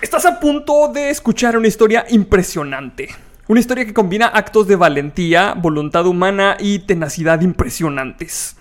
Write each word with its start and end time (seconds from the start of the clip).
Estás 0.00 0.26
a 0.26 0.38
punto 0.38 0.88
de 0.88 1.10
escuchar 1.10 1.56
una 1.56 1.68
historia 1.68 2.06
impresionante. 2.10 3.08
Una 3.48 3.60
historia 3.60 3.84
que 3.84 3.94
combina 3.94 4.26
actos 4.26 4.66
de 4.66 4.76
valentía, 4.76 5.54
voluntad 5.54 6.06
humana 6.06 6.56
y 6.58 6.80
tenacidad 6.80 7.40
impresionantes. 7.40 8.56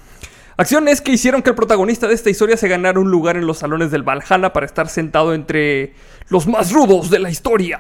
Acciones 0.58 1.02
que 1.02 1.12
hicieron 1.12 1.42
que 1.42 1.50
el 1.50 1.56
protagonista 1.56 2.08
de 2.08 2.14
esta 2.14 2.30
historia 2.30 2.56
se 2.56 2.70
ganara 2.70 3.00
un 3.00 3.12
lugar 3.12 3.36
en 3.36 3.46
los 3.46 3.58
salones 3.58 3.92
del 3.92 4.04
Valhalla 4.04 4.54
para 4.54 4.66
estar 4.66 4.88
sentado 4.88 5.34
entre 5.34 5.94
los 6.30 6.48
más 6.48 6.72
rudos 6.72 7.10
de 7.10 7.20
la 7.20 7.30
historia. 7.30 7.80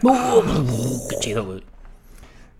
Qué 1.10 1.16
chido, 1.20 1.46
güey. 1.46 1.75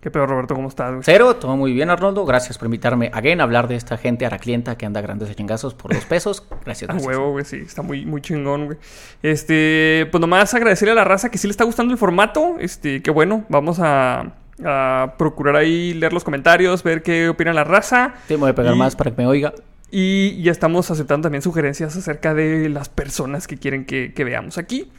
¿Qué 0.06 0.10
pedo, 0.12 0.24
Roberto? 0.24 0.54
¿Cómo 0.54 0.68
estás? 0.68 0.90
güey? 0.92 1.02
Cero, 1.02 1.34
todo 1.34 1.56
muy 1.56 1.72
bien, 1.72 1.90
Arnoldo. 1.90 2.24
Gracias 2.24 2.58
por 2.58 2.66
invitarme 2.66 3.10
again 3.12 3.40
a 3.40 3.42
hablar 3.42 3.66
de 3.66 3.74
esta 3.74 3.96
gente 3.96 4.24
araclienta 4.24 4.78
que 4.78 4.86
anda 4.86 5.00
grandes 5.00 5.34
chingazos 5.34 5.74
por 5.74 5.92
dos 5.92 6.04
pesos. 6.04 6.46
Gracias, 6.64 6.88
A 6.88 6.92
gracias. 6.92 7.08
huevo, 7.12 7.32
güey, 7.32 7.44
sí, 7.44 7.56
está 7.56 7.82
muy, 7.82 8.06
muy 8.06 8.20
chingón, 8.20 8.66
güey. 8.66 8.78
Este, 9.24 10.06
pues 10.12 10.20
nomás 10.20 10.54
agradecerle 10.54 10.92
a 10.92 10.94
la 10.94 11.02
raza 11.02 11.28
que 11.28 11.38
sí 11.38 11.48
le 11.48 11.50
está 11.50 11.64
gustando 11.64 11.92
el 11.92 11.98
formato. 11.98 12.54
Este, 12.60 13.02
qué 13.02 13.10
bueno, 13.10 13.44
vamos 13.48 13.80
a, 13.80 14.34
a 14.64 15.14
procurar 15.18 15.56
ahí 15.56 15.92
leer 15.94 16.12
los 16.12 16.22
comentarios, 16.22 16.84
ver 16.84 17.02
qué 17.02 17.28
opina 17.28 17.52
la 17.52 17.64
raza. 17.64 18.14
Sí, 18.28 18.34
me 18.34 18.42
voy 18.42 18.50
a 18.50 18.54
pegar 18.54 18.76
Y- 18.76 18.78
más 18.78 18.94
para 18.94 19.10
que 19.10 19.16
me 19.20 19.26
oiga. 19.26 19.54
Y 19.88 20.42
ya 20.42 20.50
estamos 20.50 20.90
aceptando 20.90 21.26
también 21.26 21.42
sugerencias 21.42 21.96
acerca 21.96 22.34
de 22.34 22.68
las 22.68 22.88
personas 22.88 23.46
que 23.46 23.56
quieren 23.56 23.84
que, 23.84 24.12
que 24.12 24.24
veamos 24.24 24.58
aquí. 24.58 24.90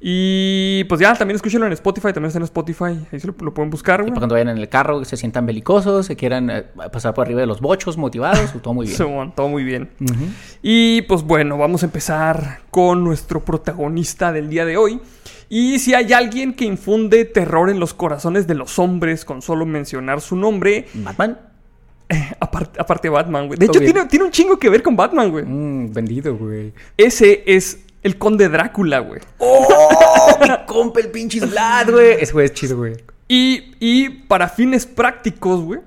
Y 0.00 0.84
pues 0.84 1.00
ya, 1.00 1.14
también 1.14 1.36
escúchenlo 1.36 1.66
en 1.66 1.72
Spotify, 1.74 2.12
también 2.14 2.26
está 2.26 2.38
en 2.38 2.44
Spotify. 2.44 2.98
Ahí 3.12 3.20
se 3.20 3.26
lo, 3.26 3.34
lo 3.38 3.52
pueden 3.52 3.68
buscar, 3.68 4.00
para 4.00 4.14
cuando 4.14 4.34
vayan 4.34 4.48
en 4.48 4.58
el 4.58 4.70
carro, 4.70 5.04
se 5.04 5.18
sientan 5.18 5.44
belicosos, 5.44 6.06
se 6.06 6.16
quieran 6.16 6.48
eh, 6.48 6.62
pasar 6.90 7.12
por 7.12 7.26
arriba 7.26 7.40
de 7.42 7.46
los 7.46 7.60
bochos 7.60 7.98
motivados, 7.98 8.54
todo 8.62 8.72
muy 8.72 8.86
bien. 8.86 8.96
Simón, 8.96 9.34
todo 9.36 9.48
muy 9.48 9.64
bien. 9.64 9.90
Y 10.62 11.02
pues 11.02 11.22
bueno, 11.22 11.58
vamos 11.58 11.82
a 11.82 11.86
empezar 11.86 12.60
con 12.70 13.04
nuestro 13.04 13.44
protagonista 13.44 14.32
del 14.32 14.48
día 14.48 14.64
de 14.64 14.78
hoy. 14.78 15.00
Y 15.50 15.78
si 15.80 15.94
hay 15.94 16.12
alguien 16.12 16.54
que 16.54 16.64
infunde 16.64 17.24
terror 17.26 17.68
en 17.68 17.80
los 17.80 17.92
corazones 17.92 18.46
de 18.46 18.54
los 18.54 18.78
hombres 18.78 19.24
con 19.24 19.42
solo 19.42 19.66
mencionar 19.66 20.20
su 20.22 20.36
nombre, 20.36 20.86
Batman. 20.94 21.49
aparte, 22.40 22.80
aparte 22.80 23.08
de 23.08 23.12
Batman, 23.12 23.46
güey. 23.46 23.58
De 23.58 23.66
Todo 23.66 23.78
hecho, 23.78 23.92
tiene, 23.92 24.08
tiene 24.08 24.24
un 24.24 24.30
chingo 24.30 24.58
que 24.58 24.68
ver 24.68 24.82
con 24.82 24.96
Batman, 24.96 25.30
güey. 25.30 25.44
Mm, 25.44 25.92
vendido, 25.92 26.36
güey. 26.36 26.72
Ese 26.96 27.42
es 27.46 27.80
el 28.02 28.18
conde 28.18 28.48
Drácula, 28.48 28.98
güey. 29.00 29.20
¡Oh! 29.38 30.38
mi 30.40 30.48
compa, 30.66 31.00
el 31.00 31.10
pinche 31.10 31.40
Vlad, 31.40 31.90
güey. 31.90 32.16
Ese 32.20 32.32
güey 32.32 32.46
es 32.46 32.52
chido, 32.54 32.76
güey. 32.76 32.94
Y, 33.28 33.74
y 33.78 34.08
para 34.08 34.48
fines 34.48 34.86
prácticos, 34.86 35.60
güey, 35.60 35.80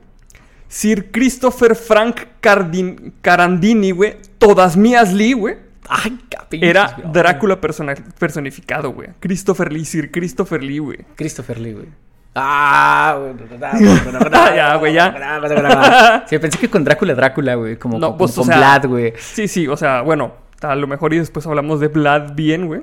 Sir 0.70 1.12
Christopher 1.12 1.76
Frank 1.76 2.22
Cardin- 2.42 3.14
Carandini, 3.22 3.92
güey, 3.92 4.16
todas 4.38 4.78
mías 4.78 5.12
Lee, 5.14 5.34
güey, 5.34 5.58
Ay, 5.90 6.18
qué 6.30 6.38
pinches, 6.50 6.70
era. 6.70 6.98
Drácula 7.12 7.60
persona- 7.60 7.96
personificado, 8.18 8.94
güey. 8.94 9.10
Christopher 9.20 9.74
Lee, 9.74 9.84
Sir 9.84 10.10
Christopher 10.12 10.64
Lee, 10.64 10.80
güey. 10.80 11.00
Christopher 11.16 11.60
Lee, 11.60 11.74
güey. 11.74 11.88
Ah, 12.36 13.18
güey. 13.20 13.34
Ya, 14.56 14.76
güey, 14.76 14.94
ya. 14.94 16.24
Sí, 16.28 16.40
pensé 16.40 16.58
que 16.58 16.70
con 16.70 16.84
Drácula, 16.84 17.14
Drácula, 17.16 17.56
güey. 17.56 17.78
Como, 17.78 18.00
No, 18.00 18.08
como 18.08 18.18
pues, 18.18 18.32
o 18.38 18.42
con 18.42 18.48
sea- 18.48 18.58
Vlad, 18.58 18.86
güey. 18.88 19.14
Sí, 19.20 19.48
sí, 19.48 19.68
o 19.68 19.78
sea, 19.78 20.02
bueno, 20.02 20.34
a 20.62 20.76
lo 20.76 20.88
mejor 20.88 21.14
y 21.14 21.18
después 21.20 21.46
hablamos 21.46 21.80
de 21.80 21.90
Vlad 21.90 22.34
bien, 22.34 22.68
güey. 22.68 22.82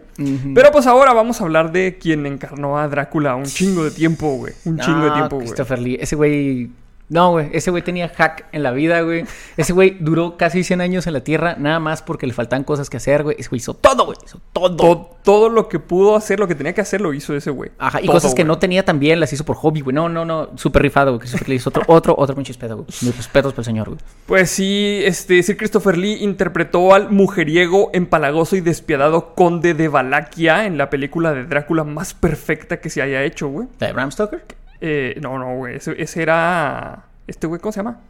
Pero 0.55 0.71
pues 0.71 0.87
ahora 0.87 1.13
vamos 1.13 1.41
a 1.41 1.45
hablar 1.45 1.73
de 1.73 1.99
quien 1.99 2.27
encarnó 2.27 2.79
a 2.79 2.87
Drácula 2.89 3.35
un 3.35 3.45
chingo 3.45 3.85
de 3.85 3.91
tiempo, 3.91 4.37
güey. 4.37 4.53
Un 4.65 4.79
chingo 4.79 5.05
de 5.07 5.11
tiempo, 5.13 5.37
güey. 5.37 5.47
Christopher 5.49 5.79
Lee. 5.79 5.99
Ese 6.01 6.15
güey. 6.17 6.71
No, 7.11 7.33
güey. 7.33 7.51
Ese 7.53 7.71
güey 7.71 7.83
tenía 7.83 8.09
hack 8.09 8.47
en 8.53 8.63
la 8.63 8.71
vida, 8.71 9.01
güey. 9.03 9.25
Ese 9.57 9.73
güey 9.73 9.97
duró 10.01 10.37
casi 10.37 10.65
100 10.65 10.81
años 10.81 11.07
en 11.07 11.13
la 11.13 11.21
Tierra, 11.21 11.57
nada 11.59 11.79
más 11.81 12.03
porque 12.03 12.27
le 12.27 12.33
faltaban 12.33 12.65
cosas 12.65 12.89
que 12.89 12.97
hacer, 12.97 13.25
güey. 13.25 13.37
Ese 13.39 13.49
güey 13.51 13.59
hizo 13.59 13.75
todo, 13.75 14.07
güey. 14.07 14.17
Hizo 14.25 14.41
todo. 14.53 14.77
To- 14.77 15.17
todo 15.23 15.51
lo 15.51 15.69
que 15.69 15.79
pudo 15.79 16.17
hacer, 16.17 16.41
lo 16.41 16.49
que 16.49 16.55
tenía 16.55 16.73
que 16.73 16.81
hacer, 16.81 17.01
lo 17.03 17.13
hizo 17.13 17.37
ese 17.37 17.51
güey. 17.51 17.71
Ajá, 17.79 18.01
y 18.01 18.07
Todo, 18.07 18.15
cosas 18.15 18.33
que 18.35 18.43
güey. 18.43 18.49
no 18.49 18.59
tenía 18.59 18.85
también 18.87 19.21
las 19.21 19.31
hizo 19.33 19.45
por 19.45 19.57
hobby, 19.57 19.81
güey. 19.83 19.95
No, 19.95 20.09
no, 20.09 20.25
no. 20.25 20.51
Súper 20.57 20.81
rifado, 20.83 21.19
güey. 21.19 21.29
Lee 21.47 21.57
hizo 21.57 21.69
otro, 21.69 21.83
otro, 21.89 22.15
otro 22.17 22.35
pinche 22.35 22.55
pedo, 22.55 22.77
güey. 22.77 22.87
Mis 23.03 23.17
respetos 23.17 23.53
para 23.53 23.61
el 23.63 23.65
señor, 23.67 23.89
güey. 23.89 23.99
Pues 24.27 24.51
sí, 24.51 25.01
este, 25.05 25.43
Sir 25.43 25.57
Christopher 25.57 25.99
Lee 25.99 26.19
interpretó 26.23 26.95
al 26.95 27.11
mujeriego, 27.11 27.91
empalagoso 27.93 28.57
y 28.57 28.61
despiadado 28.61 29.35
conde 29.35 29.75
de 29.75 29.89
Valaquia 29.89 30.65
en 30.65 30.79
la 30.79 30.89
película 30.91 31.35
de 31.35 31.45
Drácula 31.45 31.85
más 31.85 32.15
perfecta 32.15 32.81
que 32.81 32.89
se 32.89 33.03
haya 33.03 33.23
hecho, 33.25 33.49
güey. 33.49 33.67
¿La 33.81 33.89
de 33.89 33.93
Bram 33.93 34.11
Stoker? 34.13 34.43
Eh, 34.81 35.19
no, 35.21 35.39
no, 35.39 35.57
güey. 35.57 35.77
Ese, 35.77 35.95
ese 36.01 36.23
era. 36.23 37.05
Este 37.27 37.47
güey, 37.47 37.61
¿cómo 37.61 37.73
se 37.73 37.81
llama? 37.81 38.01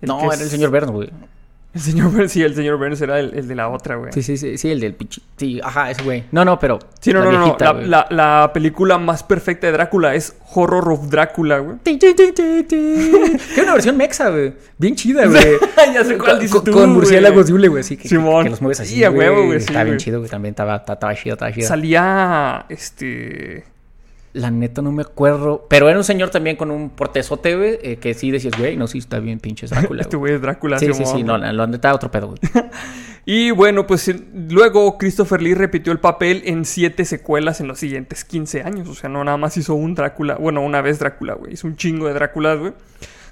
El 0.00 0.08
no, 0.08 0.20
era 0.24 0.34
es- 0.34 0.40
el 0.42 0.48
señor 0.50 0.70
Burns, 0.70 0.90
güey. 0.90 1.10
El 1.74 1.82
señor 1.82 2.10
Burns, 2.10 2.32
sí, 2.32 2.42
el 2.42 2.54
señor 2.54 2.78
Burns 2.78 3.02
era 3.02 3.20
el, 3.20 3.34
el 3.34 3.48
de 3.48 3.54
la 3.54 3.68
otra, 3.68 3.96
güey. 3.96 4.10
Sí, 4.10 4.22
sí, 4.22 4.38
sí, 4.38 4.56
sí, 4.56 4.70
el 4.70 4.80
del 4.80 4.94
pinche. 4.94 5.20
Sí, 5.36 5.60
ajá, 5.62 5.90
ese 5.90 6.02
güey. 6.04 6.24
No, 6.32 6.42
no, 6.42 6.58
pero. 6.58 6.78
Sí, 7.00 7.12
no, 7.12 7.22
la 7.22 7.30
no, 7.30 7.46
no, 7.48 7.56
La, 7.60 7.72
la- 7.74 8.06
la 8.08 8.50
película 8.54 8.96
más 8.96 9.22
perfecta 9.22 9.66
de 9.66 9.74
Drácula 9.74 10.14
es 10.14 10.36
Horror 10.54 10.90
of 10.90 11.10
Drácula, 11.10 11.58
güey. 11.58 11.76
Ti, 11.82 11.98
ti, 11.98 12.14
ti, 12.14 12.32
ti, 12.32 12.62
ti. 12.62 13.02
Que 13.54 13.60
una 13.60 13.74
versión 13.74 13.94
mexa, 13.98 14.30
güey. 14.30 14.54
Bien 14.78 14.94
chida, 14.96 15.26
güey. 15.26 15.44
Ya 15.92 16.02
sé 16.02 16.16
cuál 16.16 16.38
dices 16.38 16.52
Con, 16.56 16.64
tú, 16.64 16.72
con 16.72 16.94
murciélagos 16.94 17.46
de 17.46 17.52
hule, 17.52 17.68
güey. 17.68 17.82
Sí, 17.82 17.98
que, 17.98 18.08
Simón. 18.08 18.44
que 18.44 18.50
los 18.50 18.62
mueves 18.62 18.80
así. 18.80 18.94
Sí, 18.94 19.04
a 19.04 19.10
huevo, 19.10 19.44
güey, 19.44 19.60
sí, 19.60 19.66
Está 19.66 19.82
bien 19.84 19.96
güey. 19.96 19.98
chido, 19.98 20.18
güey. 20.20 20.30
También 20.30 20.52
estaba, 20.52 20.76
estaba, 20.76 20.94
estaba 20.94 21.14
chido, 21.14 21.34
estaba 21.34 21.52
chido. 21.52 21.68
Salía. 21.68 22.64
Este. 22.70 23.64
La 24.36 24.50
neta 24.50 24.82
no 24.82 24.92
me 24.92 25.02
acuerdo. 25.02 25.66
Pero 25.68 25.88
era 25.88 25.96
un 25.98 26.04
señor 26.04 26.30
también 26.30 26.56
con 26.56 26.70
un 26.70 26.90
portezote, 26.90 27.56
güey. 27.56 27.78
eh, 27.82 27.96
que 27.96 28.14
sí 28.14 28.30
decías, 28.30 28.56
güey, 28.58 28.76
no, 28.76 28.86
sí 28.86 28.98
está 28.98 29.18
bien 29.18 29.40
pinches 29.40 29.70
Drácula. 29.70 30.02
Este 30.06 30.16
güey. 30.16 30.34
es 30.34 30.42
Drácula. 30.42 30.78
Sí, 30.78 30.92
sí, 30.92 31.04
sí. 31.06 31.22
No, 31.22 31.38
la, 31.38 31.52
la 31.52 31.66
neta, 31.66 31.94
otro 31.94 32.10
pedo, 32.10 32.28
güey. 32.28 32.38
Y 33.28 33.50
bueno, 33.50 33.88
pues 33.88 34.06
eh, 34.06 34.20
luego 34.48 34.98
Christopher 34.98 35.42
Lee 35.42 35.54
repitió 35.54 35.92
el 35.92 35.98
papel 35.98 36.42
en 36.44 36.64
siete 36.64 37.04
secuelas 37.04 37.60
en 37.60 37.66
los 37.66 37.80
siguientes 37.80 38.24
15 38.24 38.62
años. 38.62 38.88
O 38.88 38.94
sea, 38.94 39.10
no 39.10 39.24
nada 39.24 39.36
más 39.36 39.56
hizo 39.56 39.74
un 39.74 39.96
Drácula. 39.96 40.36
Bueno, 40.36 40.60
una 40.60 40.80
vez 40.80 41.00
Drácula, 41.00 41.34
güey. 41.34 41.54
Hizo 41.54 41.66
un 41.66 41.74
chingo 41.74 42.06
de 42.06 42.14
Dráculas, 42.14 42.60
güey. 42.60 42.72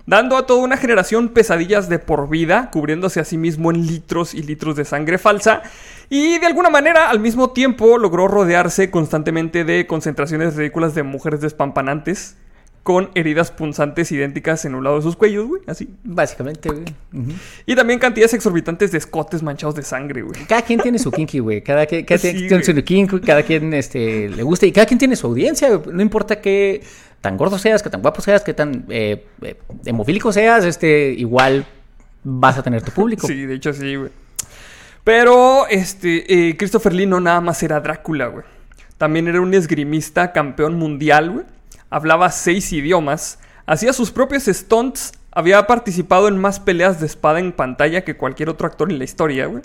Dando 0.06 0.36
a 0.36 0.46
toda 0.46 0.64
una 0.64 0.76
generación 0.76 1.28
pesadillas 1.28 1.88
de 1.88 2.00
por 2.00 2.28
vida, 2.28 2.70
cubriéndose 2.72 3.20
a 3.20 3.24
sí 3.24 3.38
mismo 3.38 3.70
en 3.70 3.86
litros 3.86 4.34
y 4.34 4.42
litros 4.42 4.74
de 4.74 4.84
sangre 4.84 5.16
falsa. 5.16 5.62
Y 6.10 6.38
de 6.38 6.46
alguna 6.46 6.70
manera, 6.70 7.10
al 7.10 7.20
mismo 7.20 7.50
tiempo, 7.50 7.98
logró 7.98 8.28
rodearse 8.28 8.90
constantemente 8.90 9.64
de 9.64 9.86
concentraciones 9.86 10.56
ridículas 10.56 10.94
de 10.94 11.02
mujeres 11.02 11.40
despampanantes. 11.40 12.36
Con 12.82 13.08
heridas 13.14 13.50
punzantes 13.50 14.12
idénticas 14.12 14.66
en 14.66 14.74
un 14.74 14.84
lado 14.84 14.96
de 14.96 15.02
sus 15.02 15.16
cuellos, 15.16 15.46
güey. 15.46 15.62
Así. 15.66 15.88
Básicamente, 16.04 16.68
güey. 16.68 16.84
Y 17.64 17.74
también 17.76 17.98
cantidades 17.98 18.34
exorbitantes 18.34 18.92
de 18.92 18.98
escotes 18.98 19.42
manchados 19.42 19.74
de 19.74 19.82
sangre, 19.82 20.20
güey. 20.20 20.44
Cada 20.46 20.60
quien 20.60 20.78
tiene 20.80 20.98
su 20.98 21.10
kinky, 21.10 21.38
güey. 21.38 21.62
Cada, 21.64 21.86
quien- 21.86 22.04
cada 22.04 22.18
Sí, 22.18 22.30
quien 22.34 22.46
tiene 22.48 22.62
su 22.62 22.74
kinky, 22.84 23.20
cada 23.20 23.42
quien 23.42 23.72
este, 23.72 24.28
le 24.28 24.42
gusta. 24.42 24.66
Y 24.66 24.72
cada 24.72 24.84
quien 24.86 24.98
tiene 24.98 25.16
su 25.16 25.26
audiencia. 25.28 25.74
güey. 25.74 25.96
No 25.96 26.02
importa 26.02 26.42
qué 26.42 26.82
tan 27.22 27.38
gordo 27.38 27.58
seas, 27.58 27.82
qué 27.82 27.88
tan 27.88 28.02
guapo 28.02 28.20
seas, 28.20 28.42
qué 28.42 28.52
tan 28.52 28.84
eh, 28.90 29.24
eh, 29.40 29.56
hemofílico 29.86 30.30
seas, 30.30 30.66
este, 30.66 31.08
igual 31.16 31.64
vas 32.22 32.58
a 32.58 32.62
tener 32.62 32.82
tu 32.82 32.92
público. 32.92 33.26
Sí, 33.26 33.46
de 33.46 33.54
hecho 33.54 33.72
sí, 33.72 33.96
güey. 33.96 34.10
Pero, 35.04 35.66
este, 35.68 36.48
eh, 36.48 36.56
Christopher 36.56 36.94
Lee 36.94 37.06
no 37.06 37.20
nada 37.20 37.40
más 37.40 37.62
era 37.62 37.80
Drácula, 37.80 38.26
güey. 38.28 38.44
También 38.96 39.28
era 39.28 39.40
un 39.40 39.52
esgrimista 39.52 40.32
campeón 40.32 40.74
mundial, 40.78 41.30
güey. 41.30 41.44
Hablaba 41.90 42.30
seis 42.30 42.72
idiomas. 42.72 43.38
Hacía 43.66 43.92
sus 43.92 44.10
propios 44.10 44.44
stunts. 44.44 45.12
Había 45.36 45.66
participado 45.66 46.28
en 46.28 46.38
más 46.38 46.60
peleas 46.60 47.00
de 47.00 47.06
espada 47.06 47.40
en 47.40 47.50
pantalla 47.50 48.04
que 48.04 48.16
cualquier 48.16 48.48
otro 48.50 48.68
actor 48.68 48.90
en 48.92 48.98
la 48.98 49.04
historia, 49.04 49.46
güey. 49.46 49.62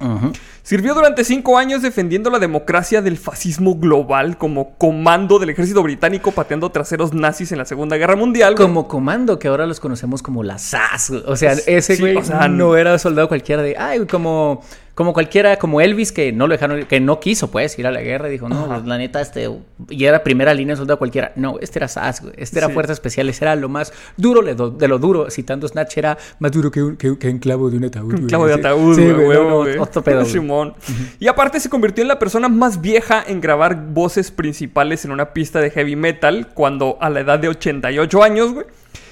Sirvió 0.63 0.95
durante 0.95 1.23
cinco 1.23 1.59
años 1.59 1.83
defendiendo 1.83 2.31
la 2.31 2.39
democracia 2.39 3.03
del 3.03 3.17
fascismo 3.17 3.75
global 3.75 4.35
como 4.39 4.73
comando 4.79 5.37
del 5.37 5.51
ejército 5.51 5.83
británico 5.83 6.31
pateando 6.31 6.71
traseros 6.71 7.13
nazis 7.13 7.51
en 7.51 7.59
la 7.59 7.65
Segunda 7.65 7.97
Guerra 7.97 8.15
Mundial. 8.15 8.55
güey. 8.55 8.67
Como 8.67 8.87
comando, 8.87 9.37
que 9.37 9.47
ahora 9.47 9.67
los 9.67 9.79
conocemos 9.79 10.23
como 10.23 10.41
la 10.41 10.57
SAS. 10.57 11.11
güey. 11.11 11.23
O 11.27 11.35
sea, 11.35 11.53
Sí, 11.55 11.61
ese 11.67 11.97
güey 11.97 12.17
o 12.17 12.23
sea, 12.23 12.47
no 12.47 12.75
era 12.75 12.97
soldado 12.97 13.27
cualquiera 13.27 13.61
de. 13.61 13.77
Ay, 13.77 14.07
como, 14.07 14.63
como 14.99 15.13
cualquiera, 15.13 15.55
como 15.55 15.79
Elvis, 15.79 16.11
que 16.11 16.33
no 16.33 16.45
lo 16.45 16.51
dejaron, 16.51 16.83
que 16.83 16.99
no 16.99 17.21
quiso, 17.21 17.49
pues, 17.49 17.79
ir 17.79 17.87
a 17.87 17.91
la 17.91 18.01
guerra. 18.01 18.27
y 18.27 18.33
Dijo, 18.33 18.49
no, 18.49 18.67
pues, 18.67 18.83
la 18.83 18.97
neta, 18.97 19.21
este. 19.21 19.49
Y 19.89 20.03
era 20.03 20.25
primera 20.25 20.53
línea 20.53 20.75
soldado 20.75 20.99
cualquiera. 20.99 21.31
No, 21.37 21.57
este 21.61 21.79
era 21.79 21.87
SAS, 21.87 22.19
güey. 22.21 22.33
Este 22.35 22.57
era 22.59 22.67
Sí. 22.67 22.73
Fuerzas 22.73 22.95
Especiales. 22.97 23.41
Era 23.41 23.55
lo 23.55 23.69
más 23.69 23.93
duro 24.17 24.41
de 24.41 24.55
lo, 24.55 24.71
de 24.71 24.87
duro. 24.89 25.31
Citando 25.31 25.69
Snatch, 25.69 25.97
era 25.99 26.17
más 26.39 26.51
duro 26.51 26.69
que 26.69 26.83
un, 26.83 26.97
que, 26.97 27.17
que 27.17 27.29
un 27.29 27.37
clavo 27.39 27.69
de 27.69 27.77
un 27.77 27.85
ataúd. 27.85 28.13
Un 28.13 28.27
clavo 28.27 28.45
de 28.45 28.55
ataúd, 28.55 28.93
Sí, 28.97 29.09
güey, 29.09 29.37
no, 29.37 29.63
no. 29.63 29.81
Otro 29.81 30.03
pedo. 30.03 30.25
Simón. 30.25 30.73
Y 31.17 31.29
aparte 31.29 31.61
se 31.61 31.69
convirtió 31.69 32.01
en 32.01 32.09
la 32.09 32.19
persona 32.19 32.49
más 32.49 32.81
vieja 32.81 33.23
en 33.25 33.39
grabar 33.39 33.81
voces 33.93 34.31
principales 34.31 35.05
en 35.05 35.11
una 35.11 35.31
pista 35.31 35.61
de 35.61 35.71
heavy 35.71 35.95
metal 35.95 36.49
cuando 36.53 36.97
a 36.99 37.09
la 37.09 37.21
edad 37.21 37.39
de 37.39 37.47
88 37.47 38.21
años, 38.21 38.51
güey. 38.51 38.65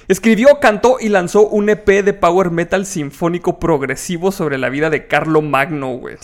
Escribió, 0.07 0.59
cantó 0.61 0.97
y 0.99 1.09
lanzó 1.09 1.47
un 1.47 1.69
EP 1.69 1.85
de 2.03 2.13
power 2.13 2.49
metal 2.49 2.85
sinfónico 2.85 3.59
progresivo 3.59 4.31
sobre 4.31 4.57
la 4.57 4.69
vida 4.69 4.89
de 4.89 5.07
Carlo 5.07 5.41
Magno, 5.41 5.89
güey. 5.97 6.15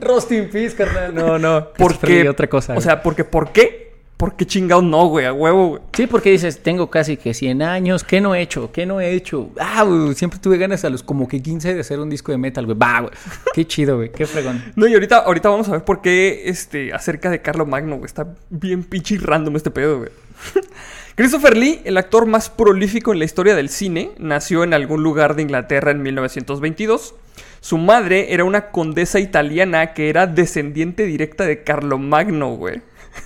Roast 0.00 0.30
in 0.32 0.48
peace, 0.48 0.76
carnal. 0.76 1.14
No, 1.14 1.38
no. 1.38 1.68
Porque 1.76 2.28
otra 2.28 2.48
cosa. 2.48 2.72
O 2.72 2.76
güey. 2.76 2.84
sea, 2.84 3.02
porque 3.02 3.24
¿por 3.24 3.50
qué? 3.50 3.92
¿por 4.22 4.36
qué 4.36 4.46
chingados 4.46 4.84
no, 4.84 5.08
güey? 5.08 5.26
A 5.26 5.32
huevo, 5.32 5.68
güey. 5.70 5.82
Sí, 5.92 6.06
porque 6.06 6.30
dices, 6.30 6.62
tengo 6.62 6.88
casi 6.88 7.16
que 7.16 7.34
100 7.34 7.60
años, 7.60 8.04
¿qué 8.04 8.20
no 8.20 8.36
he 8.36 8.40
hecho? 8.40 8.70
¿Qué 8.70 8.86
no 8.86 9.00
he 9.00 9.10
hecho? 9.10 9.50
Ah, 9.58 9.82
güey, 9.82 10.14
siempre 10.14 10.38
tuve 10.38 10.58
ganas 10.58 10.84
a 10.84 10.90
los 10.90 11.02
como 11.02 11.26
que 11.26 11.42
15 11.42 11.74
de 11.74 11.80
hacer 11.80 11.98
un 11.98 12.08
disco 12.08 12.30
de 12.30 12.38
metal, 12.38 12.64
güey. 12.64 12.78
Va, 12.78 13.00
güey. 13.00 13.12
Qué 13.52 13.66
chido, 13.66 13.96
güey. 13.96 14.12
Qué 14.12 14.24
fregón. 14.24 14.62
No, 14.76 14.86
y 14.86 14.94
ahorita, 14.94 15.18
ahorita 15.18 15.48
vamos 15.48 15.68
a 15.68 15.72
ver 15.72 15.84
por 15.84 16.02
qué, 16.02 16.42
este, 16.44 16.92
acerca 16.92 17.30
de 17.30 17.42
Carlo 17.42 17.66
Magno, 17.66 17.96
güey. 17.96 18.06
Está 18.06 18.28
bien 18.48 18.84
pinche 18.84 19.18
random 19.18 19.56
este 19.56 19.72
pedo, 19.72 19.98
güey. 19.98 20.10
Christopher 21.22 21.56
Lee, 21.56 21.80
el 21.84 21.98
actor 21.98 22.26
más 22.26 22.50
prolífico 22.50 23.12
en 23.12 23.20
la 23.20 23.24
historia 23.24 23.54
del 23.54 23.68
cine, 23.68 24.10
nació 24.18 24.64
en 24.64 24.74
algún 24.74 25.04
lugar 25.04 25.36
de 25.36 25.42
Inglaterra 25.42 25.92
en 25.92 26.02
1922. 26.02 27.14
Su 27.60 27.78
madre 27.78 28.34
era 28.34 28.42
una 28.42 28.72
condesa 28.72 29.20
italiana 29.20 29.94
que 29.94 30.08
era 30.08 30.26
descendiente 30.26 31.06
directa 31.06 31.44
de 31.44 31.62
Carlo 31.62 31.96
Magno, 31.96 32.56
güey. 32.56 32.82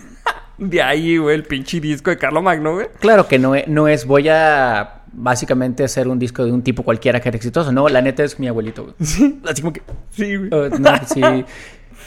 De 0.58 0.82
ahí, 0.82 1.16
güey, 1.16 1.37
el 1.37 1.44
pinche 1.44 1.81
disco 1.81 2.10
de 2.10 2.19
Carlo 2.19 2.43
Magno, 2.43 2.75
güey. 2.75 2.88
Claro 3.00 3.28
que 3.28 3.38
no 3.38 3.54
es, 3.54 3.66
no 3.66 3.88
es, 3.88 4.04
voy 4.04 4.28
a 4.28 5.00
básicamente 5.10 5.82
hacer 5.82 6.06
un 6.06 6.19
disco 6.19 6.44
de 6.44 6.52
un 6.52 6.60
tipo 6.60 6.82
cualquiera 6.82 7.20
que 7.20 7.31
era 7.31 7.37
exitoso. 7.37 7.72
No, 7.72 7.88
la 7.88 8.02
neta 8.02 8.25
es 8.25 8.38
mi 8.38 8.46
abuelito, 8.46 8.82
güey. 8.82 8.94
Sí. 9.00 9.40
Así 9.49 9.62
como 9.62 9.72
que. 9.72 9.81
Sí, 10.10 10.37
güey. 10.37 10.50
oh, 10.52 10.69
no, 10.69 10.90
sí. 11.06 11.22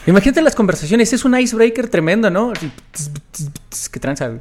Imagínate 0.05 0.43
las 0.43 0.53
conversaciones, 0.53 1.11
es 1.13 1.25
un 1.25 1.35
icebreaker 1.35 1.87
tremendo, 1.87 2.29
¿no? 2.29 2.53
¿Qué 3.91 3.99
tranza? 3.99 4.27
güey? 4.27 4.39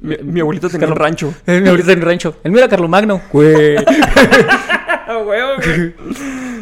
Mi, 0.00 0.16
mi 0.22 0.40
abuelito 0.40 0.68
tenía 0.68 0.86
un 0.86 0.94
Carlo- 0.94 1.04
rancho. 1.04 1.34
Eh, 1.46 1.60
mi 1.60 1.68
abuelito 1.68 1.90
en 1.92 1.98
el 1.98 2.04
rancho. 2.04 2.36
El 2.44 2.52
mío 2.52 2.60
era 2.60 2.68
Carlo 2.68 2.88
Magno. 2.88 3.20
Güey. 3.32 3.76
Ah, 5.10 5.22
güey. 5.24 5.94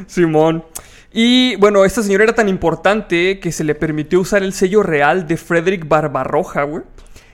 Simón. 0.06 0.65
Y 1.12 1.56
bueno, 1.56 1.85
esta 1.85 2.03
señora 2.03 2.25
era 2.25 2.33
tan 2.35 2.49
importante 2.49 3.41
que 3.41 3.50
se 3.50 3.65
le 3.65 3.75
permitió 3.75 4.21
usar 4.21 4.43
el 4.44 4.53
sello 4.53 4.83
real 4.85 5.27
de 5.27 5.37
Frederick 5.37 5.88
Barbarroja, 5.88 6.62
güey. 6.62 6.85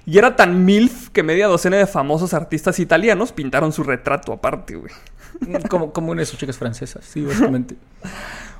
Y 0.06 0.16
era 0.19 0.37
tan 0.37 0.64
MILF 0.64 1.10
que 1.10 1.22
media 1.22 1.49
docena 1.49 1.76
de 1.76 1.87
famosos 1.87 2.32
artistas 2.32 2.78
italianos 2.78 3.31
pintaron 3.32 3.72
su 3.72 3.82
retrato 3.82 4.32
aparte, 4.32 4.75
güey. 4.76 4.90
como, 5.69 5.93
como 5.93 6.12
una 6.12 6.20
de 6.22 6.26
sus 6.26 6.38
chicas 6.38 6.56
francesas, 6.56 7.05
sí, 7.05 7.20
básicamente. 7.26 7.76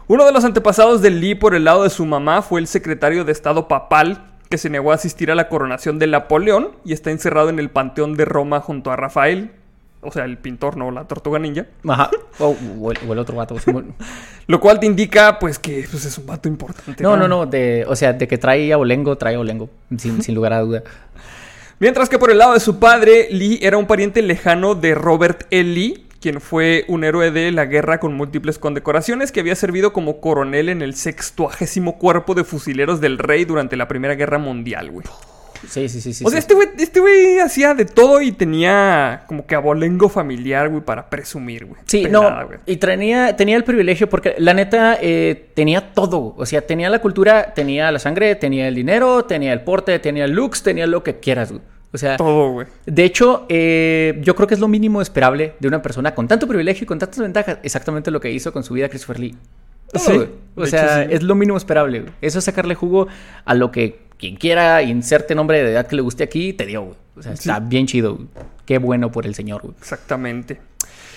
Uno 0.06 0.25
de 0.27 0.33
los 0.33 0.45
antepasados 0.45 1.00
de 1.00 1.11
Lee 1.11 1.35
por 1.35 1.55
el 1.55 1.65
lado 1.65 1.85
de 1.85 1.91
su 1.91 2.05
mamá 2.05 2.43
fue 2.43 2.61
el 2.61 2.67
secretario 2.67 3.25
de 3.25 3.33
Estado 3.33 3.67
papal 3.67 4.31
que 4.52 4.58
se 4.58 4.69
negó 4.69 4.93
a 4.93 4.96
asistir 4.96 5.31
a 5.31 5.34
la 5.34 5.49
coronación 5.49 5.99
de 5.99 6.06
Napoleón 6.06 6.72
y 6.84 6.93
está 6.93 7.10
encerrado 7.10 7.49
en 7.49 7.58
el 7.58 7.70
Panteón 7.70 8.19
de 8.19 8.26
Roma 8.26 8.60
junto 8.60 8.90
a 8.90 8.96
Rafael. 8.96 9.52
O 10.02 10.12
sea, 10.12 10.26
el 10.26 10.37
pintor, 10.37 10.76
no 10.76 10.90
la 10.90 11.08
tortuga 11.08 11.38
ninja. 11.38 11.69
Ajá. 11.88 12.10
O, 12.38 12.54
o 12.81 12.93
el, 12.93 12.99
o 13.08 13.12
el 13.14 13.19
otro 13.19 13.37
vato. 13.37 13.56
Lo 14.46 14.60
cual 14.60 14.78
te 14.78 14.84
indica, 14.84 15.38
pues, 15.38 15.58
que 15.58 15.87
pues, 15.90 16.04
es 16.04 16.19
un 16.19 16.26
vato 16.26 16.49
importante. 16.49 17.02
No, 17.02 17.16
no, 17.16 17.28
no. 17.28 17.46
De, 17.46 17.87
o 17.88 17.96
sea, 17.96 18.12
de 18.12 18.28
que 18.28 18.37
trae 18.37 18.70
a 18.75 18.76
Olengo, 18.76 19.16
trae 19.16 19.37
a 19.37 19.40
Olengo. 19.40 19.70
Sin, 19.96 20.22
sin 20.22 20.34
lugar 20.34 20.52
a 20.52 20.60
duda. 20.60 20.82
Mientras 21.78 22.10
que 22.10 22.19
por 22.19 22.31
el 22.31 22.37
lado 22.37 22.52
de 22.52 22.60
su 22.60 22.78
padre, 22.78 23.28
Lee 23.31 23.58
era 23.62 23.78
un 23.78 23.87
pariente 23.87 24.20
lejano 24.20 24.75
de 24.75 24.94
Robert 24.94 25.46
E. 25.50 25.62
Lee, 25.62 26.06
quien 26.23 26.41
fue 26.41 26.85
un 26.89 27.05
héroe 27.05 27.31
de 27.31 27.51
la 27.51 27.67
guerra 27.67 28.01
con 28.01 28.15
múltiples 28.15 28.59
condecoraciones 28.59 29.33
que 29.33 29.41
había 29.41 29.57
servido 29.57 29.93
como 29.93 30.21
coronel 30.21 30.69
en 30.69 30.81
el 30.81 30.95
sextuagésimo 30.95 31.99
cuerpo 31.99 32.35
de 32.35 32.45
fusileros 32.45 33.01
del 33.01 33.19
rey 33.19 33.45
durante 33.45 33.77
la 33.77 33.89
Primera 33.89 34.15
Guerra 34.15 34.39
Mundial, 34.39 34.91
güey. 34.91 35.05
Sí, 35.69 35.89
sí, 35.89 36.01
sí, 36.01 36.13
sí. 36.13 36.25
o 36.25 36.31
sea, 36.31 36.41
sí. 36.41 36.47
este 36.47 36.55
güey 36.55 36.69
este 36.79 37.41
hacía 37.41 37.75
de 37.75 37.85
todo 37.85 38.21
y 38.21 38.33
tenía 38.33 39.25
como 39.27 39.47
que 39.47 39.55
abolengo 39.55 40.09
familiar, 40.09 40.69
güey, 40.69 40.83
para 40.83 41.09
presumir, 41.09 41.67
güey. 41.67 41.81
Sí, 41.87 42.03
Pelada, 42.05 42.41
no, 42.41 42.47
güey. 42.47 42.59
y 42.67 42.77
tenía, 42.77 43.37
tenía 43.37 43.57
el 43.57 43.65
privilegio 43.65 44.09
porque 44.09 44.35
la 44.39 44.55
neta 44.55 44.99
eh, 45.01 45.51
tenía 45.55 45.93
todo, 45.93 46.35
o 46.37 46.47
sea, 46.47 46.67
tenía 46.67 46.89
la 46.89 47.01
cultura, 47.01 47.55
tenía 47.55 47.91
la 47.93 47.99
sangre, 47.99 48.35
tenía 48.35 48.69
el 48.69 48.75
dinero, 48.75 49.25
tenía 49.25 49.53
el 49.53 49.61
porte, 49.63 49.99
tenía 49.99 50.25
el 50.25 50.33
looks, 50.33 50.63
tenía 50.63 50.87
lo 50.87 51.03
que 51.03 51.21
quieras, 51.21 51.53
güey. 51.53 51.63
O 51.94 51.99
sea, 51.99 52.17
Todo, 52.17 52.53
güey. 52.53 52.67
de 52.87 53.05
hecho, 53.05 53.44
eh, 53.49 54.19
yo 54.23 54.35
creo 54.35 54.47
que 54.49 54.55
es 54.55 54.61
lo 54.61 54.69
mínimo 54.69 55.03
esperable 55.03 55.55
de 55.61 55.69
una 55.69 55.83
persona 55.83 56.15
con 56.15 56.27
tanto 56.27 56.47
privilegio 56.49 56.85
y 56.85 56.87
con 56.87 56.99
tantas 56.99 57.19
ventajas, 57.19 57.59
exactamente 57.62 58.11
lo 58.11 58.21
que 58.21 58.31
hizo 58.31 58.53
con 58.53 58.65
su 58.65 58.75
vida 58.75 58.89
Christopher 58.89 59.21
Lee. 59.21 59.37
Todo, 59.93 60.03
Sí. 60.05 60.29
O 60.56 60.67
sea, 60.67 61.03
hecho, 61.03 61.11
sí. 61.11 61.15
es 61.17 61.23
lo 61.23 61.35
mínimo 61.35 61.59
esperable, 61.59 62.00
güey. 62.00 62.12
Eso 62.23 62.39
es 62.39 62.44
sacarle 62.47 62.75
jugo 62.75 63.09
a 63.44 63.55
lo 63.55 63.71
que 63.71 64.00
quien 64.17 64.37
quiera 64.37 64.83
inserte 64.83 65.35
nombre 65.35 65.62
de 65.62 65.71
edad 65.73 65.87
que 65.87 65.97
le 65.97 66.03
guste 66.03 66.25
aquí, 66.25 66.55
te 66.55 66.65
dio, 66.65 66.83
güey. 66.83 66.97
O 67.17 67.23
sea, 67.23 67.33
está 67.33 67.61
bien 67.61 67.87
chido, 67.87 68.15
güey. 68.15 68.29
Qué 68.65 68.79
bueno 68.79 69.12
por 69.12 69.27
el 69.27 69.35
señor, 69.35 69.61
güey. 69.62 69.75
Exactamente. 69.79 70.61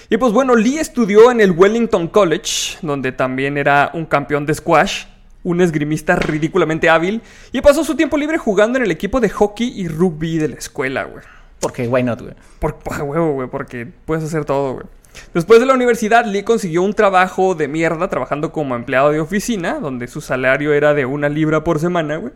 Y 0.10 0.18
pues 0.18 0.34
bueno, 0.34 0.56
Lee 0.56 0.78
estudió 0.80 1.32
en 1.32 1.40
el 1.40 1.52
Wellington 1.52 2.10
College, 2.10 2.78
donde 2.82 3.12
también 3.14 3.58
era 3.58 3.92
un 3.94 4.06
campeón 4.06 4.46
de 4.46 4.54
squash, 4.54 5.06
un 5.46 5.62
esgrimista 5.62 6.18
ridículamente 6.18 6.90
hábil, 6.90 7.22
y 7.54 7.62
pasó 7.62 7.86
su 7.86 7.96
tiempo 7.96 8.18
libre 8.18 8.38
jugando 8.38 8.78
en 8.78 8.84
el 8.84 8.92
equipo 8.92 9.22
de 9.22 9.30
hockey 9.30 9.72
y 9.74 9.88
rugby 9.88 10.38
de 10.38 10.50
la 10.50 10.56
escuela, 10.56 11.06
güey. 11.06 11.24
Porque, 11.62 11.88
why 11.88 12.04
not, 12.04 12.22
güey? 12.22 12.34
Por 12.60 12.78
huevo, 13.04 13.32
güey, 13.32 13.48
porque 13.48 13.88
puedes 14.06 14.26
hacer 14.26 14.44
todo, 14.44 14.74
güey. 14.74 14.86
Después 15.34 15.62
de 15.62 15.66
la 15.66 15.74
universidad, 15.74 16.26
Lee 16.26 16.44
consiguió 16.44 16.82
un 16.82 16.94
trabajo 16.94 17.56
de 17.56 17.70
mierda 17.70 18.10
trabajando 18.10 18.52
como 18.52 18.76
empleado 18.76 19.12
de 19.12 19.22
oficina, 19.22 19.80
donde 19.80 20.08
su 20.08 20.20
salario 20.20 20.74
era 20.74 20.94
de 20.94 21.06
una 21.06 21.30
libra 21.30 21.64
por 21.64 21.80
semana, 21.80 22.18
güey. 22.18 22.34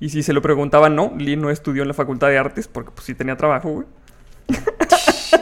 Y 0.00 0.10
si 0.10 0.22
se 0.22 0.32
lo 0.32 0.42
preguntaban, 0.42 0.96
no, 0.96 1.12
Lee 1.16 1.36
no 1.36 1.50
estudió 1.50 1.82
en 1.82 1.88
la 1.88 1.94
Facultad 1.94 2.28
de 2.28 2.38
Artes 2.38 2.68
porque 2.68 2.90
pues 2.90 3.06
sí 3.06 3.14
tenía 3.14 3.36
trabajo, 3.36 3.70
güey. 3.70 3.86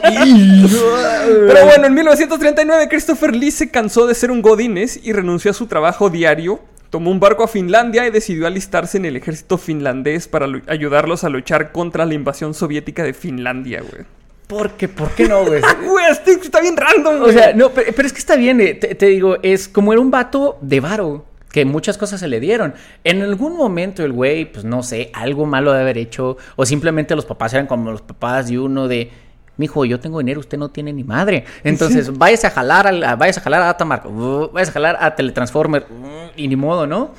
Pero 0.01 1.65
bueno, 1.65 1.87
en 1.87 1.93
1939 1.93 2.87
Christopher 2.89 3.35
Lee 3.35 3.51
se 3.51 3.69
cansó 3.69 4.07
de 4.07 4.15
ser 4.15 4.31
un 4.31 4.41
godines 4.41 4.99
y 5.01 5.13
renunció 5.13 5.51
a 5.51 5.53
su 5.53 5.67
trabajo 5.67 6.09
diario. 6.09 6.59
Tomó 6.89 7.11
un 7.11 7.19
barco 7.19 7.43
a 7.43 7.47
Finlandia 7.47 8.07
y 8.07 8.11
decidió 8.11 8.47
alistarse 8.47 8.97
en 8.97 9.05
el 9.05 9.15
ejército 9.15 9.57
finlandés 9.57 10.27
para 10.27 10.47
ayudarlos 10.67 11.23
a 11.23 11.29
luchar 11.29 11.71
contra 11.71 12.05
la 12.05 12.15
invasión 12.15 12.53
soviética 12.53 13.03
de 13.03 13.13
Finlandia, 13.13 13.81
güey. 13.81 14.05
Porque, 14.47 14.87
¿por 14.87 15.11
qué 15.11 15.27
no, 15.27 15.45
güey? 15.45 15.61
Güey, 15.87 16.05
está 16.09 16.59
bien 16.59 16.75
random, 16.75 17.15
O 17.17 17.19
güey. 17.25 17.33
sea, 17.33 17.53
no, 17.53 17.69
pero, 17.69 17.91
pero 17.95 18.07
es 18.07 18.13
que 18.13 18.19
está 18.19 18.35
bien, 18.35 18.59
eh, 18.59 18.73
te, 18.73 18.95
te 18.95 19.05
digo, 19.05 19.37
es 19.43 19.67
como 19.67 19.93
era 19.93 20.01
un 20.01 20.09
vato 20.09 20.57
de 20.61 20.79
varo, 20.79 21.25
que 21.51 21.65
muchas 21.65 21.99
cosas 21.99 22.19
se 22.19 22.27
le 22.27 22.39
dieron. 22.39 22.73
En 23.03 23.21
algún 23.21 23.55
momento 23.55 24.03
el 24.03 24.11
güey, 24.11 24.51
pues 24.51 24.65
no 24.65 24.81
sé, 24.81 25.11
algo 25.13 25.45
malo 25.45 25.71
de 25.73 25.81
haber 25.81 25.99
hecho, 25.99 26.37
o 26.55 26.65
simplemente 26.65 27.15
los 27.15 27.25
papás 27.25 27.53
eran 27.53 27.67
como 27.67 27.91
los 27.91 28.01
papás 28.01 28.49
de 28.49 28.57
uno 28.57 28.87
de, 28.87 29.11
mijo, 29.59 29.85
yo 29.85 29.99
tengo 29.99 30.17
dinero, 30.19 30.39
usted 30.39 30.57
no 30.57 30.69
tiene 30.69 30.91
ni 30.93 31.03
madre. 31.03 31.45
Entonces, 31.63 32.17
váyase 32.17 32.47
a 32.47 32.49
jalar, 32.49 32.87
al- 32.87 33.03
a, 33.03 33.15
váyase 33.15 33.39
a 33.39 33.43
jalar 33.43 33.61
a 33.61 33.65
Datamark, 33.65 34.05
uh, 34.07 34.49
váyase 34.51 34.71
a 34.71 34.73
jalar 34.73 34.97
a 34.99 35.15
Teletransformer, 35.15 35.85
uh, 35.91 36.31
y 36.35 36.47
ni 36.47 36.55
modo, 36.55 36.87
¿no? 36.87 37.11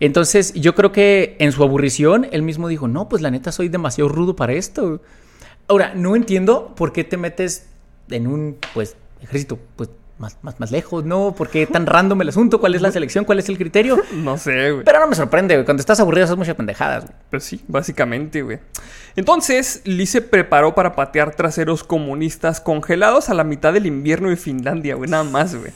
Entonces, 0.00 0.52
yo 0.54 0.74
creo 0.74 0.92
que 0.92 1.36
en 1.38 1.52
su 1.52 1.62
aburrición, 1.62 2.26
él 2.32 2.42
mismo 2.42 2.68
dijo, 2.68 2.88
no, 2.88 3.08
pues 3.08 3.22
la 3.22 3.30
neta 3.30 3.52
soy 3.52 3.68
demasiado 3.68 4.08
rudo 4.10 4.36
para 4.36 4.52
esto. 4.52 5.00
Ahora, 5.68 5.94
no 5.94 6.14
entiendo 6.16 6.74
por 6.76 6.92
qué 6.92 7.04
te 7.04 7.16
metes 7.16 7.68
en 8.10 8.26
un, 8.26 8.56
pues, 8.74 8.96
ejército, 9.22 9.58
pues, 9.76 9.88
más, 10.18 10.38
más, 10.42 10.60
más 10.60 10.70
lejos, 10.70 11.04
¿no? 11.04 11.34
¿Por 11.36 11.48
qué 11.48 11.66
tan 11.66 11.86
random 11.86 12.22
el 12.22 12.28
asunto? 12.28 12.60
¿Cuál 12.60 12.74
es 12.74 12.82
la 12.82 12.92
selección? 12.92 13.24
¿Cuál 13.24 13.38
es 13.38 13.48
el 13.48 13.58
criterio? 13.58 14.00
No 14.14 14.38
sé, 14.38 14.70
güey. 14.70 14.84
Pero 14.84 15.00
no 15.00 15.06
me 15.06 15.16
sorprende, 15.16 15.54
güey. 15.54 15.64
Cuando 15.64 15.80
estás 15.80 16.00
aburrido 16.00 16.24
haces 16.24 16.36
muchas 16.36 16.54
pendejadas, 16.54 17.04
güey. 17.04 17.16
Pues 17.30 17.44
sí, 17.44 17.62
básicamente, 17.68 18.42
güey. 18.42 18.58
Entonces, 19.16 19.82
Lee 19.84 20.06
se 20.06 20.22
preparó 20.22 20.74
para 20.74 20.94
patear 20.94 21.34
traseros 21.34 21.84
comunistas 21.84 22.60
congelados 22.60 23.28
a 23.28 23.34
la 23.34 23.44
mitad 23.44 23.72
del 23.72 23.86
invierno 23.86 24.28
de 24.28 24.36
Finlandia, 24.36 24.94
güey, 24.94 25.10
nada 25.10 25.24
más, 25.24 25.54
güey. 25.54 25.72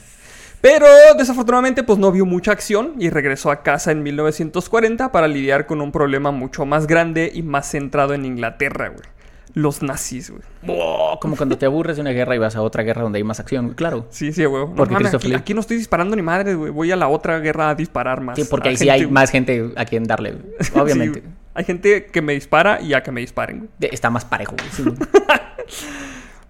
Pero 0.61 0.87
desafortunadamente, 1.17 1.83
pues 1.83 1.99
no 1.99 2.11
vio 2.11 2.25
mucha 2.25 2.51
acción 2.51 2.95
y 2.99 3.09
regresó 3.09 3.49
a 3.49 3.63
casa 3.63 3.91
en 3.91 4.03
1940 4.03 5.11
para 5.11 5.27
lidiar 5.27 5.65
con 5.65 5.79
un 5.79 5.91
problema 5.91 6.31
mucho 6.31 6.65
más 6.65 6.85
grande 6.85 7.31
y 7.33 7.43
más 7.43 7.69
centrado 7.69 8.13
en 8.13 8.25
Inglaterra, 8.25 8.89
güey. 8.89 9.18
Los 9.59 9.81
nazis, 9.83 10.29
güey. 10.31 10.41
Oh, 10.67 11.17
como 11.21 11.35
cuando 11.35 11.57
te 11.57 11.65
aburres 11.65 11.97
de 11.97 12.01
una 12.01 12.11
guerra 12.11 12.35
y 12.35 12.37
vas 12.37 12.55
a 12.55 12.61
otra 12.61 12.83
guerra 12.83 13.01
donde 13.01 13.17
hay 13.17 13.23
más 13.23 13.39
acción. 13.39 13.73
Claro. 13.73 14.05
Sí, 14.09 14.31
sí, 14.31 14.45
güey. 14.45 14.65
No, 14.65 14.75
Porque 14.75 14.93
mames, 14.93 15.11
Christopher 15.11 15.37
aquí, 15.37 15.53
no 15.53 15.61
estoy 15.61 15.77
disparando 15.77 16.15
ni 16.15 16.21
madre, 16.21 16.55
güey. 16.55 16.71
Voy 16.71 16.91
a 16.91 16.95
la 16.95 17.07
otra 17.07 17.39
guerra 17.39 17.69
a 17.69 17.75
disparar 17.75 18.21
más. 18.21 18.37
Sí, 18.37 18.45
porque 18.49 18.69
ahí 18.69 18.77
sí 18.77 18.89
hay 18.89 19.01
güey. 19.03 19.11
más 19.11 19.31
gente 19.31 19.71
a 19.75 19.85
quien 19.85 20.03
darle, 20.05 20.31
güey. 20.33 20.43
Sí, 20.61 20.71
Obviamente. 20.79 21.19
güey. 21.21 21.33
hay 21.53 21.65
gente 21.65 22.05
que 22.05 22.21
me 22.21 22.33
dispara 22.33 22.81
y 22.81 22.93
a 22.93 23.03
que 23.03 23.11
me 23.11 23.21
disparen, 23.21 23.69
güey. 23.79 23.91
Está 23.93 24.09
más 24.09 24.25
parejo, 24.25 24.55
güey. 24.57 24.69
Sí, 24.71 24.83
güey. 24.83 24.95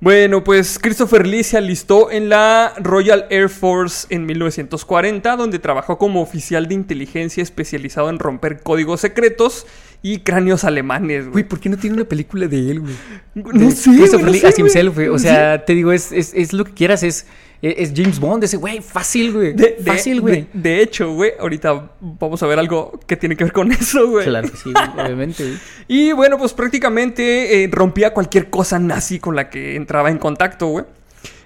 Bueno, 0.01 0.45
pues 0.45 0.79
Christopher 0.79 1.27
Lee 1.27 1.43
se 1.43 1.57
alistó 1.57 2.09
en 2.09 2.29
la 2.29 2.71
Royal 2.77 3.25
Air 3.29 3.49
Force 3.49 4.07
en 4.09 4.25
1940, 4.25 5.35
donde 5.35 5.59
trabajó 5.59 5.97
como 5.97 6.21
oficial 6.21 6.69
de 6.69 6.73
inteligencia 6.75 7.43
especializado 7.43 8.09
en 8.09 8.17
romper 8.17 8.61
códigos 8.63 9.01
secretos 9.01 9.67
y 10.01 10.19
cráneos 10.19 10.63
alemanes, 10.63 11.27
güey. 11.29 11.43
¿por 11.43 11.59
qué 11.59 11.67
no 11.69 11.75
tiene 11.77 11.95
una 11.97 12.05
película 12.05 12.47
de 12.47 12.71
él, 12.71 12.79
güey? 12.79 12.93
No 13.35 13.69
sé, 13.71 13.89
Christopher 13.91 14.25
no 14.27 14.31
Lee 14.31 14.39
sé, 14.39 14.47
as 14.47 14.53
güey. 14.55 14.61
himself, 14.67 14.95
güey. 14.95 15.07
O 15.09 15.19
sea, 15.19 15.65
te 15.65 15.73
digo, 15.75 15.91
es, 15.91 16.11
es, 16.11 16.33
es 16.33 16.53
lo 16.53 16.63
que 16.63 16.71
quieras, 16.73 17.03
es, 17.03 17.25
es 17.61 17.91
James 17.93 18.17
Bond, 18.19 18.43
ese 18.45 18.55
güey, 18.55 18.79
fácil, 18.81 19.33
güey. 19.33 19.53
De, 19.53 19.77
fácil, 19.85 20.21
güey. 20.21 20.47
de- 20.53 20.59
de 20.61 20.81
hecho, 20.81 21.11
güey, 21.13 21.31
ahorita 21.39 21.91
vamos 21.99 22.41
a 22.41 22.47
ver 22.47 22.59
algo 22.59 22.97
que 23.05 23.17
tiene 23.17 23.35
que 23.35 23.43
ver 23.43 23.51
con 23.53 23.71
eso, 23.73 24.07
güey. 24.09 24.25
Claro 24.25 24.49
que 24.49 24.55
sí, 24.57 24.71
obviamente, 24.97 25.43
güey. 25.43 25.57
Y 25.89 26.11
bueno, 26.13 26.37
pues 26.37 26.53
prácticamente 26.53 27.63
eh, 27.63 27.69
rompía 27.71 28.13
cualquier 28.13 28.49
cosa 28.49 28.79
nazi 28.79 29.19
con 29.19 29.35
la 29.35 29.49
que 29.49 29.75
entraba 29.75 30.09
en 30.09 30.17
contacto, 30.17 30.67
güey. 30.67 30.85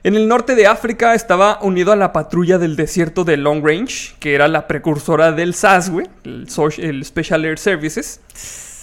En 0.05 0.17
el 0.17 0.27
norte 0.27 0.55
de 0.55 0.67
África 0.67 1.13
estaba 1.13 1.59
unido 1.61 1.93
a 1.93 1.95
la 1.95 2.11
patrulla 2.11 2.57
del 2.57 2.75
desierto 2.75 3.23
de 3.23 3.37
Long 3.37 3.65
Range, 3.65 4.15
que 4.19 4.35
era 4.35 4.49
la 4.49 4.67
precursora 4.67 5.31
del 5.31 5.53
SAS, 5.53 5.89
el 6.25 7.05
Special 7.05 7.45
Air 7.45 7.57
Services. 7.57 8.19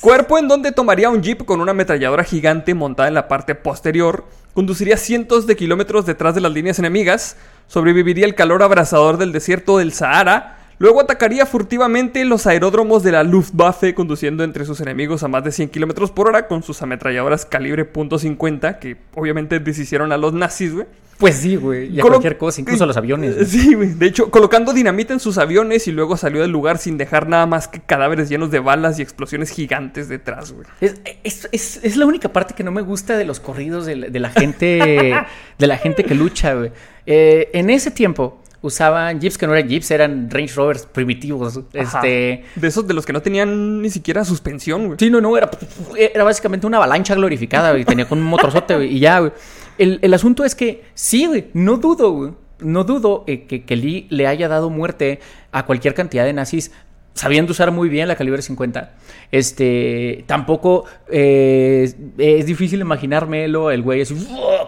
Cuerpo 0.00 0.38
en 0.38 0.48
donde 0.48 0.72
tomaría 0.72 1.10
un 1.10 1.22
jeep 1.22 1.44
con 1.44 1.60
una 1.60 1.72
ametralladora 1.72 2.24
gigante 2.24 2.72
montada 2.72 3.08
en 3.08 3.12
la 3.12 3.28
parte 3.28 3.54
posterior, 3.54 4.24
conduciría 4.54 4.96
cientos 4.96 5.46
de 5.46 5.56
kilómetros 5.56 6.06
detrás 6.06 6.34
de 6.34 6.40
las 6.40 6.52
líneas 6.52 6.78
enemigas, 6.78 7.36
sobreviviría 7.66 8.24
el 8.24 8.34
calor 8.34 8.62
abrasador 8.62 9.18
del 9.18 9.32
desierto 9.32 9.76
del 9.76 9.92
Sahara, 9.92 10.56
luego 10.78 11.02
atacaría 11.02 11.44
furtivamente 11.44 12.24
los 12.24 12.46
aeródromos 12.46 13.02
de 13.02 13.12
la 13.12 13.24
Luftwaffe, 13.24 13.94
conduciendo 13.94 14.42
entre 14.42 14.64
sus 14.64 14.80
enemigos 14.80 15.22
a 15.22 15.28
más 15.28 15.44
de 15.44 15.52
100 15.52 15.68
kilómetros 15.68 16.12
por 16.12 16.28
hora 16.28 16.48
con 16.48 16.62
sus 16.62 16.80
ametralladoras 16.80 17.44
calibre 17.44 17.92
.50, 17.92 18.78
que 18.78 18.96
obviamente 19.14 19.60
deshicieron 19.60 20.12
a 20.12 20.16
los 20.16 20.32
nazis, 20.32 20.72
güey. 20.72 20.86
Pues 21.20 21.36
sí, 21.36 21.54
güey. 21.56 21.94
Y 21.94 22.00
a 22.00 22.02
Colo- 22.02 22.14
cualquier 22.14 22.36
cosa, 22.38 22.60
incluso 22.60 22.82
a 22.82 22.86
los 22.88 22.96
aviones. 22.96 23.34
güey. 23.34 23.46
Sí, 23.46 23.74
güey. 23.74 23.90
De 23.94 24.06
hecho, 24.06 24.30
colocando 24.30 24.72
dinamita 24.72 25.12
en 25.12 25.20
sus 25.20 25.38
aviones 25.38 25.86
y 25.86 25.92
luego 25.92 26.16
salió 26.16 26.40
del 26.40 26.50
lugar 26.50 26.78
sin 26.78 26.96
dejar 26.98 27.28
nada 27.28 27.46
más 27.46 27.68
que 27.68 27.78
cadáveres 27.80 28.28
llenos 28.28 28.50
de 28.50 28.58
balas 28.58 28.98
y 28.98 29.02
explosiones 29.02 29.50
gigantes 29.50 30.08
detrás, 30.08 30.50
güey. 30.52 30.66
Es, 30.80 30.94
es- 31.22 31.48
es- 31.52 31.80
es 31.84 31.96
la 31.96 32.06
única 32.06 32.32
parte 32.32 32.54
que 32.54 32.64
no 32.64 32.72
me 32.72 32.80
gusta 32.82 33.16
de 33.16 33.24
los 33.26 33.38
corridos 33.38 33.86
de, 33.86 33.96
la- 33.96 34.08
de 34.08 34.18
la 34.18 34.30
gente 34.30 35.14
de 35.58 35.66
la 35.66 35.76
gente 35.76 36.02
que 36.04 36.14
lucha, 36.14 36.54
güey. 36.54 36.72
Eh, 37.06 37.50
en 37.52 37.70
ese 37.70 37.90
tiempo 37.90 38.40
usaban 38.62 39.18
jeeps 39.20 39.38
que 39.38 39.46
no 39.46 39.54
eran 39.54 39.68
jeeps, 39.70 39.90
eran 39.90 40.28
Range 40.30 40.52
Rovers 40.54 40.84
primitivos. 40.84 41.58
Ajá. 41.78 41.98
Este, 42.00 42.44
De 42.56 42.68
esos 42.68 42.86
de 42.86 42.92
los 42.92 43.06
que 43.06 43.12
no 43.14 43.22
tenían 43.22 43.80
ni 43.80 43.88
siquiera 43.88 44.22
suspensión, 44.24 44.86
güey. 44.86 44.98
Sí, 45.00 45.08
no, 45.08 45.18
no, 45.20 45.34
era, 45.36 45.50
era 45.96 46.24
básicamente 46.24 46.66
una 46.66 46.76
avalancha 46.76 47.14
glorificada, 47.14 47.70
güey. 47.70 47.84
Tenía 47.86 48.06
con 48.06 48.18
un 48.18 48.24
motorzote, 48.24 48.76
güey, 48.76 48.96
y 48.96 49.00
ya, 49.00 49.20
güey. 49.20 49.32
El, 49.80 49.98
el 50.02 50.12
asunto 50.12 50.44
es 50.44 50.54
que, 50.54 50.84
sí, 50.94 51.26
güey, 51.26 51.46
no 51.54 51.78
dudo, 51.78 52.12
güey. 52.12 52.32
No 52.58 52.84
dudo 52.84 53.24
eh, 53.26 53.46
que, 53.46 53.64
que 53.64 53.76
Lee 53.76 54.06
le 54.10 54.26
haya 54.26 54.46
dado 54.46 54.68
muerte 54.68 55.20
a 55.50 55.64
cualquier 55.64 55.94
cantidad 55.94 56.26
de 56.26 56.34
nazis 56.34 56.70
sabiendo 57.14 57.52
usar 57.52 57.70
muy 57.70 57.88
bien 57.88 58.06
la 58.06 58.14
calibre 58.14 58.42
50. 58.42 58.92
Este, 59.32 60.24
tampoco 60.26 60.84
eh, 61.10 61.92
es 62.18 62.46
difícil 62.46 62.80
imaginármelo, 62.80 63.70
el 63.70 63.82
güey 63.82 64.02
así, 64.02 64.14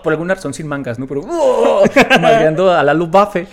por 0.03 0.15
alguna 0.15 0.35
razón 0.35 0.55
sin 0.55 0.67
mangas, 0.67 0.99
¿no? 0.99 1.07
Pero, 1.07 1.23
madreando 2.21 2.73
a 2.73 2.83
la 2.83 2.95
Luftwaffe. 2.95 3.47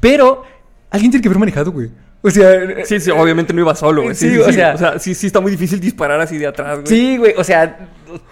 Pero, 0.00 0.44
alguien 0.90 1.10
tiene 1.10 1.22
que 1.22 1.28
haber 1.28 1.38
manejado, 1.38 1.72
güey. 1.72 1.90
O 2.22 2.30
sea, 2.30 2.84
Sí, 2.84 3.00
sí, 3.00 3.10
obviamente 3.10 3.52
no 3.52 3.60
iba 3.60 3.74
solo, 3.74 4.02
güey. 4.02 4.14
Sí, 4.14 4.28
Sí, 4.28 4.34
sí, 4.36 4.40
o 4.40 4.52
sea- 4.52 4.74
o 4.74 4.78
sea, 4.78 4.98
sí, 4.98 5.14
sí 5.14 5.26
está 5.26 5.40
muy 5.40 5.50
difícil 5.50 5.80
disparar 5.80 6.20
así 6.20 6.38
de 6.38 6.46
atrás, 6.46 6.80
güey. 6.80 6.86
Sí, 6.86 7.16
güey, 7.16 7.34
o 7.36 7.42
sea, 7.44 7.88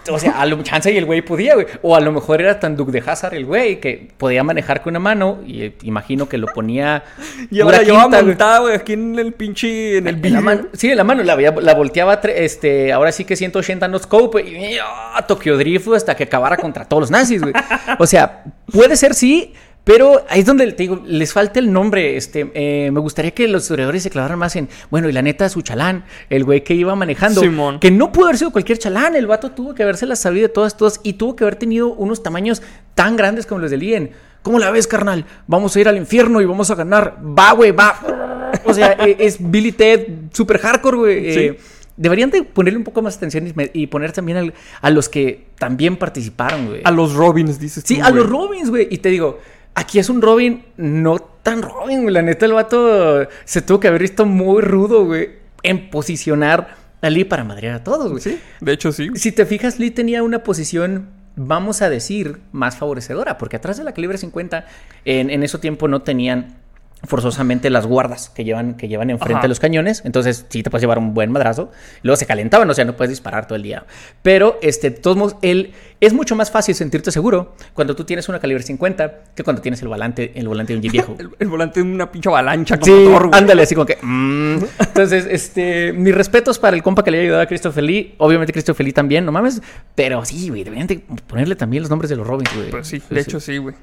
o 0.09 0.19
sea, 0.19 0.39
a 0.39 0.45
lo 0.45 0.61
chance 0.63 0.91
y 0.91 0.97
el 0.97 1.05
güey 1.05 1.21
podía, 1.21 1.55
güey. 1.55 1.65
O 1.81 1.95
a 1.95 1.99
lo 1.99 2.11
mejor 2.11 2.39
era 2.41 2.59
tan 2.59 2.75
Duke 2.75 2.91
de 2.91 3.03
Hazard 3.05 3.33
el 3.33 3.45
güey 3.45 3.79
que 3.79 4.11
podía 4.17 4.43
manejar 4.43 4.81
con 4.81 4.91
una 4.91 4.99
mano 4.99 5.39
y 5.45 5.63
eh, 5.63 5.73
imagino 5.83 6.29
que 6.29 6.37
lo 6.37 6.47
ponía. 6.47 7.03
Y 7.49 7.61
ahora 7.61 7.81
llevaba 7.81 8.19
quinta, 8.19 8.59
güey. 8.59 8.75
aquí 8.75 8.93
en 8.93 9.17
el 9.19 9.33
pinche. 9.33 9.97
En 9.97 10.07
el 10.07 10.25
En 10.25 10.33
la 10.33 10.41
mano, 10.41 10.67
sí, 10.73 10.89
en 10.91 10.97
la 10.97 11.03
mano, 11.03 11.23
la, 11.23 11.35
la 11.35 11.73
volteaba, 11.73 12.21
este, 12.35 12.93
ahora 12.93 13.11
sí 13.11 13.25
que 13.25 13.35
180 13.35 13.87
no 13.87 13.99
scope 13.99 14.41
y 14.41 14.77
¡ah! 14.81 15.25
Tokyo 15.27 15.57
Drift 15.57 15.87
hasta 15.95 16.15
que 16.15 16.23
acabara 16.23 16.57
contra 16.57 16.85
todos 16.85 17.01
los 17.01 17.11
nazis, 17.11 17.41
güey. 17.41 17.53
O 17.99 18.05
sea, 18.07 18.43
puede 18.71 18.95
ser 18.95 19.13
sí, 19.15 19.53
pero 19.83 20.23
ahí 20.29 20.41
es 20.41 20.45
donde 20.45 20.71
te 20.73 20.83
digo, 20.83 21.01
les 21.05 21.33
falta 21.33 21.59
el 21.59 21.73
nombre. 21.73 22.15
Este, 22.15 22.51
eh, 22.53 22.91
me 22.91 22.99
gustaría 22.99 23.31
que 23.31 23.47
los 23.47 23.63
historiadores 23.63 24.03
se 24.03 24.09
clavaran 24.09 24.37
más 24.37 24.55
en, 24.55 24.69
bueno, 24.89 25.09
y 25.09 25.11
la 25.11 25.21
neta, 25.21 25.49
su 25.49 25.61
chalán, 25.63 26.05
el 26.29 26.43
güey 26.43 26.63
que 26.63 26.73
iba 26.75 26.95
manejando, 26.95 27.41
Simón. 27.41 27.79
que 27.79 27.89
no 27.91 28.11
pudo 28.11 28.25
haber 28.25 28.37
sido 28.37 28.51
cualquier 28.51 28.77
chalán, 28.77 29.15
el 29.15 29.25
vato 29.27 29.51
tuvo 29.51 29.73
que 29.73 29.83
haberse 29.83 30.05
las 30.05 30.19
sabido 30.19 30.47
de 30.47 30.53
todas, 30.53 30.77
todas, 30.77 30.99
y 31.03 31.13
tuvo 31.13 31.35
que 31.35 31.43
haber 31.43 31.55
tenido 31.55 31.93
unos 31.93 32.21
tamaños 32.23 32.61
tan 32.95 33.15
grandes 33.17 33.45
como 33.45 33.59
los 33.61 33.71
de 33.71 33.77
Lien. 33.77 34.11
¿Cómo 34.43 34.57
la 34.59 34.71
ves, 34.71 34.87
carnal? 34.87 35.25
Vamos 35.47 35.75
a 35.75 35.79
ir 35.79 35.87
al 35.87 35.97
infierno 35.97 36.41
y 36.41 36.45
vamos 36.45 36.71
a 36.71 36.75
ganar. 36.75 37.17
Va, 37.23 37.51
güey, 37.53 37.71
va. 37.71 38.51
O 38.65 38.73
sea, 38.73 38.93
e- 38.93 39.17
es 39.19 39.37
Billy 39.39 39.71
Ted 39.71 40.07
super 40.31 40.57
hardcore, 40.59 40.97
güey. 40.97 41.33
Sí. 41.33 41.39
Eh, 41.39 41.59
deberían 41.95 42.31
de 42.31 42.41
ponerle 42.43 42.77
un 42.79 42.83
poco 42.83 43.01
más 43.03 43.17
atención 43.17 43.53
y, 43.73 43.87
poner 43.87 44.11
también 44.13 44.37
al- 44.39 44.53
a 44.81 44.89
los 44.89 45.09
que 45.09 45.45
también 45.59 45.95
participaron, 45.97 46.67
güey. 46.67 46.81
A 46.83 46.89
los 46.91 47.13
Robins, 47.13 47.59
dices 47.59 47.83
Sí, 47.85 47.97
tú, 47.99 48.03
a 48.03 48.09
los 48.09 48.27
Robins, 48.27 48.69
güey. 48.71 48.87
Y 48.89 48.97
te 48.97 49.09
digo, 49.09 49.39
aquí 49.75 49.99
es 49.99 50.09
un 50.09 50.21
Robin 50.21 50.63
no 50.77 51.19
tan 51.19 51.61
Robin, 51.61 52.03
güey. 52.03 52.13
La 52.13 52.21
neta, 52.21 52.45
el 52.45 52.53
vato 52.53 53.27
se 53.45 53.61
tuvo 53.61 53.79
que 53.79 53.87
haber 53.87 54.01
visto 54.01 54.25
muy 54.25 54.61
rudo, 54.61 55.05
güey, 55.05 55.29
en 55.63 55.89
posicionar 55.89 56.75
a 57.01 57.09
Lee 57.09 57.25
para 57.25 57.43
madrear 57.43 57.75
a 57.75 57.83
todos, 57.83 58.11
güey. 58.11 58.21
Sí, 58.21 58.39
de 58.59 58.73
hecho 58.73 58.91
sí. 58.91 59.09
Si 59.15 59.31
te 59.31 59.45
fijas, 59.45 59.79
Lee 59.79 59.91
tenía 59.91 60.23
una 60.23 60.43
posición, 60.43 61.09
vamos 61.35 61.81
a 61.81 61.89
decir, 61.89 62.41
más 62.51 62.77
favorecedora, 62.77 63.37
porque 63.37 63.57
atrás 63.57 63.77
de 63.77 63.83
la 63.83 63.93
calibre 63.93 64.17
50, 64.17 64.65
en, 65.05 65.29
en 65.29 65.43
ese 65.43 65.57
tiempo 65.57 65.87
no 65.87 66.01
tenían 66.01 66.60
forzosamente 67.03 67.69
las 67.69 67.85
guardas 67.87 68.29
que 68.29 68.43
llevan, 68.43 68.75
que 68.75 68.87
llevan 68.87 69.09
enfrente 69.09 69.35
Ajá. 69.35 69.41
de 69.43 69.47
los 69.47 69.59
cañones, 69.59 70.03
entonces 70.05 70.45
sí 70.49 70.63
te 70.63 70.69
puedes 70.69 70.83
llevar 70.83 70.99
un 70.99 71.13
buen 71.13 71.31
madrazo, 71.31 71.71
luego 72.03 72.15
se 72.15 72.25
calentaban, 72.25 72.69
o 72.69 72.73
sea, 72.73 72.85
no 72.85 72.95
puedes 72.95 73.09
disparar 73.09 73.47
todo 73.47 73.55
el 73.55 73.63
día, 73.63 73.85
pero 74.21 74.59
este, 74.61 74.91
de 74.91 74.97
todos 74.97 75.17
modos, 75.17 75.35
él, 75.41 75.73
es 75.99 76.13
mucho 76.13 76.35
más 76.35 76.51
fácil 76.51 76.75
sentirte 76.75 77.11
seguro 77.11 77.55
cuando 77.73 77.95
tú 77.95 78.03
tienes 78.03 78.27
una 78.29 78.39
calibre 78.39 78.63
50 78.63 79.19
que 79.35 79.43
cuando 79.43 79.61
tienes 79.61 79.81
el 79.81 79.87
volante, 79.87 80.31
el 80.35 80.47
volante 80.47 80.73
de 80.73 80.77
un 80.77 80.83
jeep 80.83 80.91
viejo. 80.91 81.15
El, 81.19 81.29
el 81.37 81.47
volante 81.47 81.79
de 81.83 81.85
una 81.85 82.11
pinche 82.11 82.29
avalancha 82.29 82.77
con 82.77 82.85
Sí, 82.85 82.91
motor, 82.91 83.29
ándale, 83.33 83.63
así 83.63 83.75
como 83.75 83.85
que. 83.85 83.97
mm. 84.01 84.57
Entonces, 84.79 85.27
este, 85.29 85.93
mis 85.93 86.13
respetos 86.15 86.57
para 86.57 86.75
el 86.75 86.81
compa 86.81 87.03
que 87.03 87.11
le 87.11 87.19
ha 87.19 87.21
ayudado 87.21 87.41
a 87.43 87.45
Christopher 87.45 87.83
Lee. 87.83 88.15
Obviamente, 88.17 88.51
Christopher 88.53 88.85
Lee 88.85 88.93
también, 88.93 89.25
no 89.25 89.31
mames. 89.31 89.61
Pero 89.95 90.23
sí, 90.25 90.49
güey, 90.49 90.63
deberían 90.63 90.87
de 90.87 90.99
ponerle 91.27 91.55
también 91.55 91.83
los 91.83 91.89
nombres 91.89 92.09
de 92.09 92.15
los 92.15 92.25
Robins, 92.25 92.53
güey. 92.55 92.69
Pues 92.71 92.87
sí, 92.87 93.01
de 93.09 93.21
hecho 93.21 93.39
sí, 93.39 93.57
güey. 93.57 93.75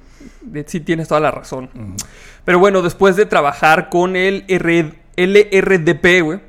De- 0.52 0.64
Sí 0.68 0.80
tienes 0.80 1.08
toda 1.08 1.20
la 1.20 1.30
razón. 1.30 1.68
Pero 2.44 2.58
bueno, 2.58 2.82
después 2.82 3.16
de 3.16 3.26
trabajar 3.26 3.88
con 3.90 4.16
el 4.16 4.44
R- 4.48 4.94
LRDP, 5.16 6.22
güey, 6.22 6.40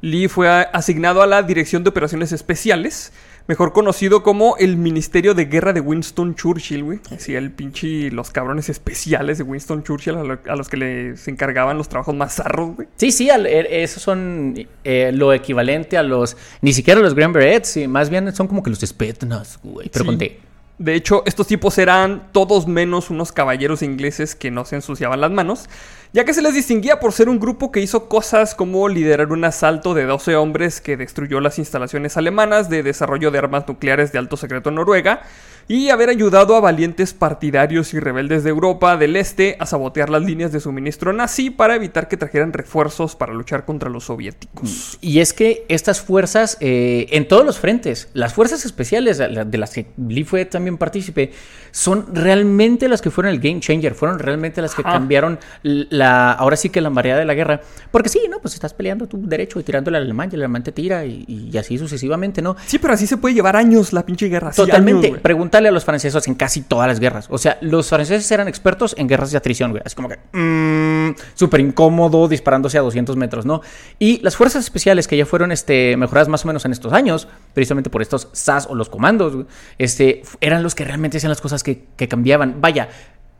Lee 0.00 0.28
fue 0.28 0.48
asignado 0.48 1.22
a 1.22 1.26
la 1.26 1.42
Dirección 1.42 1.82
de 1.82 1.90
Operaciones 1.90 2.30
Especiales, 2.32 3.12
mejor 3.48 3.72
conocido 3.72 4.22
como 4.22 4.56
el 4.58 4.76
Ministerio 4.76 5.34
de 5.34 5.46
Guerra 5.46 5.72
de 5.72 5.80
Winston 5.80 6.34
Churchill, 6.36 6.84
güey. 6.84 7.00
Sí, 7.16 7.34
el 7.34 7.50
pinche 7.50 8.10
los 8.12 8.30
cabrones 8.30 8.68
especiales 8.68 9.38
de 9.38 9.44
Winston 9.44 9.82
Churchill 9.82 10.14
a, 10.16 10.22
lo- 10.22 10.38
a 10.46 10.54
los 10.54 10.68
que 10.68 10.76
les 10.76 11.26
encargaban 11.26 11.76
los 11.78 11.88
trabajos 11.88 12.14
más 12.14 12.36
zarros, 12.36 12.76
güey. 12.76 12.86
Sí, 12.96 13.10
sí, 13.10 13.28
al- 13.30 13.46
er- 13.46 13.66
esos 13.70 14.02
son 14.02 14.54
eh, 14.84 15.10
lo 15.12 15.32
equivalente 15.32 15.96
a 15.98 16.02
los. 16.04 16.36
Ni 16.60 16.72
siquiera 16.72 17.00
los 17.00 17.14
Grand 17.14 17.34
Berets, 17.34 17.68
sí, 17.70 17.88
más 17.88 18.08
bien 18.10 18.32
son 18.34 18.46
como 18.46 18.62
que 18.62 18.70
los 18.70 18.78
Spetsnaz, 18.80 19.58
güey. 19.64 19.88
Pero 19.92 20.04
Sí. 20.04 20.06
con 20.06 20.18
T. 20.18 20.38
De 20.78 20.94
hecho, 20.94 21.24
estos 21.26 21.48
tipos 21.48 21.76
eran 21.76 22.28
todos 22.30 22.68
menos 22.68 23.10
unos 23.10 23.32
caballeros 23.32 23.82
ingleses 23.82 24.36
que 24.36 24.52
no 24.52 24.64
se 24.64 24.76
ensuciaban 24.76 25.20
las 25.20 25.32
manos, 25.32 25.68
ya 26.12 26.24
que 26.24 26.32
se 26.32 26.40
les 26.40 26.54
distinguía 26.54 27.00
por 27.00 27.12
ser 27.12 27.28
un 27.28 27.40
grupo 27.40 27.72
que 27.72 27.80
hizo 27.80 28.08
cosas 28.08 28.54
como 28.54 28.88
liderar 28.88 29.32
un 29.32 29.44
asalto 29.44 29.92
de 29.92 30.04
12 30.04 30.36
hombres 30.36 30.80
que 30.80 30.96
destruyó 30.96 31.40
las 31.40 31.58
instalaciones 31.58 32.16
alemanas 32.16 32.70
de 32.70 32.84
desarrollo 32.84 33.32
de 33.32 33.38
armas 33.38 33.66
nucleares 33.66 34.12
de 34.12 34.20
alto 34.20 34.36
secreto 34.36 34.68
en 34.68 34.76
Noruega, 34.76 35.22
y 35.68 35.90
haber 35.90 36.08
ayudado 36.08 36.56
a 36.56 36.60
valientes 36.60 37.12
partidarios 37.12 37.92
y 37.92 38.00
rebeldes 38.00 38.42
de 38.42 38.50
Europa 38.50 38.96
del 38.96 39.16
Este 39.16 39.56
a 39.60 39.66
sabotear 39.66 40.08
las 40.08 40.22
líneas 40.22 40.50
de 40.50 40.60
suministro 40.60 41.12
nazi 41.12 41.50
para 41.50 41.76
evitar 41.76 42.08
que 42.08 42.16
trajeran 42.16 42.54
refuerzos 42.54 43.14
para 43.14 43.34
luchar 43.34 43.66
contra 43.66 43.90
los 43.90 44.04
soviéticos. 44.04 44.98
Y 45.02 45.20
es 45.20 45.34
que 45.34 45.66
estas 45.68 46.00
fuerzas, 46.00 46.56
eh, 46.60 47.06
en 47.10 47.28
todos 47.28 47.44
los 47.44 47.58
frentes, 47.58 48.08
las 48.14 48.32
fuerzas 48.32 48.64
especiales 48.64 49.18
de 49.18 49.58
las 49.58 49.70
que 49.70 49.86
Lee 49.98 50.24
fue 50.24 50.46
también 50.46 50.78
partícipe, 50.78 51.32
son 51.70 52.14
realmente 52.14 52.88
las 52.88 53.02
que 53.02 53.10
fueron 53.10 53.32
el 53.32 53.40
game 53.40 53.60
changer, 53.60 53.94
fueron 53.94 54.18
realmente 54.18 54.62
las 54.62 54.74
que 54.74 54.80
Ajá. 54.82 54.92
cambiaron 54.92 55.38
la, 55.62 56.32
ahora 56.32 56.56
sí 56.56 56.70
que 56.70 56.80
la 56.80 56.88
marea 56.88 57.16
de 57.16 57.26
la 57.26 57.34
guerra. 57.34 57.60
Porque 57.90 58.08
sí, 58.08 58.22
¿no? 58.30 58.40
Pues 58.40 58.54
estás 58.54 58.72
peleando 58.72 59.06
tu 59.06 59.28
derecho 59.28 59.60
y 59.60 59.64
tirándole 59.64 59.98
al 59.98 60.04
alemán 60.04 60.30
y 60.32 60.36
el 60.36 60.40
alemán 60.40 60.62
te 60.62 60.72
tira 60.72 61.04
y, 61.04 61.24
y 61.28 61.56
así 61.58 61.76
sucesivamente, 61.76 62.40
¿no? 62.40 62.56
Sí, 62.64 62.78
pero 62.78 62.94
así 62.94 63.06
se 63.06 63.18
puede 63.18 63.34
llevar 63.34 63.56
años 63.56 63.92
la 63.92 64.06
pinche 64.06 64.28
guerra. 64.28 64.50
Totalmente. 64.52 65.08
güey. 65.08 65.20
A 65.66 65.72
los 65.72 65.84
franceses 65.84 66.28
en 66.28 66.34
casi 66.36 66.62
todas 66.62 66.86
las 66.86 67.00
guerras. 67.00 67.26
O 67.30 67.36
sea, 67.36 67.58
los 67.60 67.88
franceses 67.88 68.30
eran 68.30 68.46
expertos 68.46 68.94
en 68.96 69.08
guerras 69.08 69.32
de 69.32 69.38
atrición, 69.38 69.72
güey. 69.72 69.82
Así 69.84 69.96
como 69.96 70.08
que, 70.08 70.18
mmm, 70.32 71.14
súper 71.34 71.60
incómodo 71.60 72.28
disparándose 72.28 72.78
a 72.78 72.82
200 72.82 73.16
metros, 73.16 73.44
¿no? 73.44 73.60
Y 73.98 74.20
las 74.22 74.36
fuerzas 74.36 74.62
especiales 74.62 75.08
que 75.08 75.16
ya 75.16 75.26
fueron 75.26 75.50
este, 75.50 75.96
mejoradas 75.96 76.28
más 76.28 76.44
o 76.44 76.48
menos 76.48 76.64
en 76.64 76.70
estos 76.70 76.92
años, 76.92 77.26
precisamente 77.54 77.90
por 77.90 78.02
estos 78.02 78.28
SAS 78.32 78.68
o 78.70 78.76
los 78.76 78.88
comandos, 78.88 79.46
este, 79.78 80.22
eran 80.40 80.62
los 80.62 80.76
que 80.76 80.84
realmente 80.84 81.16
hacían 81.16 81.30
las 81.30 81.40
cosas 81.40 81.64
que, 81.64 81.86
que 81.96 82.06
cambiaban. 82.06 82.60
Vaya. 82.60 82.88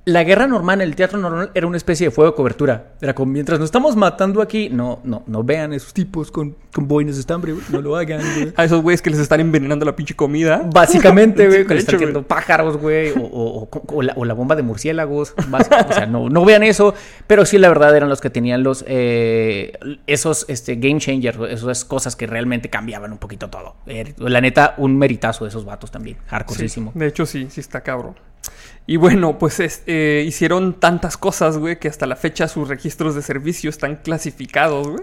La 0.05 0.25
guerra 0.25 0.47
normal, 0.47 0.81
el 0.81 0.97
teatro 0.97 1.19
normal, 1.19 1.51
era 1.55 1.67
una 1.67 1.77
especie 1.77 2.07
de 2.07 2.11
fuego 2.11 2.31
de 2.31 2.37
cobertura. 2.37 2.93
Era 3.03 3.15
como, 3.15 3.31
mientras 3.31 3.59
nos 3.59 3.67
estamos 3.67 3.95
matando 3.95 4.41
aquí, 4.41 4.71
no, 4.71 5.01
no, 5.05 5.23
no 5.27 5.45
vean 5.45 5.75
esos 5.75 5.93
tipos 5.93 6.31
con, 6.31 6.57
con 6.73 6.89
boinas 6.89 7.17
de 7.17 7.21
estambre, 7.21 7.53
güey. 7.53 7.65
No 7.69 7.83
lo 7.83 7.95
hagan, 7.95 8.21
güey. 8.35 8.53
A 8.57 8.65
esos 8.65 8.81
güeyes 8.81 9.03
que 9.03 9.11
les 9.11 9.19
están 9.19 9.41
envenenando 9.41 9.85
la 9.85 9.95
pinche 9.95 10.15
comida. 10.17 10.63
Básicamente, 10.73 11.47
güey, 11.47 11.63
que 11.65 11.69
de 11.69 11.75
le 11.75 11.81
están 11.81 11.97
hecho, 11.97 11.99
tirando 12.01 12.23
pájaros, 12.27 12.79
güey, 12.79 13.11
o, 13.11 13.69
o- 13.71 14.03
la, 14.03 14.15
o 14.17 14.25
la 14.25 14.33
bomba 14.33 14.57
de 14.57 14.63
murciélagos. 14.63 15.35
o 15.37 15.93
sea, 15.93 16.07
no, 16.07 16.31
no 16.31 16.43
vean 16.47 16.63
eso, 16.63 16.95
pero 17.27 17.45
sí, 17.45 17.59
la 17.59 17.69
verdad, 17.69 17.95
eran 17.95 18.09
los 18.09 18.23
que 18.23 18.31
tenían 18.31 18.63
los 18.63 18.85
eh, 18.89 19.73
esos 20.07 20.47
este, 20.49 20.77
game 20.77 21.01
changers, 21.01 21.39
esas 21.51 21.85
cosas 21.85 22.17
que 22.17 22.27
realmente 22.27 22.71
cambiaban 22.71 23.13
un 23.13 23.19
poquito 23.19 23.51
todo. 23.51 23.75
Eh, 23.87 24.15
La 24.17 24.41
neta, 24.41 24.75
un 24.79 24.97
meritazo 24.97 25.45
de 25.45 25.51
esos 25.51 25.67
vatos 25.67 25.91
también, 25.91 26.17
hardcoreísimo. 26.29 26.93
De 26.95 27.07
hecho, 27.09 27.27
sí, 27.27 27.49
sí 27.51 27.61
está 27.61 27.83
cabrón. 27.83 28.15
Y 28.87 28.97
bueno, 28.97 29.39
pues 29.39 29.61
es- 29.61 29.83
eh, 29.87 30.25
hicieron 30.27 30.81
tantas 30.81 31.17
cosas, 31.17 31.59
güey, 31.59 31.79
que 31.79 31.89
hasta 31.89 32.07
la 32.07 32.17
fecha 32.17 32.49
sus 32.49 32.69
registros 32.69 33.15
de 33.15 33.23
servicio 33.23 33.69
están 33.71 33.97
clasificados, 33.97 34.89
güey. 34.89 35.03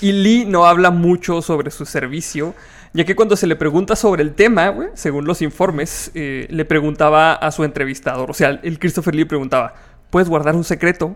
Y 0.00 0.12
Lee 0.12 0.44
no 0.46 0.64
habla 0.64 0.90
mucho 0.90 1.42
sobre 1.42 1.70
su 1.70 1.84
servicio, 1.84 2.54
ya 2.94 3.04
que 3.04 3.14
cuando 3.14 3.36
se 3.36 3.46
le 3.46 3.56
pregunta 3.56 3.94
sobre 3.96 4.22
el 4.22 4.34
tema, 4.34 4.68
güey, 4.70 4.88
según 4.94 5.26
los 5.26 5.42
informes, 5.42 6.10
eh, 6.14 6.46
le 6.48 6.64
preguntaba 6.64 7.34
a 7.34 7.50
su 7.52 7.62
entrevistador, 7.64 8.30
o 8.30 8.34
sea, 8.34 8.58
el 8.62 8.78
Christopher 8.78 9.14
Lee 9.14 9.26
preguntaba, 9.26 9.74
¿puedes 10.08 10.30
guardar 10.30 10.56
un 10.56 10.64
secreto? 10.64 11.14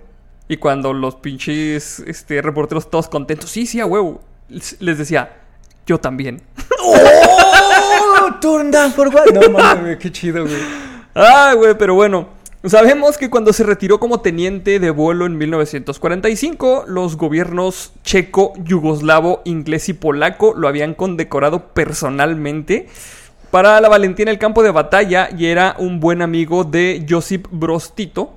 Y 0.49 0.59
cuando 0.59 0.93
los 0.93 1.17
pinches 1.17 2.00
este, 2.00 2.43
reporteros 2.43 2.91
todos 2.91 3.09
contentos, 3.09 3.50
sí, 3.50 3.67
sí, 3.67 3.81
a 3.81 3.87
huevo, 3.87 4.23
les 4.49 4.99
decía, 4.99 5.38
yo 5.87 5.99
también. 5.99 6.43
¡Oh! 6.83 8.31
Turn 8.41 8.71
down 8.71 8.93
for 8.93 9.09
what? 9.09 9.26
No 9.33 9.50
mames, 9.50 9.97
qué 9.97 10.12
chido, 10.12 10.45
güey. 10.45 10.86
Ay, 11.18 11.56
güey, 11.56 11.75
pero 11.78 11.94
bueno. 11.94 12.28
Sabemos 12.62 13.16
que 13.16 13.30
cuando 13.30 13.54
se 13.54 13.64
retiró 13.64 13.99
como 13.99 14.20
teniente 14.20 14.78
de 14.78 14.90
vuelo 14.90 15.25
en 15.25 15.38
1945, 15.38 16.85
los 16.88 17.16
gobiernos 17.16 17.92
checo, 18.02 18.52
yugoslavo, 18.58 19.40
inglés 19.44 19.88
y 19.88 19.94
polaco 19.94 20.52
lo 20.54 20.68
habían 20.68 20.92
condecorado 20.92 21.68
personalmente 21.68 22.88
para 23.50 23.80
la 23.80 23.88
valentía 23.88 24.25
en 24.25 24.28
el 24.28 24.38
campo 24.38 24.62
de 24.62 24.73
batalla 24.73 25.30
y 25.35 25.46
era 25.46 25.76
un 25.78 26.00
buen 26.00 26.20
amigo 26.20 26.64
de 26.64 27.06
Josip 27.08 27.46
Broz 27.50 27.94
Tito, 27.94 28.35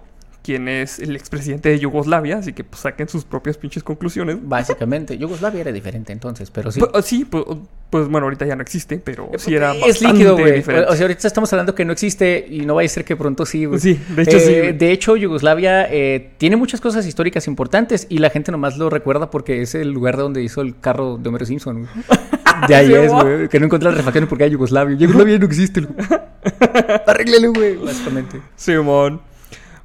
quien 0.50 0.68
es 0.68 0.98
el 0.98 1.16
expresidente 1.16 1.70
de 1.70 1.78
Yugoslavia, 1.78 2.40
así 2.40 2.54
que 2.54 2.64
pues, 2.64 2.82
saquen 2.82 3.08
sus 3.08 3.24
propias 3.24 3.56
pinches 3.56 3.84
conclusiones. 3.84 4.38
Básicamente, 4.42 5.16
Yugoslavia 5.16 5.62
era 5.62 5.72
diferente 5.72 6.12
entonces, 6.12 6.50
pero 6.50 6.72
sí. 6.72 6.80
Pues, 6.80 7.06
sí, 7.06 7.24
pues, 7.24 7.46
pues, 7.92 8.08
bueno, 8.08 8.26
ahorita 8.26 8.48
ya 8.48 8.56
no 8.56 8.64
existe, 8.64 8.98
pero 8.98 9.30
sí 9.38 9.54
era 9.54 9.76
Es 9.76 10.02
líquido, 10.02 10.36
güey. 10.36 10.62
O 10.62 10.64
sea, 10.64 11.02
ahorita 11.02 11.28
estamos 11.28 11.54
hablando 11.54 11.76
que 11.76 11.86
no 11.86 11.92
existe 11.92 12.48
y 12.50 12.62
no 12.62 12.74
va 12.74 12.82
a 12.82 12.88
ser 12.88 13.06
que 13.06 13.16
pronto 13.16 13.46
sí, 13.46 13.66
güey. 13.66 13.80
Sí, 13.80 14.00
de 14.16 14.24
hecho 14.24 14.40
sí. 14.40 14.52
Eh, 14.52 14.74
de 14.74 14.92
hecho, 14.92 15.16
Yugoslavia 15.16 15.86
eh, 15.88 16.32
tiene 16.40 16.56
muchas 16.56 16.82
cosas 16.82 17.06
históricas 17.06 17.46
importantes 17.46 18.08
y 18.10 18.18
la 18.18 18.32
gente 18.32 18.52
nomás 18.52 18.76
lo 18.76 18.90
recuerda 18.90 19.30
porque 19.30 19.62
es 19.62 19.76
el 19.76 19.92
lugar 19.92 20.18
donde 20.18 20.42
hizo 20.42 20.62
el 20.62 20.80
carro 20.80 21.20
de 21.20 21.30
Homero 21.30 21.46
Simpson, 21.46 21.82
güey. 21.82 22.20
De 22.68 22.76
ahí 22.76 22.92
es, 22.92 23.12
güey. 23.12 23.48
Que 23.50 23.60
no 23.60 23.68
encontré 23.68 23.88
las 23.88 23.98
refacciones 23.98 24.28
porque 24.28 24.46
hay 24.46 24.50
Yugoslavia. 24.50 24.98
Yugoslavia 24.98 25.38
no 25.38 25.46
existe, 25.46 25.82
güey. 25.82 25.96
Arréglalo, 27.08 27.54
güey. 27.54 27.78
Básicamente. 27.78 28.42
Simón. 28.56 29.29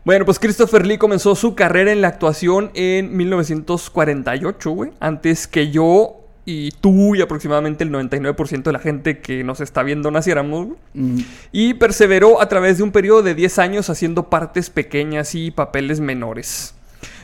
Bueno, 0.04 0.26
pues 0.26 0.38
Christopher 0.38 0.86
Lee 0.86 0.98
comenzó 0.98 1.34
su 1.34 1.54
carrera 1.54 1.90
en 1.90 2.02
la 2.02 2.08
actuación 2.08 2.70
en 2.74 3.16
1948, 3.16 4.70
güey. 4.70 4.90
Antes 5.00 5.46
que 5.46 5.70
yo 5.70 6.20
y 6.44 6.72
tú 6.72 7.14
y 7.14 7.22
aproximadamente 7.22 7.84
el 7.84 7.90
99% 7.90 8.64
de 8.64 8.72
la 8.72 8.78
gente 8.80 9.20
que 9.20 9.42
nos 9.44 9.62
está 9.62 9.82
viendo 9.82 10.10
naciéramos. 10.10 10.68
Mm, 10.92 11.20
Y 11.52 11.74
perseveró 11.74 12.42
a 12.42 12.48
través 12.50 12.76
de 12.76 12.82
un 12.82 12.92
periodo 12.92 13.22
de 13.22 13.34
10 13.34 13.58
años 13.58 13.88
haciendo 13.88 14.28
partes 14.28 14.68
pequeñas 14.68 15.34
y 15.34 15.50
papeles 15.50 16.00
menores. 16.00 16.74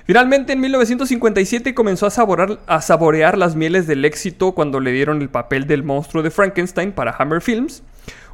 Finalmente, 0.07 0.55
en 0.55 0.61
1957 0.61 1.75
comenzó 1.75 2.07
a 2.07 2.81
saborear 2.81 3.39
las 3.39 3.57
mieles 3.57 3.87
del 3.87 4.07
éxito 4.07 4.53
cuando 4.53 4.81
le 4.81 4.93
dieron 4.93 5.21
el 5.21 5.29
papel 5.29 5.67
del 5.67 5.83
monstruo 5.83 6.23
de 6.23 6.31
Frankenstein 6.31 6.93
para 6.93 7.15
Hammer 7.17 7.43
Films. 7.43 7.83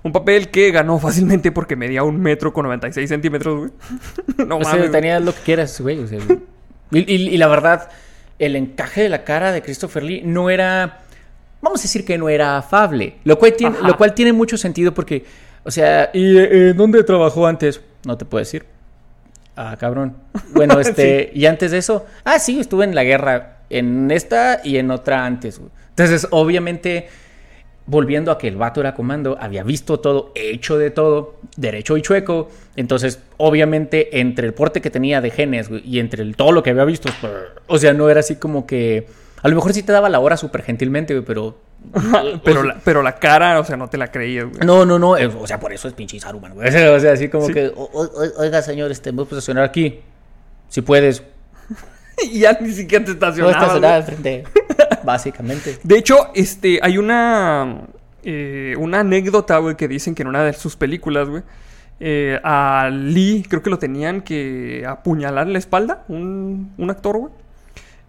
Un 0.07 0.13
papel 0.13 0.51
que 0.51 0.71
ganó 0.71 1.01
fácilmente 1.01 1.51
porque 1.51 1.75
medía 1.75 2.05
un 2.05 2.21
metro 2.21 2.53
con 2.53 2.65
96 2.67 3.09
centímetros, 3.09 3.59
güey. 3.59 3.71
no 4.47 4.59
o 4.59 4.63
sea, 4.65 4.75
mames. 4.75 4.93
tenía 4.93 5.19
lo 5.19 5.35
que 5.35 5.41
quieras, 5.41 5.81
güey. 5.81 5.99
o 5.99 6.07
sea, 6.07 6.19
y, 6.93 6.99
y- 7.13 7.29
y 7.31 7.37
la 7.37 7.49
verdad, 7.49 7.89
el 8.39 8.55
encaje 8.55 9.03
de 9.03 9.09
la 9.09 9.25
cara 9.25 9.51
de 9.51 9.63
Christopher 9.63 10.05
Lee 10.05 10.23
no 10.25 10.49
era. 10.49 11.01
Vamos 11.61 11.81
a 11.81 11.83
decir 11.83 12.05
que 12.05 12.17
no 12.19 12.29
era 12.29 12.57
afable. 12.59 13.17
Lo 13.25 13.37
cual 13.39 13.55
tiene, 13.55 13.77
Ajá. 13.77 13.89
lo 13.89 13.97
cual 13.97 14.15
tiene 14.15 14.33
mucho 14.33 14.57
sentido 14.57 14.95
porque. 14.95 15.25
O 15.65 15.73
sea, 15.73 16.11
¿y 16.15 16.39
eh, 16.39 16.73
dónde 16.75 17.03
trabajó 17.03 17.45
antes? 17.47 17.81
No 18.07 18.17
te 18.17 18.25
puedo 18.25 18.39
decir. 18.45 18.65
Ah, 19.57 19.77
cabrón. 19.81 20.17
Bueno, 20.55 20.79
este. 20.81 21.33
Y 21.35 21.47
antes 21.47 21.73
de 21.73 21.79
eso. 21.79 22.07
Ah, 22.23 22.39
sí, 22.39 22.61
estuve 22.61 22.85
en 22.85 22.95
la 22.95 23.03
guerra. 23.03 23.57
En 23.71 24.13
esta 24.13 24.61
y 24.63 24.77
en 24.77 24.93
otra 24.93 25.27
antes. 25.27 25.59
güey. 25.59 25.71
Entonces, 25.89 26.29
obviamente. 26.31 27.09
Volviendo 27.89 28.33
a 28.33 28.39
que 28.39 28.49
el 28.49 28.57
vato 28.57 28.81
era 28.81 28.95
comando, 28.95 29.37
había 29.41 29.63
visto 29.63 30.01
todo, 30.01 30.33
hecho 30.35 30.77
de 30.77 30.91
todo, 30.91 31.37
derecho 31.57 31.97
y 31.97 32.03
chueco. 32.03 32.49
Entonces, 32.75 33.21
obviamente, 33.37 34.19
entre 34.21 34.47
el 34.49 34.55
porte 34.55 34.81
que 34.81 34.91
tenía 34.91 35.21
de 35.21 35.31
genes 35.31 35.69
güey, 35.69 35.83
y 35.89 36.01
entre 36.01 36.23
el- 36.25 36.35
todo 36.35 36.51
lo 36.51 36.63
que 36.65 36.71
había 36.71 36.85
visto, 36.85 37.09
pues, 37.21 37.33
o 37.69 37.79
sea, 37.79 37.93
no 37.93 38.11
era 38.11 38.21
así 38.21 38.37
como 38.37 38.67
que. 38.67 39.07
A 39.43 39.49
lo 39.49 39.55
mejor 39.55 39.73
sí 39.73 39.85
te 39.85 39.93
daba 39.93 40.09
la 40.09 40.19
hora 40.19 40.37
súper 40.37 40.63
gentilmente, 40.63 41.15
güey, 41.15 41.25
pero. 41.25 41.59
pero, 42.45 42.65
la, 42.65 42.77
pero 42.85 43.03
la 43.03 43.17
cara, 43.21 43.61
o 43.61 43.65
sea, 43.65 43.77
no 43.77 43.89
te 43.89 43.99
la 43.99 44.11
creías, 44.11 44.47
güey. 44.49 44.67
No, 44.67 44.85
no, 44.85 44.99
no. 44.99 45.17
eh, 45.17 45.27
O 45.27 45.47
sea, 45.47 45.61
por 45.61 45.73
eso 45.73 45.87
es 45.87 45.95
pinche 45.95 46.19
Saruman, 46.19 46.55
güey. 46.55 46.69
O 46.89 46.99
sea, 46.99 47.13
así 47.13 47.29
como 47.29 47.47
Sí. 47.47 47.53
que. 47.55 47.69
"O- 47.69 47.85
o- 47.93 48.41
oiga, 48.41 48.63
señor, 48.63 48.91
este, 48.91 49.13
¿me 49.13 49.19
puedes 49.19 49.35
estacionar 49.45 49.63
aquí? 49.63 50.01
Si 50.69 50.81
puedes. 50.83 51.23
Y 52.33 52.41
ya 52.41 52.59
ni 52.61 52.73
siquiera 52.73 53.05
te 53.05 53.11
No 53.13 53.15
estacionabas, 53.51 53.85
al 53.85 54.03
frente. 54.05 54.45
Básicamente. 55.07 55.79
De 55.83 55.97
hecho, 55.97 56.17
este, 56.35 56.81
hay 56.83 56.99
una, 56.99 57.83
eh, 58.25 58.75
una 58.79 59.01
anécdota, 59.01 59.57
güey, 59.59 59.77
que 59.77 59.89
dicen 59.89 60.15
que 60.15 60.23
en 60.23 60.29
una 60.29 60.43
de 60.45 60.53
sus 60.53 60.77
películas, 60.77 61.29
güey, 61.31 61.43
eh, 62.01 62.39
a 62.45 62.91
Lee, 62.93 63.47
creo 63.49 63.63
que 63.63 63.71
lo 63.71 63.79
tenían 63.79 64.21
que 64.21 64.85
apuñalar 64.87 65.47
en 65.47 65.55
la 65.55 65.59
espalda, 65.59 66.05
un, 66.09 66.73
un 66.77 66.91
actor, 66.91 67.17
güey. 67.17 67.33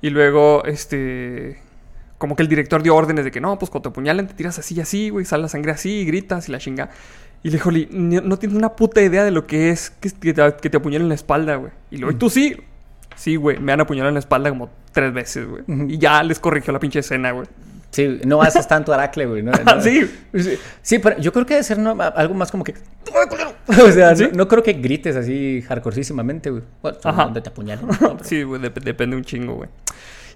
Y 0.01 0.09
luego, 0.09 0.63
este, 0.65 1.59
como 2.17 2.35
que 2.35 2.43
el 2.43 2.49
director 2.49 2.83
dio 2.83 2.95
órdenes 2.95 3.23
de 3.23 3.31
que 3.31 3.39
no, 3.39 3.57
pues 3.57 3.69
cuando 3.71 3.89
te 3.89 3.93
apuñalan 3.93 4.27
te 4.27 4.33
tiras 4.33 4.59
así 4.59 4.75
y 4.75 4.81
así, 4.81 5.09
güey, 5.09 5.23
sale 5.25 5.43
la 5.43 5.49
sangre 5.49 5.71
así, 5.71 6.01
y 6.01 6.05
gritas 6.05 6.49
y 6.49 6.51
la 6.51 6.57
chinga. 6.57 6.89
Y 7.43 7.49
le 7.49 7.57
dijo, 7.57 7.71
Lee, 7.71 7.87
"Ni- 7.91 8.15
no 8.17 8.37
tienes 8.37 8.57
una 8.57 8.75
puta 8.75 9.01
idea 9.01 9.23
de 9.23 9.31
lo 9.31 9.45
que 9.47 9.69
es 9.69 9.91
que, 9.91 10.09
te, 10.09 10.33
que 10.61 10.69
te 10.69 10.77
apuñalen 10.77 11.03
en 11.05 11.09
la 11.09 11.15
espalda, 11.15 11.55
güey. 11.55 11.71
Y 11.91 11.97
luego, 11.97 12.15
¿y 12.15 12.19
tú 12.19 12.29
sí? 12.29 12.57
Sí, 13.17 13.35
güey, 13.35 13.59
me 13.59 13.73
han 13.73 13.81
apuñalado 13.81 14.09
en 14.09 14.13
la 14.15 14.19
espalda 14.19 14.49
como 14.49 14.69
tres 14.93 15.11
veces, 15.13 15.45
güey. 15.47 15.63
Y 15.89 15.97
ya 15.97 16.23
les 16.23 16.39
corrigió 16.39 16.71
la 16.71 16.79
pinche 16.79 16.99
escena, 16.99 17.31
güey. 17.31 17.47
Sí, 17.89 18.19
no 18.25 18.41
haces 18.41 18.67
tanto 18.67 18.93
aracle, 18.93 19.25
güey. 19.25 19.41
No, 19.41 19.51
no. 19.65 19.81
Sí. 19.81 20.07
Sí, 20.81 20.99
pero 20.99 21.17
yo 21.19 21.33
creo 21.33 21.45
que 21.45 21.55
debe 21.55 21.63
ser 21.63 21.79
no, 21.79 21.97
algo 22.01 22.33
más 22.33 22.51
como 22.51 22.63
que. 22.63 22.73
O 23.67 23.91
sea, 23.91 24.15
¿Sí? 24.15 24.29
no, 24.33 24.47
creo 24.47 24.63
que 24.63 24.73
grites 24.73 25.15
así 25.15 25.61
hardcoreísimamente, 25.67 26.49
güey. 26.49 26.63
Bueno, 26.81 26.97
Ajá. 27.03 27.25
donde 27.25 27.41
te. 27.41 27.51
Pero- 27.51 28.17
Sí, 28.23 28.43
güey, 28.43 28.61
dep- 28.61 28.81
depende 28.81 29.15
un 29.17 29.23
chingo, 29.23 29.55
güey. 29.55 29.69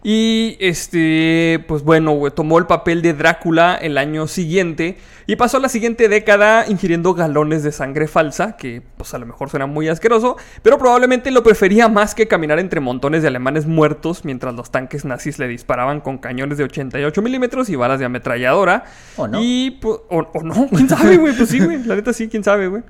Y 0.04 0.58
este, 0.60 1.64
pues 1.68 1.84
bueno, 1.84 2.14
güey, 2.14 2.34
tomó 2.34 2.58
el 2.58 2.66
papel 2.66 3.04
de 3.04 3.14
Drácula 3.14 3.76
el 3.76 4.00
año 4.00 4.28
siguiente 4.28 4.98
y 5.28 5.36
pasó 5.36 5.60
la 5.60 5.70
siguiente 5.70 6.10
década 6.10 6.66
ingiriendo 6.68 7.14
galones 7.14 7.62
de 7.62 7.72
sangre 7.72 8.08
falsa, 8.08 8.58
que 8.58 8.82
pues 8.98 9.14
a 9.14 9.20
lo 9.20 9.28
mejor 9.28 9.52
suena 9.52 9.68
muy 9.68 9.88
asqueroso, 9.90 10.38
pero 10.64 10.80
probablemente 10.80 11.30
lo 11.30 11.44
prefería 11.44 11.88
más 11.88 12.16
que 12.16 12.28
caminar 12.28 12.58
entre 12.58 12.80
montones 12.80 13.22
de 13.22 13.28
alemanes 13.28 13.68
muertos 13.68 14.26
mientras 14.26 14.56
los 14.56 14.72
tanques 14.72 15.06
nazis 15.06 15.38
le 15.38 15.48
disparaban 15.48 16.02
con 16.02 16.18
cañones 16.18 16.58
de 16.58 16.64
88 16.64 17.22
milímetros 17.22 17.70
y 17.70 17.76
balas 17.76 18.00
de 18.00 18.06
ametralladora. 18.06 18.86
¿O 19.18 19.28
no? 19.28 19.40
Y, 19.40 19.78
pues, 19.82 20.00
o, 20.10 20.28
o 20.34 20.42
no, 20.42 20.68
quién 20.70 20.90
sabe, 20.90 21.18
güey, 21.18 21.36
pues 21.36 21.50
sí, 21.50 21.60
güey, 21.60 21.84
la 21.84 21.96
neta 21.96 22.12
sí, 22.12 22.28
quién 22.28 22.44
sabe, 22.44 22.68
güey. 22.68 22.82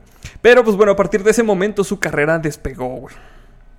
Pero 0.41 0.63
pues 0.63 0.78
bueno, 0.78 0.93
a 0.93 0.95
partir 0.95 1.24
de 1.24 1.32
ese 1.32 1.43
momento 1.43 1.84
su 1.84 2.00
carrera 2.00 2.39
despegó, 2.39 2.88
güey. 2.88 3.15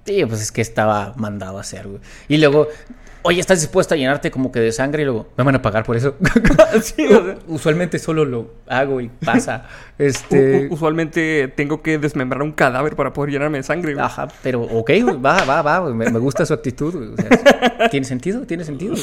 Sí, 0.05 0.25
pues 0.27 0.43
es 0.43 0.53
que 0.53 0.61
estaba 0.61 1.15
mandado 1.17 1.59
a 1.59 1.61
hacer, 1.61 1.87
güey. 1.87 2.01
Y 2.29 2.39
luego, 2.39 2.67
oye, 3.23 3.41
¿estás 3.41 3.61
dispuesto 3.61 3.95
a 3.95 3.97
llenarte 3.97 4.31
como 4.31 4.53
que 4.53 4.61
de 4.61 4.73
sangre? 4.73 5.03
Y 5.03 5.05
luego, 5.07 5.29
¿me 5.37 5.45
van 5.45 5.55
a 5.55 5.63
pagar 5.63 5.85
por 5.85 5.97
eso? 5.97 6.17
Sí, 6.83 7.07
o 7.07 7.25
sea. 7.25 7.37
Usualmente 7.49 7.99
solo 7.99 8.25
lo 8.25 8.51
hago 8.67 9.01
y 9.01 9.09
pasa. 9.09 9.67
Este. 9.99 10.69
usualmente 10.71 11.49
tengo 11.55 11.83
que 11.83 11.99
desmembrar 11.99 12.43
un 12.43 12.53
cadáver 12.53 12.97
para 12.97 13.13
poder 13.13 13.31
llenarme 13.31 13.59
de 13.59 13.65
sangre. 13.65 13.95
güey. 13.95 14.05
Ajá, 14.05 14.29
pero 14.43 14.63
ok, 14.63 14.91
va, 15.25 15.45
va, 15.45 15.63
va, 15.63 15.81
me, 15.93 16.11
me 16.11 16.19
gusta 16.19 16.45
su 16.45 16.55
actitud, 16.55 16.95
güey, 16.95 17.09
o 17.11 17.17
sea, 17.17 17.89
tiene 17.91 18.07
sentido, 18.07 18.43
tiene 18.43 18.65
sentido. 18.65 18.95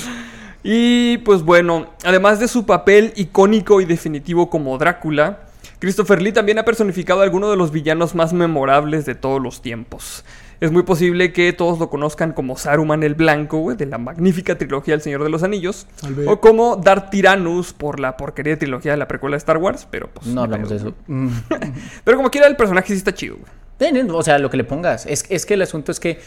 Y 0.64 1.20
pues 1.20 1.44
bueno, 1.44 1.88
además 2.04 2.40
de 2.40 2.48
su 2.48 2.66
papel 2.66 3.14
icónico 3.16 3.80
y 3.80 3.86
definitivo 3.86 4.50
como 4.50 4.78
Drácula, 4.78 5.40
Christopher 5.80 6.22
Lee 6.22 6.34
también 6.34 6.60
ha 6.60 6.66
personificado 6.66 7.22
a 7.22 7.24
alguno 7.24 7.50
de 7.50 7.56
los 7.56 7.72
villanos 7.72 8.14
más 8.14 8.34
memorables 8.34 9.06
de 9.06 9.16
todos 9.16 9.42
los 9.42 9.62
tiempos. 9.62 10.26
Es 10.62 10.72
muy 10.72 10.84
posible 10.84 11.32
que 11.32 11.54
todos 11.54 11.80
lo 11.80 11.90
conozcan 11.90 12.34
como 12.34 12.58
Saruman 12.58 13.04
el 13.04 13.16
Blanco, 13.16 13.60
güey, 13.60 13.78
de 13.78 13.86
la 13.86 13.98
magnífica 13.98 14.58
trilogía 14.58 14.94
El 14.94 15.02
Señor 15.02 15.24
de 15.24 15.30
los 15.30 15.44
Anillos, 15.44 15.88
Tal 16.02 16.16
vez. 16.16 16.28
o 16.28 16.42
como 16.42 16.76
Darth 16.76 17.12
Tyrannus 17.12 17.72
por 17.72 18.00
la 18.00 18.18
porquería 18.18 18.54
de 18.54 18.58
trilogía 18.58 18.92
de 18.92 18.98
la 18.98 19.08
precuela 19.08 19.36
de 19.36 19.40
Star 19.40 19.58
Wars, 19.58 19.88
pero 19.90 20.10
pues 20.14 20.28
No 20.28 20.42
hablamos 20.42 20.70
de 20.70 20.76
eso. 20.76 20.94
Mm. 21.08 21.30
Pero 22.04 22.18
como 22.18 22.30
quiera 22.30 22.48
el 22.48 22.58
personaje 22.58 22.88
sí 22.88 22.98
está 22.98 23.14
chido, 23.14 23.38
güey. 23.38 24.10
O 24.12 24.24
sea, 24.24 24.38
lo 24.40 24.50
que 24.50 24.58
le 24.58 24.66
pongas. 24.66 25.06
Es, 25.06 25.26
es 25.30 25.46
que 25.46 25.54
el 25.54 25.62
asunto 25.62 25.92
es 25.92 26.00
que 26.02 26.20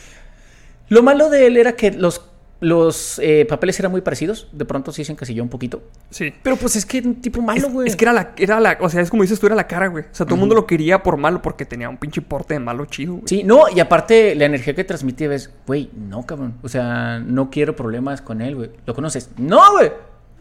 lo 0.89 1.03
malo 1.03 1.29
de 1.29 1.47
él 1.47 1.59
era 1.59 1.73
que 1.73 1.91
los, 1.91 2.23
los 2.63 3.19
eh, 3.19 3.45
papeles 3.49 3.79
eran 3.81 3.91
muy 3.91 4.01
parecidos. 4.01 4.49
De 4.53 4.65
pronto 4.65 4.93
sí 4.93 5.05
se 5.05 5.13
encasilló 5.13 5.43
un 5.43 5.49
poquito. 5.49 5.83
Sí. 6.11 6.33
Pero 6.43 6.57
pues 6.57 6.77
es 6.77 6.87
que 6.87 7.01
un 7.01 7.21
tipo 7.21 7.43
malo, 7.43 7.69
güey. 7.69 7.89
es 7.89 7.97
que 7.97 8.05
era 8.05 8.13
la, 8.13 8.33
era 8.39 8.61
la, 8.61 8.79
o 8.81 8.89
sea, 8.89 9.03
es 9.03 9.11
como 9.11 9.23
dices 9.23 9.41
tú, 9.41 9.47
era 9.47 9.57
la 9.57 9.67
cara, 9.67 9.89
güey. 9.89 10.05
O 10.05 10.15
sea, 10.15 10.25
todo 10.25 10.37
el 10.37 10.41
mundo 10.41 10.55
lo 10.55 10.65
quería 10.65 11.03
por 11.03 11.17
malo 11.17 11.43
porque 11.43 11.67
tenía 11.67 11.89
un 11.89 11.99
pinche 11.99 12.23
porte 12.23 12.55
de 12.55 12.61
malo 12.61 12.87
chido, 12.87 13.15
güey. 13.15 13.25
Sí, 13.27 13.43
no, 13.43 13.65
y 13.69 13.81
aparte 13.81 14.37
la 14.37 14.45
energía 14.45 14.75
que 14.75 14.85
transmitía 14.85 15.35
es, 15.35 15.51
güey, 15.67 15.91
no, 15.95 16.25
cabrón. 16.25 16.55
O 16.63 16.69
sea, 16.69 17.19
no 17.19 17.51
quiero 17.51 17.75
problemas 17.75 18.23
con 18.23 18.41
él, 18.41 18.55
güey. 18.55 18.71
¿Lo 18.87 18.95
conoces? 18.95 19.31
No, 19.37 19.73
güey. 19.73 19.91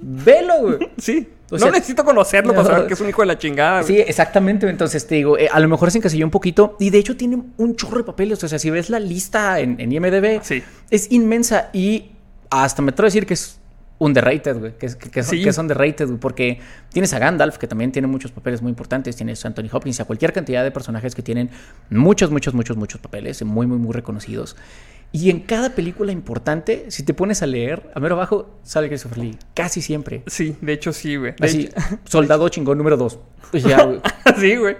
Velo, 0.02 0.54
güey. 0.62 0.78
Sí. 0.98 1.28
O 1.54 1.58
no 1.58 1.70
necesito 1.70 2.06
conocerlo 2.06 2.54
para 2.54 2.66
saber 2.66 2.88
que 2.88 2.94
es 2.94 3.02
un 3.02 3.10
hijo 3.10 3.22
de 3.24 3.26
la 3.26 3.38
chingada, 3.38 3.84
Sí, 3.84 3.94
güey. 3.96 4.06
exactamente. 4.08 4.70
Entonces 4.70 5.06
te 5.06 5.16
digo, 5.16 5.38
eh, 5.38 5.50
a 5.52 5.60
lo 5.60 5.68
mejor 5.68 5.92
se 5.92 5.98
encasilló 5.98 6.24
un 6.26 6.32
poquito. 6.32 6.78
Y 6.80 6.92
de 6.92 6.98
hecho 6.98 7.18
tiene 7.18 7.44
un 7.58 7.76
chorro 7.76 7.98
de 7.98 8.04
papeles. 8.06 8.42
O 8.44 8.48
sea, 8.48 8.58
si 8.58 8.70
ves 8.70 8.90
la 8.90 9.00
lista 9.02 9.60
en, 9.60 9.78
en 9.82 9.92
IMDB, 9.92 10.42
Sí. 10.44 10.64
es 10.90 11.12
inmensa. 11.12 11.70
Y 11.74 12.12
hasta 12.50 12.82
me 12.82 12.92
atrevo 12.92 13.08
a 13.08 13.10
decir 13.10 13.26
que 13.26 13.34
es 13.34 13.60
underrated, 14.00 14.58
güey. 14.60 14.78
Que, 14.78 14.88
que, 14.98 15.10
que 15.12 15.24
Sí. 15.24 15.46
underrated, 15.60 16.08
güey. 16.08 16.20
Porque 16.20 16.62
tienes 16.94 17.12
a 17.14 17.20
Gandalf, 17.20 17.58
que 17.58 17.68
también 17.68 17.92
tiene 17.92 18.08
muchos 18.08 18.32
papeles 18.32 18.62
muy 18.62 18.70
importantes. 18.70 19.18
Tienes 19.18 19.44
a 19.44 19.50
Anthony 19.50 19.68
Hopkins, 19.74 20.00
a 20.00 20.06
cualquier 20.06 20.32
cantidad 20.32 20.64
de 20.64 20.72
personajes 20.72 21.14
que 21.16 21.22
tienen 21.22 21.50
muchos, 21.90 22.32
muchos, 22.32 22.54
muchos, 22.54 22.78
muchos 22.78 23.02
papeles. 23.02 23.44
Muy, 23.44 23.68
muy, 23.68 23.78
muy 23.78 23.92
reconocidos. 23.94 24.56
Y 25.14 25.30
en 25.30 25.42
cada 25.42 25.72
película 25.76 26.12
importante, 26.12 26.86
si 26.90 27.04
te 27.04 27.14
pones 27.14 27.42
a 27.44 27.46
leer, 27.48 27.92
a 27.94 28.00
mero 28.00 28.16
abajo 28.16 28.50
sale 28.64 28.88
Christopher 28.88 29.18
Lee. 29.18 29.38
Casi 29.54 29.82
siempre. 29.82 30.24
Sí, 30.28 30.56
de 30.62 30.74
hecho 30.74 30.94
sí, 30.94 31.18
güey. 31.18 31.34
De 31.38 31.46
Así, 31.46 31.62
hecho- 31.64 31.76
soldado 32.06 32.48
chingón 32.50 32.78
número 32.78 32.96
dos. 32.98 33.20
Pues 33.52 33.64
ya, 33.64 33.84
güey. 33.84 34.00
sí, 34.40 34.56
güey. 34.56 34.78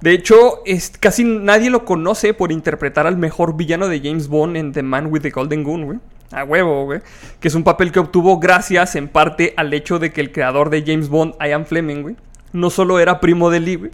De 0.00 0.12
hecho, 0.12 0.62
es, 0.64 0.90
casi 0.98 1.24
nadie 1.24 1.68
lo 1.68 1.84
conoce 1.84 2.32
por 2.32 2.52
interpretar 2.52 3.06
al 3.06 3.18
mejor 3.18 3.54
villano 3.56 3.86
de 3.88 4.00
James 4.00 4.28
Bond 4.28 4.56
en 4.56 4.72
The 4.72 4.82
Man 4.82 5.06
with 5.12 5.20
the 5.20 5.30
Golden 5.30 5.62
Gun, 5.62 5.84
güey. 5.84 5.98
A 6.32 6.44
huevo, 6.44 6.86
güey. 6.86 7.00
Que 7.38 7.48
es 7.48 7.54
un 7.54 7.64
papel 7.64 7.92
que 7.92 7.98
obtuvo 7.98 8.38
gracias 8.38 8.96
en 8.96 9.08
parte 9.08 9.52
al 9.58 9.74
hecho 9.74 9.98
de 9.98 10.10
que 10.10 10.22
el 10.22 10.32
creador 10.32 10.70
de 10.70 10.84
James 10.86 11.10
Bond, 11.10 11.34
Ian 11.44 11.66
Fleming, 11.66 12.00
güey, 12.02 12.16
no 12.54 12.70
solo 12.70 12.98
era 12.98 13.20
primo 13.20 13.50
de 13.50 13.60
Lee, 13.60 13.74
güey, 13.76 13.90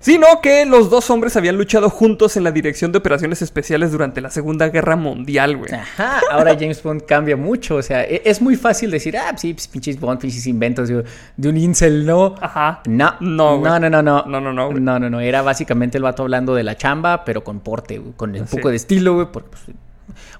sino 0.00 0.26
que 0.42 0.66
los 0.66 0.90
dos 0.90 1.08
hombres 1.10 1.36
habían 1.36 1.56
luchado 1.56 1.90
juntos 1.90 2.36
en 2.36 2.44
la 2.44 2.50
dirección 2.52 2.92
de 2.92 2.98
operaciones 2.98 3.42
especiales 3.42 3.92
durante 3.92 4.20
la 4.20 4.30
Segunda 4.30 4.68
Guerra 4.68 4.96
Mundial, 4.96 5.56
güey. 5.56 5.72
Ajá, 5.72 6.20
ahora 6.30 6.54
James 6.58 6.82
Bond 6.82 7.02
cambia 7.06 7.36
mucho. 7.36 7.76
O 7.76 7.82
sea, 7.82 8.04
e- 8.04 8.22
es 8.24 8.40
muy 8.42 8.56
fácil 8.56 8.90
decir, 8.90 9.16
ah, 9.16 9.32
sí, 9.36 9.54
pues, 9.54 9.68
pinches 9.68 9.98
Bond, 10.00 10.20
pinches 10.20 10.46
inventos 10.46 10.88
de, 10.88 11.04
de 11.36 11.48
un 11.48 11.56
incel, 11.56 12.04
¿no? 12.06 12.34
Ajá. 12.40 12.80
No, 12.88 13.14
No, 13.20 13.58
no, 13.60 13.78
no, 13.78 13.90
no, 13.90 14.02
no, 14.02 14.24
No, 14.26 14.40
no, 14.40 14.52
no, 14.52 14.66
güey. 14.70 14.80
no, 14.80 14.98
no, 14.98 15.10
no. 15.10 15.20
Era 15.20 15.42
básicamente 15.42 15.98
el 15.98 16.02
vato 16.04 16.22
hablando 16.22 16.54
de 16.54 16.62
la 16.64 16.76
chamba, 16.76 17.24
pero 17.24 17.44
con 17.44 17.60
porte, 17.60 17.98
güey, 17.98 18.12
con 18.16 18.30
un 18.36 18.46
Sí. 18.46 18.56
poco 18.56 18.70
de 18.70 18.76
estilo, 18.76 19.14
güey, 19.14 19.26
porque 19.32 19.48
pues, 19.50 19.62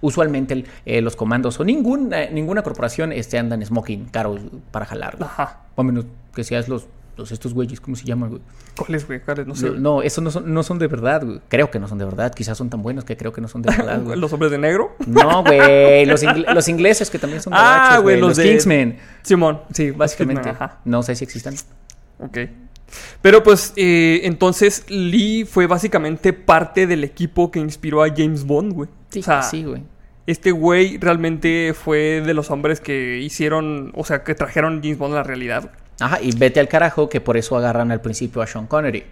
usualmente 0.00 0.64
eh, 0.84 1.00
los 1.00 1.16
comandos 1.16 1.58
o 1.60 1.64
ningún, 1.64 2.12
eh, 2.12 2.30
ninguna 2.32 2.62
corporación 2.62 3.12
este, 3.12 3.38
andan 3.38 3.64
smoking 3.64 4.06
caros 4.06 4.40
para 4.70 4.86
jalar, 4.86 5.16
güey. 5.16 5.28
Ajá. 5.28 5.60
O 5.74 5.82
menos 5.82 6.04
que 6.34 6.44
seas 6.44 6.68
los, 6.68 6.86
los 7.16 7.32
estos 7.32 7.54
güeyes, 7.54 7.80
¿cómo 7.80 7.96
se 7.96 8.04
llaman, 8.04 8.28
güey? 8.30 8.42
¿Cuáles, 8.76 9.06
güey? 9.06 9.20
¿Cuáles? 9.20 9.46
No 9.46 9.54
sé. 9.54 9.70
No, 9.70 10.02
esos 10.02 10.22
no 10.22 10.30
son, 10.30 10.52
no 10.52 10.62
son 10.62 10.78
de 10.78 10.86
verdad, 10.86 11.24
güey. 11.24 11.40
Creo 11.48 11.70
que 11.70 11.78
no 11.78 11.88
son 11.88 11.98
de 11.98 12.04
verdad. 12.04 12.32
Quizás 12.34 12.58
son 12.58 12.68
tan 12.70 12.82
buenos 12.82 13.04
que 13.04 13.16
creo 13.16 13.32
que 13.32 13.40
no 13.40 13.48
son 13.48 13.62
de 13.62 13.70
verdad, 13.74 14.00
güey. 14.04 14.18
¿Los 14.18 14.32
hombres 14.32 14.50
de 14.50 14.58
negro? 14.58 14.94
No, 15.06 15.42
güey. 15.42 16.04
Los, 16.06 16.22
los 16.54 16.68
ingleses 16.68 17.08
que 17.10 17.18
también 17.18 17.40
son 17.42 17.52
de 17.52 17.58
Ah, 17.60 17.98
güey. 18.02 18.20
los 18.20 18.28
Los, 18.30 18.36
de- 18.36 18.44
Kingsmen. 18.50 18.98
Simón. 19.22 19.60
Sí, 19.72 19.90
básicamente. 19.92 20.50
Ajá. 20.50 20.80
No 20.84 21.02
sé 21.02 21.14
si 21.14 21.24
existan. 21.24 21.54
Ok. 22.18 22.38
Pero 23.20 23.42
pues 23.42 23.72
eh, 23.76 24.20
entonces 24.24 24.84
Lee 24.88 25.44
fue 25.44 25.66
básicamente 25.66 26.32
parte 26.32 26.86
del 26.86 27.02
equipo 27.02 27.50
que 27.50 27.58
inspiró 27.58 28.02
a 28.04 28.08
James 28.14 28.44
Bond, 28.44 28.72
güey. 28.72 28.88
Sí, 29.10 29.20
o 29.20 29.22
sea, 29.22 29.42
sí, 29.42 29.64
güey. 29.64 29.82
este 30.26 30.52
güey 30.52 30.96
realmente 30.98 31.74
fue 31.74 32.22
de 32.24 32.32
los 32.34 32.50
hombres 32.50 32.80
que 32.80 33.18
hicieron, 33.18 33.92
o 33.96 34.04
sea, 34.04 34.22
que 34.22 34.34
trajeron 34.34 34.80
James 34.82 34.98
Bond 34.98 35.14
a 35.14 35.16
la 35.18 35.22
realidad. 35.24 35.62
güey. 35.62 35.85
Ajá, 36.00 36.20
y 36.20 36.36
vete 36.36 36.60
al 36.60 36.68
carajo 36.68 37.08
que 37.08 37.20
por 37.20 37.36
eso 37.36 37.56
agarran 37.56 37.90
al 37.90 38.00
principio 38.00 38.42
a 38.42 38.46
Sean 38.46 38.66
Connery. 38.66 39.04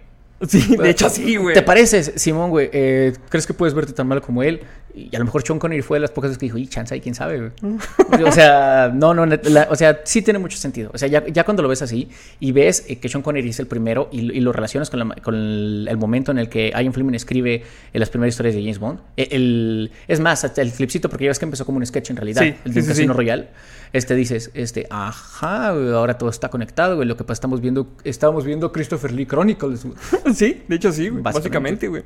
Sí, 0.47 0.75
de 0.75 0.89
hecho 0.89 1.09
sí, 1.09 1.37
güey. 1.37 1.53
¿Te 1.53 1.61
pareces, 1.61 2.13
Simón, 2.15 2.49
güey? 2.49 2.69
Eh, 2.73 3.13
¿Crees 3.29 3.47
que 3.47 3.53
puedes 3.53 3.73
verte 3.73 3.93
tan 3.93 4.07
mal 4.07 4.21
como 4.21 4.43
él? 4.43 4.61
Y 4.95 5.13
a 5.15 5.19
lo 5.19 5.25
mejor 5.25 5.43
Sean 5.45 5.59
Connery 5.59 5.81
fue 5.81 5.97
de 5.97 6.01
las 6.03 6.11
pocas 6.11 6.29
veces 6.29 6.37
que 6.39 6.45
dijo, 6.45 6.57
y 6.57 6.67
chance, 6.67 6.93
ahí 6.93 7.01
quién 7.01 7.15
sabe, 7.15 7.37
güey. 7.61 8.23
o 8.23 8.31
sea, 8.31 8.91
no, 8.93 9.13
no, 9.13 9.25
la- 9.25 9.67
o 9.69 9.75
sea, 9.75 9.99
sí 10.05 10.21
tiene 10.21 10.39
mucho 10.39 10.57
sentido. 10.57 10.89
O 10.93 10.97
sea, 10.97 11.07
ya, 11.09 11.25
ya 11.27 11.43
cuando 11.43 11.61
lo 11.63 11.69
ves 11.69 11.81
así 11.81 12.07
y 12.39 12.51
ves 12.53 12.85
eh, 12.87 12.97
que 12.99 13.09
Sean 13.09 13.21
Connery 13.21 13.49
es 13.49 13.59
el 13.59 13.67
primero 13.67 14.07
y, 14.11 14.19
y 14.31 14.39
lo 14.39 14.53
relacionas 14.53 14.89
con, 14.89 14.99
la- 14.99 15.15
con 15.15 15.35
el, 15.35 15.87
el 15.89 15.97
momento 15.97 16.31
en 16.31 16.37
el 16.39 16.47
que 16.49 16.69
Ian 16.71 16.93
Fleming 16.93 17.13
escribe 17.15 17.63
en 17.93 17.99
las 17.99 18.09
primeras 18.09 18.33
historias 18.35 18.55
de 18.55 18.61
James 18.61 18.79
Bond. 18.79 18.99
eh, 19.17 19.27
el- 19.31 19.91
es 20.07 20.19
más, 20.21 20.43
el 20.57 20.71
clipcito, 20.71 21.09
porque 21.09 21.25
ya 21.25 21.29
ves 21.31 21.39
que 21.39 21.45
empezó 21.45 21.65
como 21.65 21.77
un 21.79 21.85
sketch 21.85 22.11
en 22.11 22.15
realidad, 22.15 22.41
Sí, 22.43 22.53
el 22.63 22.73
de 22.73 22.81
sí, 22.81 22.87
Casino 22.87 23.13
sí. 23.13 23.17
Royal. 23.17 23.49
Este 23.93 24.13
dices, 24.15 24.51
este, 24.53 24.87
ajá, 24.89 25.71
güey, 25.71 25.89
ahora 25.91 26.17
todo 26.17 26.29
está 26.29 26.49
conectado, 26.49 26.95
güey. 26.97 27.07
Lo 27.07 27.15
que 27.15 27.23
pasa, 27.23 27.33
estamos 27.35 27.61
viendo, 27.61 27.87
estamos 28.03 28.43
viendo 28.43 28.71
Christopher 28.71 29.11
Lee 29.11 29.25
Chronicles. 29.25 29.85
güey. 29.85 29.95
Sí, 30.35 30.63
de 30.67 30.75
hecho 30.75 30.91
sí, 30.91 31.07
güey. 31.09 31.21
Básicamente. 31.23 31.87
Básicamente, 31.87 31.87
güey. 31.87 32.03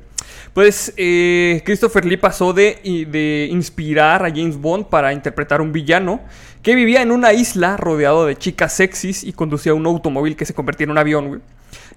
Pues 0.54 0.92
eh, 0.96 1.62
Christopher 1.64 2.04
Lee 2.04 2.16
pasó 2.16 2.52
de, 2.52 2.78
y- 2.79 2.79
de 2.82 3.48
inspirar 3.50 4.24
a 4.24 4.28
James 4.30 4.56
Bond 4.56 4.86
para 4.86 5.12
interpretar 5.12 5.60
un 5.60 5.72
villano 5.72 6.20
que 6.62 6.74
vivía 6.74 7.02
en 7.02 7.10
una 7.10 7.32
isla 7.32 7.76
rodeado 7.76 8.26
de 8.26 8.36
chicas 8.36 8.72
sexys 8.74 9.24
y 9.24 9.32
conducía 9.32 9.72
un 9.74 9.86
automóvil 9.86 10.36
que 10.36 10.44
se 10.44 10.54
convertía 10.54 10.84
en 10.84 10.90
un 10.90 10.98
avión, 10.98 11.28
güey. 11.28 11.40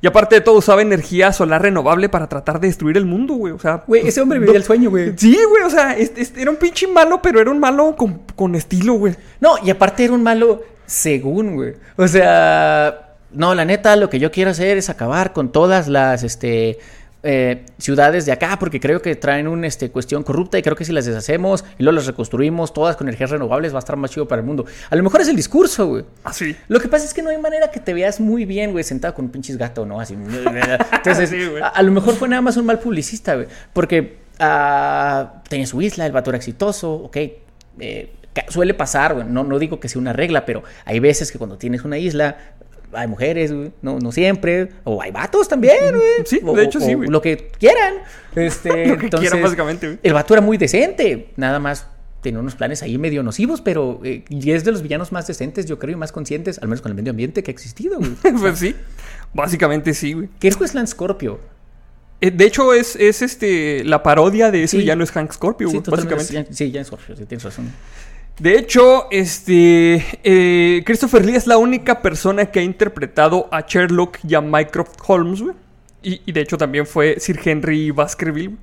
Y 0.02 0.08
aparte 0.08 0.36
de 0.36 0.42
todo, 0.42 0.56
usaba 0.58 0.82
energía 0.82 1.32
solar 1.32 1.62
renovable 1.62 2.10
para 2.10 2.28
tratar 2.28 2.60
de 2.60 2.68
destruir 2.68 2.98
el 2.98 3.06
mundo, 3.06 3.36
güey. 3.36 3.54
O 3.54 3.60
sea, 3.60 3.84
Güey, 3.88 4.06
ese 4.08 4.20
hombre 4.22 4.38
vivía 4.40 4.58
el 4.58 4.64
sueño, 4.64 4.90
güey. 4.90 5.14
Sí, 5.18 5.38
güey, 5.50 5.64
o 5.64 5.70
sea, 5.70 5.98
es- 5.98 6.12
es- 6.18 6.34
era 6.38 6.52
un 6.52 6.58
pinche 6.58 6.88
malo, 6.88 7.22
pero 7.22 7.40
era 7.40 7.50
un 7.50 7.60
malo 7.60 7.96
con, 7.96 8.22
con 8.36 8.54
estilo, 8.56 8.96
güey. 8.96 9.16
No, 9.40 9.56
y 9.64 9.70
aparte 9.70 10.04
era 10.04 10.14
un 10.14 10.22
malo 10.24 10.62
según, 10.86 11.56
güey. 11.56 11.74
O 11.96 12.06
sea, 12.08 13.16
no, 13.32 13.56
la 13.56 13.64
neta, 13.66 13.96
lo 13.96 14.10
que 14.10 14.20
yo 14.20 14.30
quiero 14.32 14.52
hacer 14.52 14.78
es 14.78 14.90
acabar 14.90 15.34
con 15.34 15.52
todas 15.52 15.88
las, 15.88 16.24
este... 16.24 16.80
eh, 17.24 17.66
ciudades 17.78 18.26
de 18.26 18.34
acá 18.34 18.58
porque 18.60 18.80
creo 18.82 19.02
que 19.02 19.16
traen 19.16 19.48
una 19.48 19.66
este, 19.66 19.90
cuestión 19.90 20.24
corrupta 20.24 20.58
y 20.58 20.62
creo 20.62 20.76
que 20.76 20.84
si 20.84 20.92
las 20.92 21.06
deshacemos 21.06 21.64
y 21.80 21.84
luego 21.84 21.96
las 21.96 22.06
reconstruimos 22.06 22.74
todas 22.74 22.98
con 22.98 23.08
energías 23.08 23.30
renovables 23.30 23.74
va 23.74 23.78
a 23.78 23.80
estar 23.80 23.96
más 23.96 24.12
chido 24.12 24.28
para 24.28 24.42
el 24.42 24.46
mundo. 24.46 24.66
A 24.90 24.96
lo 24.96 25.04
mejor 25.04 25.22
es 25.22 25.30
el 25.30 25.36
discurso, 25.36 25.88
güey. 25.88 26.06
Así. 26.26 26.56
Lo 26.68 26.80
que 26.82 26.90
pasa 26.90 27.06
es 27.06 27.14
que 27.14 27.22
no 27.22 27.30
hay 27.30 27.38
manera 27.38 27.72
que 27.72 27.80
te 27.80 27.94
veas 27.94 28.20
muy 28.20 28.46
bien, 28.46 28.72
güey, 28.72 28.84
sentado 28.84 29.14
con 29.14 29.26
un 29.26 29.32
pinches 29.32 29.58
gato, 29.58 29.86
¿no? 29.86 30.00
Así. 30.02 30.14
Entonces, 30.94 31.30
Sí, 31.30 31.42
a, 31.62 31.68
a 31.68 31.82
lo 31.82 31.92
mejor 31.92 32.16
fue 32.16 32.28
nada 32.28 32.42
más 32.42 32.58
un 32.58 32.66
mal 32.66 32.80
publicista, 32.80 33.36
güey. 33.36 33.48
Porque 33.72 34.18
ah, 34.40 35.42
tenía 35.48 35.66
su 35.66 35.82
isla, 35.82 36.06
el 36.06 36.12
vato 36.12 36.30
era 36.30 36.38
exitoso, 36.38 36.94
ok. 36.94 37.18
eh, 37.80 38.12
suele 38.50 38.74
pasar, 38.74 39.14
güey. 39.14 39.26
No, 39.28 39.44
no 39.44 39.60
digo 39.60 39.80
que 39.80 39.88
sea 39.88 40.02
una 40.02 40.14
regla, 40.14 40.46
pero 40.46 40.64
hay 40.86 41.00
veces 41.00 41.32
que 41.32 41.38
cuando 41.38 41.58
tienes 41.58 41.84
una 41.84 41.98
isla. 41.98 42.38
Hay 42.96 43.08
mujeres, 43.08 43.52
güey, 43.54 43.72
no, 43.82 44.00
no 44.00 44.12
siempre. 44.12 44.70
O 44.84 45.02
hay 45.02 45.12
vatos 45.12 45.48
también, 45.48 45.76
güey. 45.96 46.26
Sí, 46.26 46.40
O- 46.44 46.56
de 46.56 46.64
hecho 46.64 46.80
o- 46.80 46.82
sí, 46.82 46.94
güey. 46.94 47.10
Lo 47.10 47.22
que 47.22 47.52
quieran. 47.60 47.96
Este, 48.36 48.70
Lo 48.88 48.98
que 48.98 49.06
entonces, 49.06 49.30
quieran, 49.30 49.42
básicamente, 49.44 49.88
güey. 49.88 50.00
El 50.04 50.14
vato 50.14 50.34
era 50.34 50.42
muy 50.42 50.58
decente. 50.58 51.30
Nada 51.36 51.60
más 51.60 51.88
tenía 52.22 52.40
unos 52.40 52.56
planes 52.56 52.82
ahí 52.84 52.98
medio 52.98 53.22
nocivos, 53.22 53.60
pero 53.62 54.00
eh, 54.04 54.24
y 54.30 54.52
es 54.52 54.64
de 54.64 54.72
los 54.72 54.82
villanos 54.82 55.12
más 55.12 55.28
decentes, 55.28 55.66
yo 55.66 55.78
creo, 55.78 55.94
y 55.94 55.98
más 55.98 56.12
conscientes, 56.14 56.58
al 56.60 56.70
menos 56.70 56.82
con 56.82 56.90
el 56.92 56.96
medio 56.96 57.10
ambiente 57.12 57.44
que 57.44 57.52
ha 57.52 57.54
existido, 57.54 58.00
güey. 58.00 58.12
pues 58.40 58.60
sí. 58.60 58.76
Básicamente 59.34 59.94
sí, 59.94 60.14
güey. 60.14 60.30
¿Qué 60.40 60.48
es 60.48 60.74
Land 60.74 60.88
Scorpio? 60.88 61.40
Eh, 62.22 62.32
De 62.32 62.46
hecho, 62.46 62.74
es, 62.74 62.96
es 62.96 63.22
este 63.22 63.84
la 63.84 64.02
parodia 64.04 64.52
de 64.52 64.64
ese 64.64 64.72
Sí. 64.72 64.78
villano 64.78 65.04
es 65.04 65.12
Hank 65.12 65.34
Scorpio, 65.34 65.68
Sí, 65.70 65.78
güey, 65.80 65.90
básicamente. 65.92 66.54
Sí, 66.54 66.72
ya 66.72 66.80
en 66.80 66.86
Scorpio, 66.86 67.16
sí, 67.18 67.26
tienes 67.26 67.44
razón. 67.44 67.70
De 68.40 68.58
hecho, 68.58 69.08
este 69.12 70.04
eh, 70.24 70.84
Christopher 70.86 71.24
Lee 71.24 71.36
es 71.36 71.46
la 71.46 71.58
única 71.58 72.02
persona 72.02 72.48
que 72.48 72.60
ha 72.60 72.64
interpretado 72.64 73.48
a 73.52 73.62
Sherlock 73.62 74.18
y 74.28 74.34
a 74.34 74.42
Mycroft 74.42 75.00
Holmes, 75.06 75.42
güey. 75.42 75.56
Y, 76.02 76.32
de 76.32 76.42
hecho 76.42 76.58
también 76.58 76.86
fue 76.86 77.20
Sir 77.20 77.40
Henry 77.44 77.92
Baskerville. 77.92 78.58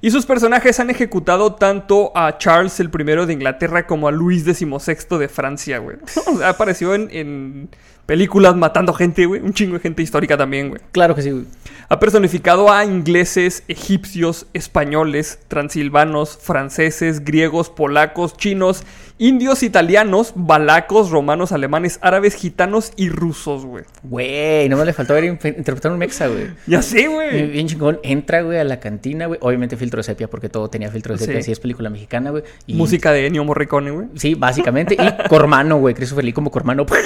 Y 0.00 0.12
sus 0.12 0.26
personajes 0.26 0.78
han 0.78 0.90
ejecutado 0.90 1.54
tanto 1.56 2.12
a 2.16 2.38
Charles 2.38 2.78
el 2.78 2.88
primero 2.88 3.26
de 3.26 3.32
Inglaterra 3.32 3.86
como 3.86 4.06
a 4.06 4.12
Luis 4.12 4.44
XVI 4.44 5.18
de 5.18 5.28
Francia, 5.28 5.78
güey. 5.78 5.96
O 6.26 6.36
sea, 6.36 6.50
apareció 6.50 6.94
en, 6.94 7.08
en 7.10 7.68
películas 8.08 8.56
matando 8.56 8.94
gente, 8.94 9.26
güey. 9.26 9.42
Un 9.42 9.52
chingo 9.52 9.74
de 9.74 9.80
gente 9.80 10.02
histórica 10.02 10.34
también, 10.38 10.70
güey. 10.70 10.80
Claro 10.92 11.14
que 11.14 11.20
sí, 11.20 11.30
güey. 11.30 11.44
Ha 11.90 12.00
personificado 12.00 12.72
a 12.72 12.82
ingleses, 12.86 13.64
egipcios, 13.68 14.46
españoles, 14.54 15.38
transilvanos, 15.48 16.38
franceses, 16.40 17.22
griegos, 17.22 17.68
polacos, 17.68 18.34
chinos, 18.36 18.82
indios, 19.18 19.62
italianos, 19.62 20.32
balacos, 20.34 21.10
romanos, 21.10 21.52
alemanes, 21.52 21.98
árabes, 22.02 22.34
gitanos 22.34 22.92
y 22.96 23.10
rusos, 23.10 23.64
güey. 23.66 23.84
Güey, 24.02 24.68
no 24.70 24.78
me 24.78 24.86
le 24.86 24.92
faltó 24.94 25.12
ver 25.14 25.24
inf- 25.24 25.56
interpretar 25.58 25.92
un 25.92 25.98
mexa, 25.98 26.28
güey. 26.28 26.48
Ya 26.66 26.80
sé, 26.80 27.08
güey. 27.08 27.50
Bien 27.50 27.68
chingón, 27.68 28.00
entra, 28.02 28.40
güey, 28.42 28.58
a 28.58 28.64
la 28.64 28.80
cantina, 28.80 29.26
güey. 29.26 29.38
Obviamente 29.42 29.76
filtro 29.76 29.98
de 29.98 30.04
sepia, 30.04 30.28
porque 30.28 30.48
todo 30.48 30.68
tenía 30.70 30.90
filtro 30.90 31.14
de 31.14 31.20
sepia, 31.24 31.40
Sí. 31.40 31.44
si 31.46 31.52
es 31.52 31.60
película 31.60 31.90
mexicana, 31.90 32.30
güey. 32.30 32.42
Y- 32.66 32.74
Música 32.74 33.12
de 33.12 33.26
Ennio 33.26 33.44
Morricone, 33.44 33.90
güey. 33.90 34.06
Sí, 34.14 34.34
básicamente. 34.34 34.94
Y 34.94 35.28
Cormano, 35.28 35.78
güey. 35.78 35.94
Christopher 35.94 36.24
Lee 36.24 36.32
como 36.32 36.50
Cormano. 36.50 36.84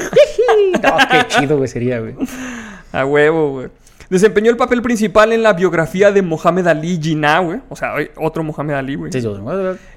no, 0.82 0.96
qué 1.10 1.26
chido, 1.28 1.56
güey, 1.56 1.68
sería, 1.68 2.00
güey. 2.00 2.14
A 2.92 3.04
huevo, 3.04 3.50
güey. 3.52 3.68
Desempeñó 4.10 4.50
el 4.50 4.56
papel 4.58 4.82
principal 4.82 5.32
en 5.32 5.42
la 5.42 5.54
biografía 5.54 6.12
de 6.12 6.20
Mohamed 6.20 6.66
Ali 6.66 6.98
Jinnah, 7.02 7.38
güey. 7.38 7.60
O 7.70 7.76
sea, 7.76 7.94
otro 8.16 8.44
Mohamed 8.44 8.74
Ali, 8.74 8.94
güey. 8.96 9.10
Sí, 9.12 9.22
yo- 9.22 9.38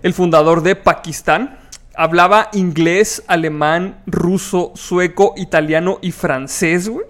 el 0.02 0.14
fundador 0.14 0.62
de 0.64 0.76
Pakistán. 0.76 1.60
Hablaba 1.98 2.50
inglés, 2.54 3.24
alemán, 3.28 4.00
ruso, 4.06 4.72
sueco, 4.76 5.34
italiano 5.38 6.00
y 6.02 6.12
francés, 6.12 6.90
güey. 6.90 7.06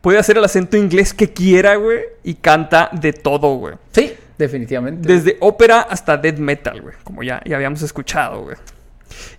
Puede 0.00 0.18
hacer 0.18 0.38
el 0.38 0.44
acento 0.44 0.76
inglés 0.76 1.12
que 1.14 1.32
quiera, 1.32 1.74
güey. 1.76 2.00
Y 2.22 2.34
canta 2.34 2.90
de 2.92 3.12
todo, 3.12 3.56
güey. 3.56 3.74
Sí, 3.92 4.12
definitivamente. 4.38 5.06
Desde 5.08 5.36
ópera 5.40 5.80
hasta 5.82 6.16
death 6.16 6.38
metal, 6.38 6.80
güey. 6.80 6.94
Como 7.04 7.22
ya, 7.24 7.40
ya 7.44 7.56
habíamos 7.56 7.82
escuchado, 7.82 8.42
güey. 8.42 8.56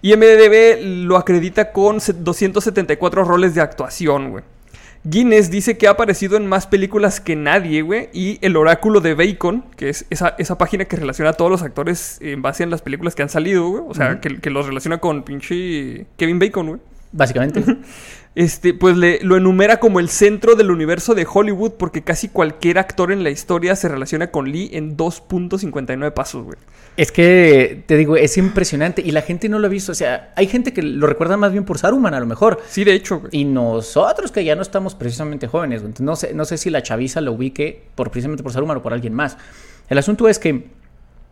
Y 0.02 0.16
MDB 0.16 0.80
lo 1.06 1.18
acredita 1.18 1.72
con 1.72 2.00
se- 2.02 2.14
274 2.14 3.24
roles 3.24 3.56
de 3.56 3.62
actuación, 3.62 4.32
güey. 4.32 4.44
Guinness 5.08 5.52
dice 5.52 5.78
que 5.78 5.88
ha 5.88 5.92
aparecido 5.92 6.36
en 6.36 6.48
más 6.48 6.66
películas 6.66 7.20
que 7.20 7.36
nadie, 7.36 7.84
güey. 7.84 8.10
Y 8.12 8.40
el 8.44 8.58
oráculo 8.58 9.02
de 9.02 9.14
Bacon, 9.14 9.64
que 9.78 9.90
es 9.90 10.06
esa, 10.10 10.34
esa 10.40 10.58
página 10.58 10.86
que 10.86 10.96
relaciona 10.96 11.30
a 11.30 11.34
todos 11.34 11.52
los 11.52 11.62
actores 11.62 12.18
en 12.22 12.42
base 12.42 12.64
a 12.64 12.66
las 12.68 12.82
películas 12.82 13.14
que 13.14 13.22
han 13.22 13.30
salido, 13.30 13.68
güey. 13.70 13.84
O 13.88 13.94
sea, 13.94 14.20
que, 14.20 14.40
que 14.40 14.50
los 14.50 14.66
relaciona 14.66 14.98
con 14.98 15.22
pinche 15.24 16.08
Kevin 16.18 16.40
Bacon, 16.40 16.68
güey. 16.68 16.82
Básicamente. 17.16 17.64
Este, 18.36 18.74
pues 18.74 18.98
le, 18.98 19.22
lo 19.24 19.38
enumera 19.38 19.80
como 19.80 20.02
el 20.02 20.10
centro 20.10 20.56
del 20.56 20.70
universo 20.70 21.16
de 21.16 21.26
Hollywood 21.26 21.76
porque 21.80 22.04
casi 22.04 22.28
cualquier 22.28 22.80
actor 22.80 23.14
en 23.14 23.24
la 23.24 23.30
historia 23.30 23.78
se 23.78 23.88
relaciona 23.88 24.30
con 24.30 24.52
Lee 24.52 24.72
en 24.74 24.98
2.59 24.98 26.12
pasos, 26.12 26.44
güey. 26.44 26.58
Es 26.98 27.14
que, 27.14 27.84
te 27.86 27.96
digo, 27.96 28.18
es 28.18 28.38
impresionante 28.38 29.02
y 29.02 29.12
la 29.12 29.22
gente 29.22 29.48
no 29.48 29.58
lo 29.58 29.68
ha 29.68 29.70
visto. 29.70 29.94
O 29.94 29.96
sea, 29.96 30.34
hay 30.36 30.48
gente 30.48 30.74
que 30.74 30.82
lo 30.82 31.08
recuerda 31.08 31.38
más 31.38 31.54
bien 31.54 31.64
por 31.64 31.78
Saruman, 31.78 32.14
a 32.14 32.20
lo 32.20 32.26
mejor. 32.26 32.62
Sí, 32.68 32.84
de 32.84 32.94
hecho, 32.94 33.22
güey. 33.22 33.30
Y 33.32 33.46
nosotros 33.46 34.34
que 34.34 34.44
ya 34.44 34.56
no 34.56 34.62
estamos 34.62 34.96
precisamente 34.96 35.48
jóvenes, 35.48 35.82
güey. 35.82 35.92
Entonces, 35.92 36.06
no 36.06 36.16
sé, 36.18 36.34
no 36.34 36.44
sé 36.44 36.58
si 36.58 36.70
la 36.70 36.84
chaviza 36.84 37.22
lo 37.22 37.32
ubique 37.32 37.84
por, 37.96 38.12
precisamente 38.12 38.44
por 38.44 38.52
Saruman 38.52 38.76
o 38.76 38.82
por 38.82 38.92
alguien 38.92 39.14
más. 39.14 39.38
El 39.88 39.98
asunto 39.98 40.28
es 40.28 40.40
que, 40.40 40.68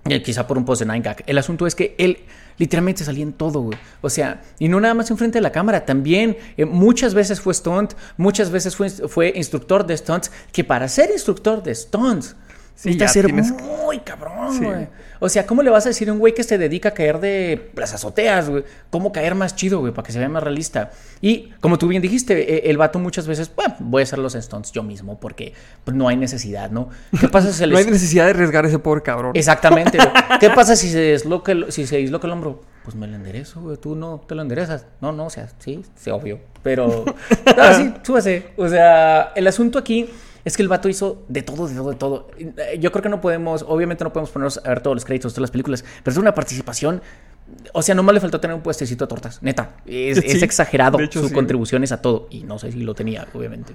eh, 0.05 0.21
quizá 0.21 0.47
por 0.47 0.57
un 0.57 0.63
post 0.63 0.83
de 0.83 0.85
Nine 0.85 1.01
Gag, 1.01 1.23
el 1.27 1.37
asunto 1.37 1.67
es 1.67 1.75
que 1.75 1.95
él 1.97 2.19
literalmente 2.57 3.03
salía 3.03 3.23
en 3.23 3.33
todo, 3.33 3.61
güey. 3.61 3.77
O 4.01 4.09
sea, 4.09 4.41
y 4.59 4.67
no 4.67 4.79
nada 4.79 4.93
más 4.93 5.09
enfrente 5.11 5.37
de 5.37 5.41
la 5.41 5.51
cámara, 5.51 5.85
también 5.85 6.37
eh, 6.57 6.65
muchas 6.65 7.13
veces 7.13 7.41
fue 7.41 7.53
stunt, 7.53 7.93
muchas 8.17 8.51
veces 8.51 8.75
fue, 8.75 8.89
fue 8.89 9.33
instructor 9.35 9.85
de 9.85 9.97
stunts, 9.97 10.31
que 10.51 10.63
para 10.63 10.87
ser 10.87 11.09
instructor 11.11 11.61
de 11.63 11.73
stunts, 11.75 12.35
Sí, 12.75 12.89
necesitas 12.97 13.13
ser 13.13 13.31
muy 13.31 13.99
cabrón, 13.99 14.57
Sí. 14.57 14.65
güey. 14.65 14.87
O 15.23 15.29
sea, 15.29 15.45
¿cómo 15.45 15.63
le 15.63 15.69
vas 15.69 15.85
a 15.85 15.89
decir 15.89 16.09
a 16.09 16.11
un 16.11 16.19
güey 16.19 16.33
que 16.33 16.43
se 16.43 16.57
dedica 16.57 16.89
a 16.89 16.91
caer 16.91 17.21
de 17.21 17.71
las 17.77 17.93
azoteas, 17.93 18.49
güey? 18.49 18.65
¿Cómo 18.89 19.13
caer 19.13 19.35
más 19.35 19.55
chido, 19.55 19.79
güey? 19.79 19.93
Para 19.93 20.05
que 20.05 20.11
se 20.11 20.19
vea 20.19 20.27
más 20.27 20.43
realista. 20.43 20.91
Y 21.21 21.53
como 21.61 21.77
tú 21.77 21.87
bien 21.87 22.01
dijiste, 22.01 22.57
eh, 22.57 22.69
el 22.69 22.75
vato 22.75 22.99
muchas 22.99 23.25
veces, 23.25 23.49
bueno, 23.55 23.73
voy 23.79 24.01
a 24.01 24.03
hacer 24.03 24.19
los 24.19 24.33
stunts 24.33 24.73
yo 24.73 24.83
mismo 24.83 25.21
porque 25.21 25.53
pues, 25.85 25.95
no 25.95 26.09
hay 26.09 26.17
necesidad, 26.17 26.71
¿no? 26.71 26.89
¿Qué 27.21 27.29
pasa 27.29 27.53
si 27.53 27.59
se 27.59 27.67
No 27.67 27.77
hay 27.77 27.85
les... 27.85 27.93
necesidad 27.93 28.25
de 28.25 28.31
arriesgar 28.31 28.65
a 28.65 28.67
ese 28.67 28.79
pobre 28.79 29.01
cabrón. 29.01 29.31
Exactamente, 29.33 29.97
güey. 29.97 30.09
¿Qué 30.41 30.49
pasa 30.49 30.75
si 30.75 30.89
se 30.89 30.99
desloca 30.99 31.53
el, 31.53 31.71
si 31.71 31.87
se 31.87 31.95
disloca 31.95 32.27
el 32.27 32.33
hombro? 32.33 32.61
Pues 32.83 32.97
me 32.97 33.07
lo 33.07 33.15
enderezo, 33.15 33.61
güey. 33.61 33.77
Tú 33.77 33.95
no 33.95 34.25
te 34.27 34.35
lo 34.35 34.41
enderezas. 34.41 34.87
No, 34.99 35.13
no, 35.13 35.27
o 35.27 35.29
sea, 35.29 35.47
sí, 35.59 35.83
sí, 35.95 36.09
obvio. 36.09 36.41
Pero, 36.63 37.05
no, 37.05 37.73
sí, 37.77 37.93
súbase. 38.03 38.47
O 38.57 38.67
sea, 38.67 39.31
el 39.37 39.47
asunto 39.47 39.79
aquí 39.79 40.09
es 40.45 40.57
que 40.57 40.63
el 40.63 40.69
vato 40.69 40.89
hizo 40.89 41.23
de 41.27 41.41
todo, 41.41 41.67
de 41.67 41.75
todo, 41.75 41.89
de 41.91 41.95
todo. 41.95 42.27
Eh, 42.37 42.77
Yo 42.79 42.91
creo 42.91 43.01
que 43.01 43.09
no 43.09 43.21
podemos, 43.21 43.63
obviamente 43.67 44.03
no 44.03 44.11
podemos 44.11 44.31
ponernos 44.31 44.59
a 44.63 44.69
ver 44.69 44.81
todos 44.81 44.95
los 44.95 45.05
créditos 45.05 45.31
de 45.31 45.35
todas 45.35 45.43
las 45.43 45.51
películas, 45.51 45.85
pero 46.03 46.11
es 46.11 46.17
una 46.17 46.33
participación. 46.33 47.01
O 47.73 47.81
sea, 47.81 47.95
nomás 47.95 48.13
le 48.15 48.21
faltó 48.21 48.39
tener 48.39 48.55
un 48.55 48.63
puestecito 48.63 49.05
de 49.05 49.09
tortas, 49.09 49.41
neta. 49.41 49.77
Es, 49.85 50.17
exagerado 50.43 50.99
hecho, 50.99 51.21
su 51.21 51.29
sí. 51.29 51.33
contribuciones 51.33 51.91
a 51.91 52.01
todo. 52.01 52.27
Y 52.29 52.43
no 52.43 52.59
sé 52.59 52.71
si 52.71 52.79
lo 52.79 52.93
tenía, 52.93 53.27
obviamente. 53.33 53.73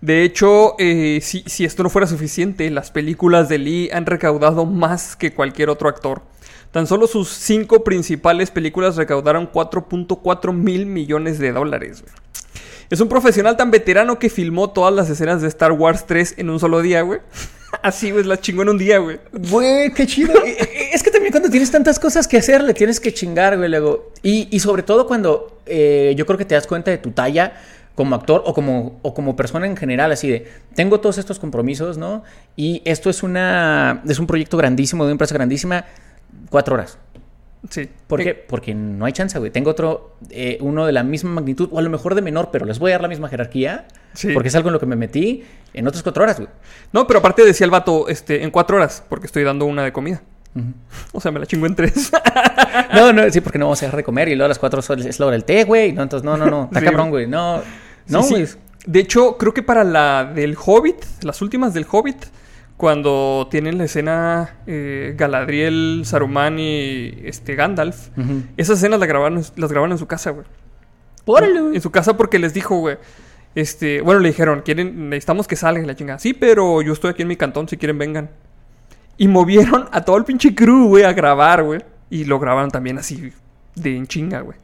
De 0.00 0.24
hecho, 0.24 0.74
eh, 0.78 1.20
si, 1.22 1.44
si 1.46 1.64
esto 1.64 1.82
no 1.82 1.90
fuera 1.90 2.06
suficiente, 2.06 2.68
las 2.70 2.90
películas 2.90 3.48
de 3.48 3.58
Lee 3.58 3.90
han 3.92 4.06
recaudado 4.06 4.66
más 4.66 5.14
que 5.14 5.32
cualquier 5.32 5.68
otro 5.70 5.88
actor. 5.88 6.22
Tan 6.72 6.86
solo 6.86 7.06
sus 7.06 7.28
cinco 7.28 7.84
principales 7.84 8.50
películas 8.50 8.96
recaudaron 8.96 9.50
4.4 9.52 10.54
mil 10.54 10.86
millones 10.86 11.38
de 11.38 11.52
dólares. 11.52 12.02
güey. 12.02 12.14
Es 12.92 13.00
un 13.00 13.08
profesional 13.08 13.56
tan 13.56 13.70
veterano 13.70 14.18
que 14.18 14.28
filmó 14.28 14.68
todas 14.68 14.92
las 14.92 15.08
escenas 15.08 15.40
de 15.40 15.48
Star 15.48 15.72
Wars 15.72 16.04
3 16.06 16.34
en 16.36 16.50
un 16.50 16.60
solo 16.60 16.82
día, 16.82 17.00
güey. 17.00 17.20
Así, 17.82 18.10
güey, 18.10 18.22
la 18.22 18.38
chingó 18.38 18.64
en 18.64 18.68
un 18.68 18.76
día, 18.76 18.98
güey. 18.98 19.18
Güey, 19.32 19.94
qué 19.94 20.06
chido. 20.06 20.34
Eh, 20.44 20.58
eh, 20.60 20.90
es 20.92 21.02
que 21.02 21.10
también 21.10 21.32
cuando 21.32 21.48
tienes 21.48 21.70
tantas 21.70 21.98
cosas 21.98 22.28
que 22.28 22.36
hacer, 22.36 22.62
le 22.62 22.74
tienes 22.74 23.00
que 23.00 23.14
chingar, 23.14 23.56
güey, 23.56 23.70
luego. 23.70 24.12
Y, 24.22 24.46
y 24.54 24.60
sobre 24.60 24.82
todo 24.82 25.06
cuando 25.06 25.62
eh, 25.64 26.12
yo 26.18 26.26
creo 26.26 26.36
que 26.36 26.44
te 26.44 26.54
das 26.54 26.66
cuenta 26.66 26.90
de 26.90 26.98
tu 26.98 27.12
talla 27.12 27.54
como 27.94 28.14
actor 28.14 28.42
o 28.44 28.52
como, 28.52 28.98
o 29.00 29.14
como 29.14 29.36
persona 29.36 29.66
en 29.66 29.74
general, 29.78 30.12
así 30.12 30.28
de, 30.28 30.48
tengo 30.74 31.00
todos 31.00 31.16
estos 31.16 31.38
compromisos, 31.38 31.96
¿no? 31.96 32.24
Y 32.56 32.82
esto 32.84 33.08
es 33.08 33.22
una, 33.22 34.02
es 34.06 34.18
un 34.18 34.26
proyecto 34.26 34.58
grandísimo, 34.58 35.04
de 35.04 35.08
una 35.08 35.12
empresa 35.12 35.32
grandísima, 35.32 35.86
cuatro 36.50 36.74
horas. 36.74 36.98
Sí. 37.70 37.88
¿Por 38.08 38.22
qué? 38.22 38.34
Porque 38.34 38.74
no 38.74 39.04
hay 39.04 39.12
chance, 39.12 39.38
güey. 39.38 39.50
Tengo 39.52 39.70
otro, 39.70 40.16
eh, 40.30 40.58
uno 40.60 40.84
de 40.84 40.92
la 40.92 41.02
misma 41.04 41.30
magnitud, 41.30 41.68
o 41.70 41.78
a 41.78 41.82
lo 41.82 41.90
mejor 41.90 42.14
de 42.14 42.22
menor, 42.22 42.50
pero 42.50 42.66
les 42.66 42.78
voy 42.78 42.90
a 42.90 42.94
dar 42.94 43.02
la 43.02 43.08
misma 43.08 43.28
jerarquía. 43.28 43.86
Sí. 44.14 44.32
Porque 44.34 44.48
es 44.48 44.54
algo 44.56 44.68
en 44.68 44.72
lo 44.74 44.80
que 44.80 44.86
me 44.86 44.96
metí 44.96 45.44
en 45.72 45.86
otras 45.86 46.02
cuatro 46.02 46.24
horas, 46.24 46.38
güey. 46.38 46.48
No, 46.92 47.06
pero 47.06 47.20
aparte 47.20 47.44
decía 47.44 47.64
el 47.64 47.70
vato, 47.70 48.08
este, 48.08 48.42
en 48.42 48.50
cuatro 48.50 48.76
horas, 48.76 49.04
porque 49.08 49.26
estoy 49.26 49.44
dando 49.44 49.64
una 49.66 49.84
de 49.84 49.92
comida. 49.92 50.22
O 51.12 51.20
sea, 51.20 51.30
me 51.30 51.38
la 51.40 51.46
chingo 51.46 51.66
en 51.66 51.74
tres. 51.76 52.10
No, 52.94 53.12
no, 53.12 53.28
sí, 53.30 53.40
porque 53.40 53.58
no 53.58 53.66
vamos 53.66 53.82
a 53.82 53.86
dejar 53.86 53.98
de 53.98 54.04
comer 54.04 54.28
y 54.28 54.32
luego 54.34 54.46
a 54.46 54.48
las 54.48 54.58
4 54.58 54.80
es 54.96 55.18
la 55.20 55.26
hora 55.26 55.32
del 55.34 55.44
té, 55.44 55.64
güey. 55.64 55.92
No, 55.92 56.02
entonces, 56.02 56.24
no, 56.24 56.36
no, 56.36 56.46
no. 56.46 56.64
Está 56.64 56.80
Sí. 56.80 56.86
cabrón, 56.86 57.10
güey. 57.10 57.26
No, 57.26 57.62
no, 58.08 58.22
Sí, 58.22 58.30
güey. 58.30 58.46
sí. 58.46 58.56
De 58.86 59.00
hecho, 59.00 59.36
creo 59.38 59.52
que 59.54 59.62
para 59.62 59.84
la 59.84 60.24
del 60.34 60.56
Hobbit, 60.62 60.96
las 61.22 61.40
últimas 61.42 61.72
del 61.74 61.86
Hobbit, 61.90 62.16
cuando 62.76 63.48
tienen 63.50 63.78
la 63.78 63.84
escena 63.84 64.56
eh, 64.66 65.14
Galadriel, 65.16 66.02
Saruman 66.04 66.58
y 66.58 67.14
este 67.24 67.54
Gandalf, 67.54 68.08
esas 68.56 68.78
escenas 68.78 68.98
las 68.98 69.08
grabaron, 69.08 69.42
las 69.56 69.70
grabaron 69.70 69.92
en 69.92 69.98
su 69.98 70.06
casa, 70.06 70.30
güey. 70.30 70.46
En 71.74 71.80
su 71.80 71.90
casa 71.90 72.16
porque 72.16 72.38
les 72.38 72.54
dijo, 72.54 72.76
güey. 72.76 72.96
Este, 73.54 74.00
bueno, 74.00 74.20
le 74.20 74.30
dijeron, 74.30 74.62
quieren, 74.64 75.10
necesitamos 75.10 75.46
que 75.46 75.56
salgan 75.56 75.86
la 75.86 75.94
chingada. 75.94 76.18
Sí, 76.18 76.32
pero 76.32 76.82
yo 76.82 76.92
estoy 76.92 77.10
aquí 77.10 77.22
en 77.22 77.28
mi 77.28 77.36
cantón, 77.36 77.68
si 77.68 77.76
quieren 77.76 77.98
vengan. 77.98 78.30
Y 79.18 79.28
movieron 79.28 79.88
a 79.92 80.04
todo 80.04 80.16
el 80.16 80.24
pinche 80.24 80.54
crew, 80.54 80.88
güey, 80.88 81.04
a 81.04 81.12
grabar, 81.12 81.62
güey. 81.62 81.80
Y 82.10 82.24
lo 82.24 82.38
grabaron 82.38 82.70
también 82.70 82.98
así 82.98 83.30
de 83.74 83.96
en 83.96 84.06
chinga, 84.06 84.40
güey. 84.40 84.58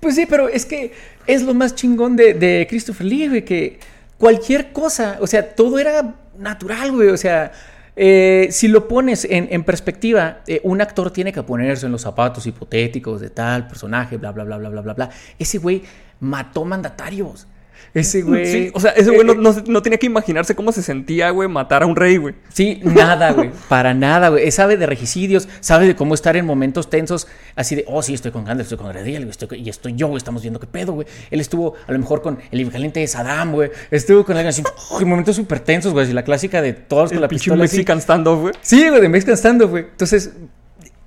Pues 0.00 0.14
sí, 0.14 0.26
pero 0.26 0.48
es 0.48 0.64
que 0.64 0.92
es 1.26 1.42
lo 1.42 1.54
más 1.54 1.74
chingón 1.74 2.14
de, 2.16 2.34
de 2.34 2.66
Christopher 2.68 3.06
Lee, 3.06 3.28
güey, 3.28 3.44
que 3.44 3.80
cualquier 4.16 4.72
cosa, 4.72 5.18
o 5.20 5.26
sea, 5.26 5.54
todo 5.54 5.78
era 5.78 6.14
natural, 6.38 6.92
güey. 6.92 7.08
O 7.08 7.16
sea, 7.16 7.52
eh, 7.96 8.48
si 8.50 8.68
lo 8.68 8.86
pones 8.86 9.24
en, 9.24 9.48
en 9.50 9.64
perspectiva, 9.64 10.38
eh, 10.46 10.60
un 10.62 10.80
actor 10.80 11.10
tiene 11.10 11.32
que 11.32 11.42
ponerse 11.42 11.86
en 11.86 11.92
los 11.92 12.02
zapatos 12.02 12.46
hipotéticos 12.46 13.20
de 13.20 13.30
tal 13.30 13.66
personaje, 13.66 14.16
bla, 14.16 14.32
bla, 14.32 14.44
bla, 14.44 14.56
bla, 14.56 14.68
bla, 14.68 14.80
bla, 14.80 14.94
bla. 14.94 15.10
Ese 15.38 15.58
güey 15.58 15.82
mató 16.20 16.64
mandatarios. 16.64 17.46
Ese 17.94 18.22
güey. 18.22 18.46
Sí, 18.46 18.70
o 18.74 18.80
sea, 18.80 18.90
ese 18.92 19.10
güey 19.10 19.24
no, 19.26 19.32
eh, 19.32 19.36
no, 19.38 19.54
no 19.66 19.82
tenía 19.82 19.98
que 19.98 20.06
imaginarse 20.06 20.54
cómo 20.54 20.72
se 20.72 20.82
sentía, 20.82 21.30
güey, 21.30 21.48
matar 21.48 21.82
a 21.82 21.86
un 21.86 21.96
rey, 21.96 22.16
güey. 22.18 22.34
Sí, 22.52 22.80
nada, 22.84 23.32
güey. 23.32 23.50
Para 23.68 23.94
nada, 23.94 24.28
güey. 24.28 24.50
Sabe 24.50 24.76
de 24.76 24.86
regicidios, 24.86 25.48
sabe 25.60 25.86
de 25.86 25.96
cómo 25.96 26.14
estar 26.14 26.36
en 26.36 26.44
momentos 26.46 26.90
tensos, 26.90 27.26
así 27.56 27.74
de, 27.74 27.84
oh, 27.88 28.02
sí, 28.02 28.14
estoy 28.14 28.30
con 28.30 28.44
Gandalf, 28.44 28.66
estoy 28.66 28.78
con 28.78 28.86
Galadriel, 28.88 29.22
güey, 29.22 29.30
estoy 29.30 29.48
con- 29.48 29.58
y 29.58 29.68
estoy 29.68 29.94
yo, 29.96 30.06
güey, 30.08 30.18
estamos 30.18 30.42
viendo 30.42 30.60
qué 30.60 30.66
pedo, 30.66 30.92
güey. 30.92 31.06
Él 31.30 31.40
estuvo 31.40 31.74
a 31.86 31.92
lo 31.92 31.98
mejor 31.98 32.22
con 32.22 32.38
el 32.50 32.60
equivalente 32.60 33.00
de 33.00 33.06
Saddam, 33.06 33.52
güey. 33.52 33.70
Estuvo 33.90 34.24
con 34.24 34.36
alguien 34.36 34.48
así, 34.50 34.62
oh, 34.90 35.00
en 35.00 35.08
momentos 35.08 35.36
súper 35.36 35.60
tensos, 35.60 35.92
güey. 35.92 36.12
La 36.12 36.22
clásica 36.24 36.62
de 36.62 36.72
todos 36.74 37.10
con 37.10 37.16
El 37.16 37.22
la 37.22 37.28
pinche 37.28 37.44
pistola. 37.44 37.62
Mexican 37.62 38.00
standoff, 38.00 38.40
güey. 38.40 38.54
Sí, 38.60 38.88
güey, 38.88 39.00
de 39.00 39.08
Mexican 39.08 39.36
Standoff, 39.36 39.70
güey. 39.70 39.84
Entonces, 39.90 40.30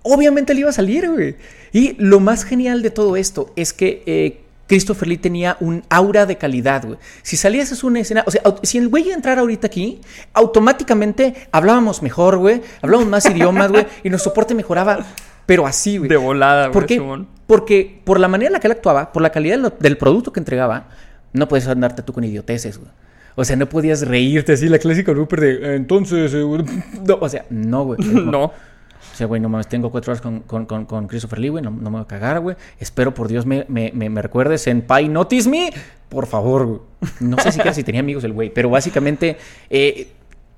obviamente 0.04 0.54
le 0.54 0.62
iba 0.62 0.70
a 0.70 0.74
salir, 0.74 1.10
güey. 1.10 1.36
Y 1.72 1.96
lo 2.00 2.20
más 2.20 2.44
genial 2.44 2.82
de 2.82 2.90
todo 2.90 3.16
esto 3.16 3.54
es 3.56 3.74
que 3.74 4.04
eh, 4.06 4.42
Christopher 4.72 5.06
Lee 5.10 5.18
tenía 5.18 5.58
un 5.60 5.84
aura 5.90 6.26
de 6.26 6.38
calidad, 6.38 6.86
güey. 6.86 6.98
Si 7.24 7.36
salías 7.36 7.74
es 7.74 7.84
una 7.84 8.00
escena, 8.00 8.24
o 8.26 8.32
sea, 8.32 8.42
si 8.64 8.78
el 8.78 8.88
güey 8.88 9.12
entrara 9.12 9.42
ahorita 9.42 9.68
aquí, 9.68 10.00
automáticamente 10.32 11.36
hablábamos 11.52 12.02
mejor, 12.02 12.38
güey. 12.38 12.62
Hablábamos 12.82 13.10
más 13.10 13.26
idiomas, 13.26 13.70
güey. 13.70 13.86
Y 14.02 14.10
nuestro 14.10 14.32
soporte 14.32 14.56
mejoraba, 14.56 15.00
pero 15.46 15.68
así, 15.68 15.98
güey. 15.98 16.10
De 16.10 16.16
volada, 16.16 16.68
güey. 16.68 16.72
¿Por 16.72 16.86
qué? 16.86 16.94
Simón. 16.94 17.28
Porque 17.48 18.00
por 18.06 18.18
la 18.18 18.30
manera 18.30 18.48
en 18.48 18.54
la 18.54 18.62
que 18.62 18.68
él 18.68 18.72
actuaba, 18.72 19.12
por 19.12 19.22
la 19.22 19.34
calidad 19.34 19.74
del 19.74 19.98
producto 19.98 20.32
que 20.32 20.40
entregaba, 20.40 20.88
no 21.34 21.50
puedes 21.50 21.68
andarte 21.68 22.02
tú 22.02 22.14
con 22.14 22.24
idioteces, 22.24 22.78
güey. 22.78 22.92
O 23.36 23.44
sea, 23.44 23.58
no 23.58 23.68
podías 23.68 24.08
reírte 24.08 24.54
así, 24.54 24.70
la 24.70 24.80
clásica 24.80 25.12
Rupert 25.12 25.42
de, 25.44 25.76
entonces, 25.76 26.34
eh, 26.34 26.44
güey". 26.44 26.64
no, 27.06 27.18
o 27.20 27.28
sea, 27.28 27.44
no, 27.50 27.84
güey. 27.84 28.00
No. 28.02 28.54
Güey, 29.26 29.42
no 29.42 29.50
mames, 29.50 29.68
tengo 29.68 29.92
cuatro 29.92 30.12
horas 30.12 30.22
con, 30.22 30.42
con, 30.42 30.66
con, 30.86 31.08
Christopher 31.08 31.40
Lee, 31.40 31.50
güey, 31.50 31.64
no, 31.64 31.72
me 31.72 31.90
voy 31.90 32.02
a 32.02 32.06
cagar, 32.06 32.40
güey. 32.40 32.56
Espero 32.80 33.14
por 33.14 33.28
Dios 33.28 33.46
me, 33.46 33.66
me, 33.68 33.92
me, 33.94 34.22
recuerdes 34.22 34.68
en 34.68 34.82
Pai 34.82 35.08
Notice 35.08 35.50
Me, 35.50 35.72
por 36.10 36.28
favor, 36.28 36.66
güey. 36.66 36.80
No 37.20 37.38
sé 37.38 37.52
siquiera 37.52 37.74
si 37.74 37.84
tenía 37.84 38.02
amigos 38.02 38.24
el 38.24 38.34
güey, 38.34 38.50
pero 38.50 38.70
básicamente 38.70 39.38
eh, 39.70 40.08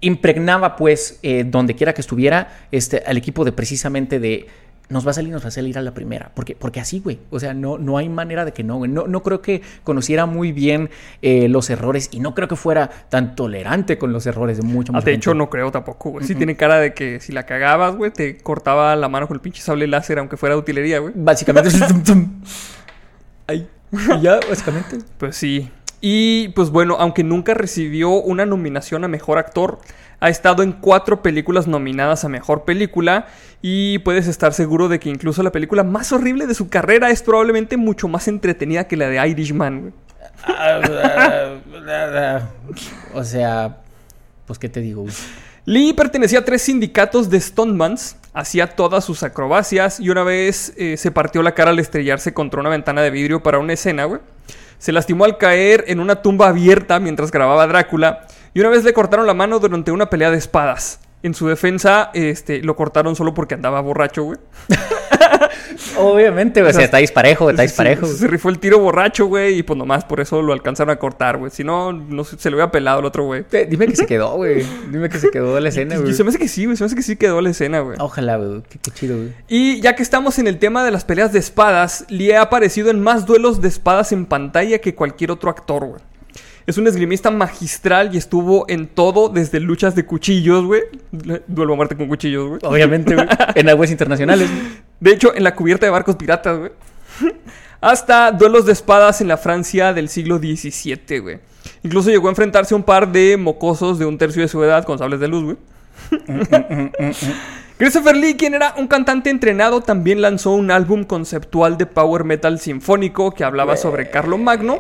impregnaba, 0.02 0.76
pues, 0.76 1.20
eh, 1.24 1.44
donde 1.46 1.76
quiera 1.76 1.94
que 1.94 2.02
estuviera, 2.02 2.66
este, 2.72 3.04
al 3.06 3.18
equipo 3.18 3.46
de 3.46 3.52
precisamente 3.52 4.20
de. 4.20 4.48
Nos 4.90 5.08
va 5.08 5.12
a 5.12 5.14
salir, 5.14 5.32
nos 5.32 5.44
va 5.44 5.48
a 5.48 5.52
salir 5.52 5.78
a 5.78 5.82
la 5.82 5.94
primera. 5.94 6.32
Porque, 6.36 6.56
porque 6.56 6.80
así, 6.80 7.00
güey. 7.00 7.20
O 7.30 7.40
sea, 7.40 7.54
no, 7.54 7.78
no 7.78 7.98
hay 7.98 8.10
manera 8.10 8.46
de 8.46 8.52
que 8.52 8.64
no, 8.64 8.78
güey. 8.78 8.92
No, 8.92 9.08
no 9.08 9.24
creo 9.24 9.42
que 9.42 9.62
conociera 9.84 10.26
muy 10.26 10.52
bien 10.52 10.90
eh, 11.22 11.48
los 11.48 11.70
errores 11.70 12.10
y 12.12 12.20
no 12.20 12.36
creo 12.36 12.48
que 12.48 12.56
fuera 12.56 12.90
tan 13.10 13.36
tolerante 13.36 13.98
con 13.98 14.12
los 14.14 14.26
errores 14.26 14.58
de 14.58 14.64
mucho 14.64 14.92
Ah, 14.92 14.98
mucha 14.98 15.06
de 15.06 15.14
hecho, 15.14 15.34
no 15.34 15.50
creo 15.50 15.72
tampoco, 15.72 16.12
güey. 16.12 16.26
Sí 16.26 16.36
tiene 16.36 16.56
cara 16.56 16.80
de 16.80 16.94
que 16.94 17.20
si 17.20 17.32
la 17.32 17.46
cagabas, 17.46 17.96
güey, 17.96 18.12
te 18.12 18.38
cortaba 18.38 18.96
la 18.96 19.10
mano 19.10 19.28
con 19.28 19.36
el 19.36 19.42
pinche 19.42 19.62
sable 19.62 19.88
láser, 19.88 20.20
aunque 20.20 20.38
fuera 20.38 20.56
de 20.56 20.62
utilería, 20.62 21.00
güey. 21.00 21.14
Básicamente. 21.16 21.70
Ay. 23.48 23.68
Ya, 24.22 24.40
básicamente. 24.50 24.98
Pues 25.18 25.36
sí. 25.36 25.70
Y 26.06 26.50
pues 26.50 26.70
bueno, 26.70 26.98
aunque 27.00 27.24
nunca 27.24 27.54
recibió 27.54 28.10
una 28.10 28.46
nominación 28.46 29.06
a 29.06 29.08
mejor 29.08 29.38
actor, 29.38 29.80
ha 30.24 30.30
estado 30.30 30.64
en 30.64 30.72
cuatro 30.72 31.22
películas 31.22 31.68
nominadas 31.68 32.24
a 32.24 32.30
mejor 32.30 32.64
película. 32.64 33.28
Y 33.62 34.00
puedes 34.00 34.28
estar 34.28 34.54
seguro 34.54 34.88
de 34.88 34.98
que 34.98 35.10
incluso 35.10 35.44
la 35.44 35.52
película 35.52 35.84
más 35.84 36.14
horrible 36.14 36.48
de 36.48 36.54
su 36.54 36.70
carrera 36.70 37.10
es 37.10 37.22
probablemente 37.22 37.76
mucho 37.76 38.08
más 38.08 38.30
entretenida 38.30 38.88
que 38.88 38.96
la 38.96 39.10
de 39.10 39.28
Irishman, 39.28 39.94
O 43.14 43.24
sea, 43.26 43.80
pues, 44.48 44.60
¿qué 44.60 44.70
te 44.70 44.80
digo? 44.80 45.02
güey? 45.02 45.14
Lee 45.66 45.92
pertenecía 45.92 46.40
a 46.40 46.46
tres 46.46 46.62
sindicatos 46.62 47.30
de 47.30 47.42
stuntmans, 47.42 48.16
hacía 48.34 48.68
todas 48.68 49.04
sus 49.04 49.24
acrobacias 49.24 50.00
y 50.00 50.10
una 50.10 50.24
vez 50.24 50.72
eh, 50.78 50.96
se 50.96 51.12
partió 51.12 51.44
la 51.44 51.54
cara 51.54 51.72
al 51.72 51.80
estrellarse 51.80 52.34
contra 52.34 52.62
una 52.62 52.70
ventana 52.70 53.02
de 53.02 53.10
vidrio 53.10 53.44
para 53.44 53.60
una 53.60 53.74
escena, 53.74 54.06
güey. 54.06 54.22
Se 54.78 54.94
lastimó 54.94 55.26
al 55.26 55.38
caer 55.38 55.84
en 55.88 56.00
una 56.00 56.22
tumba 56.22 56.48
abierta 56.48 57.02
mientras 57.02 57.30
grababa 57.30 57.68
Drácula 57.68 58.26
y 58.54 58.60
una 58.60 58.70
vez 58.70 58.84
le 58.84 58.94
cortaron 58.94 59.26
la 59.28 59.34
mano 59.34 59.60
durante 59.60 59.92
una 59.92 60.10
pelea 60.10 60.32
de 60.32 60.38
espadas. 60.38 61.00
En 61.24 61.34
su 61.34 61.48
defensa, 61.48 62.12
este, 62.14 62.62
lo 62.62 62.76
cortaron 62.76 63.16
solo 63.16 63.34
porque 63.34 63.56
andaba 63.56 63.80
borracho, 63.80 64.24
güey. 64.24 64.40
Obviamente, 65.98 66.62
güey. 66.62 66.72
O 66.72 66.74
sea, 66.74 66.84
está 66.84 66.98
disparejo, 66.98 67.50
está 67.50 67.62
disparejo. 67.62 68.06
Se, 68.06 68.18
se 68.18 68.28
rifó 68.28 68.50
el 68.50 68.60
tiro 68.60 68.80
borracho, 68.80 69.28
güey, 69.28 69.58
y 69.58 69.64
pues 69.64 69.78
nomás 69.78 70.04
por 70.06 70.20
eso 70.20 70.42
lo 70.42 70.54
alcanzaron 70.54 70.92
a 70.92 70.98
cortar, 70.98 71.38
güey. 71.38 71.52
Si 71.52 71.64
no, 71.64 71.94
no 71.94 72.24
se, 72.24 72.38
se 72.38 72.50
le 72.50 72.58
hubiera 72.58 72.72
pelado 72.72 73.00
el 73.00 73.06
otro, 73.06 73.24
güey. 73.26 73.46
Dime 73.70 73.88
que 73.88 73.96
se 73.96 74.06
quedó, 74.06 74.36
güey. 74.36 74.66
Dime 74.92 75.10
que 75.10 75.18
se 75.18 75.30
quedó 75.32 75.60
la 75.60 75.70
escena, 75.70 75.98
güey. 75.98 76.14
se 76.14 76.24
me 76.24 76.30
hace 76.30 76.40
que 76.40 76.48
sí, 76.48 76.66
güey. 76.66 76.76
Se 76.76 76.84
me 76.84 76.88
hace 76.88 76.96
que 76.96 77.04
sí 77.04 77.16
quedó 77.16 77.42
la 77.42 77.52
escena, 77.52 77.80
güey. 77.80 77.98
Ojalá, 78.00 78.38
güey. 78.38 78.62
Qué, 78.70 78.80
qué 78.80 78.92
chido, 78.92 79.18
güey. 79.18 79.34
Y 79.48 79.80
ya 79.82 79.96
que 79.96 80.04
estamos 80.04 80.40
en 80.40 80.48
el 80.48 80.60
tema 80.60 80.84
de 80.84 80.92
las 80.92 81.06
peleas 81.06 81.32
de 81.32 81.40
espadas, 81.40 82.06
Lee 82.10 82.32
ha 82.32 82.42
aparecido 82.42 82.90
en 82.90 83.02
más 83.02 83.26
duelos 83.26 83.62
de 83.62 83.68
espadas 83.70 84.12
en 84.12 84.26
pantalla 84.26 84.80
que 84.80 84.96
cualquier 84.96 85.32
otro 85.32 85.50
actor, 85.50 85.86
güey. 85.86 86.02
Es 86.66 86.78
un 86.78 86.88
esgrimista 86.88 87.30
magistral 87.30 88.14
y 88.14 88.18
estuvo 88.18 88.66
en 88.70 88.88
todo, 88.88 89.30
desde 89.30 89.60
luchas 89.60 89.96
de 89.96 90.06
cuchillos, 90.06 90.64
güey. 90.66 90.82
Duelo 91.48 91.74
a 91.74 91.76
muerte 91.76 91.98
con 91.98 92.08
cuchillos, 92.08 92.48
güey. 92.48 92.60
Obviamente, 92.64 93.16
güey. 93.16 93.28
En 93.56 93.70
aguas 93.70 93.92
internacionales. 93.92 94.50
De 95.00 95.12
hecho, 95.12 95.36
en 95.36 95.44
la 95.44 95.56
cubierta 95.56 95.86
de 95.86 95.92
barcos 95.92 96.16
piratas, 96.16 96.58
güey. 96.58 96.72
Hasta 97.82 98.32
duelos 98.32 98.66
de 98.66 98.72
espadas 98.72 99.20
en 99.20 99.28
la 99.28 99.36
Francia 99.38 99.94
del 99.94 100.08
siglo 100.08 100.38
XVII, 100.38 101.20
güey. 101.20 101.40
Incluso 101.84 102.10
llegó 102.10 102.28
a 102.28 102.32
enfrentarse 102.32 102.74
a 102.74 102.78
un 102.78 102.84
par 102.84 103.12
de 103.12 103.36
mocosos 103.36 104.00
de 104.00 104.06
un 104.06 104.18
tercio 104.18 104.42
de 104.42 104.48
su 104.48 104.64
edad 104.64 104.86
con 104.86 104.98
sables 104.98 105.20
de 105.20 105.28
luz, 105.28 105.44
güey. 105.44 105.58
Christopher 107.84 108.16
Lee, 108.16 108.38
quien 108.38 108.54
era 108.54 108.76
un 108.78 108.88
cantante 108.88 109.30
entrenado, 109.30 109.82
también 109.82 110.22
lanzó 110.22 110.52
un 110.52 110.72
álbum 110.72 111.04
conceptual 111.04 111.78
de 111.78 111.86
power 111.86 112.24
metal 112.24 112.58
sinfónico 112.58 113.34
que 113.34 113.44
hablaba 113.44 113.76
sobre 113.76 114.10
Carlo 114.10 114.38
Magno. 114.38 114.80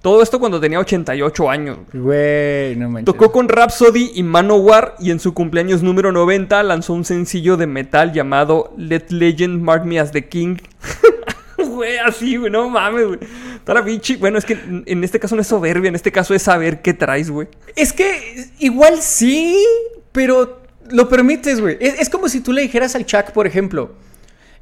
Todo 0.00 0.22
esto 0.22 0.38
cuando 0.38 0.60
tenía 0.60 0.78
88 0.78 1.50
años. 1.50 1.78
güey. 1.92 2.76
No 2.76 2.90
manches. 2.90 3.06
Tocó 3.06 3.32
con 3.32 3.48
Rhapsody 3.48 4.12
y 4.14 4.22
Manowar 4.22 4.94
y 5.00 5.10
en 5.10 5.18
su 5.18 5.34
cumpleaños 5.34 5.82
número 5.82 6.12
90 6.12 6.62
lanzó 6.62 6.92
un 6.92 7.04
sencillo 7.04 7.56
de 7.56 7.66
metal 7.66 8.12
llamado 8.12 8.72
Let 8.76 9.06
Legend 9.08 9.60
Mark 9.60 9.84
Me 9.84 9.98
as 9.98 10.12
the 10.12 10.28
King. 10.28 10.58
Güey, 11.56 11.98
así, 11.98 12.36
güey, 12.36 12.52
no 12.52 12.68
mames, 12.68 13.06
güey. 13.06 13.18
Toda 13.64 13.80
la 13.80 13.84
pinche. 13.84 14.16
Bueno, 14.16 14.38
es 14.38 14.44
que 14.44 14.52
en 14.52 14.84
en 14.86 15.02
este 15.02 15.18
caso 15.18 15.34
no 15.34 15.40
es 15.40 15.48
soberbia, 15.48 15.88
en 15.88 15.96
este 15.96 16.12
caso 16.12 16.32
es 16.32 16.42
saber 16.42 16.82
qué 16.82 16.94
traes, 16.94 17.30
güey. 17.30 17.48
Es 17.74 17.92
que 17.92 18.46
igual 18.60 19.02
sí, 19.02 19.56
pero 20.12 20.63
lo 20.90 21.08
permites, 21.08 21.60
güey. 21.60 21.76
Es, 21.80 22.00
es 22.00 22.08
como 22.10 22.28
si 22.28 22.40
tú 22.40 22.52
le 22.52 22.62
dijeras 22.62 22.94
al 22.94 23.06
Chuck, 23.06 23.32
por 23.32 23.46
ejemplo. 23.46 23.94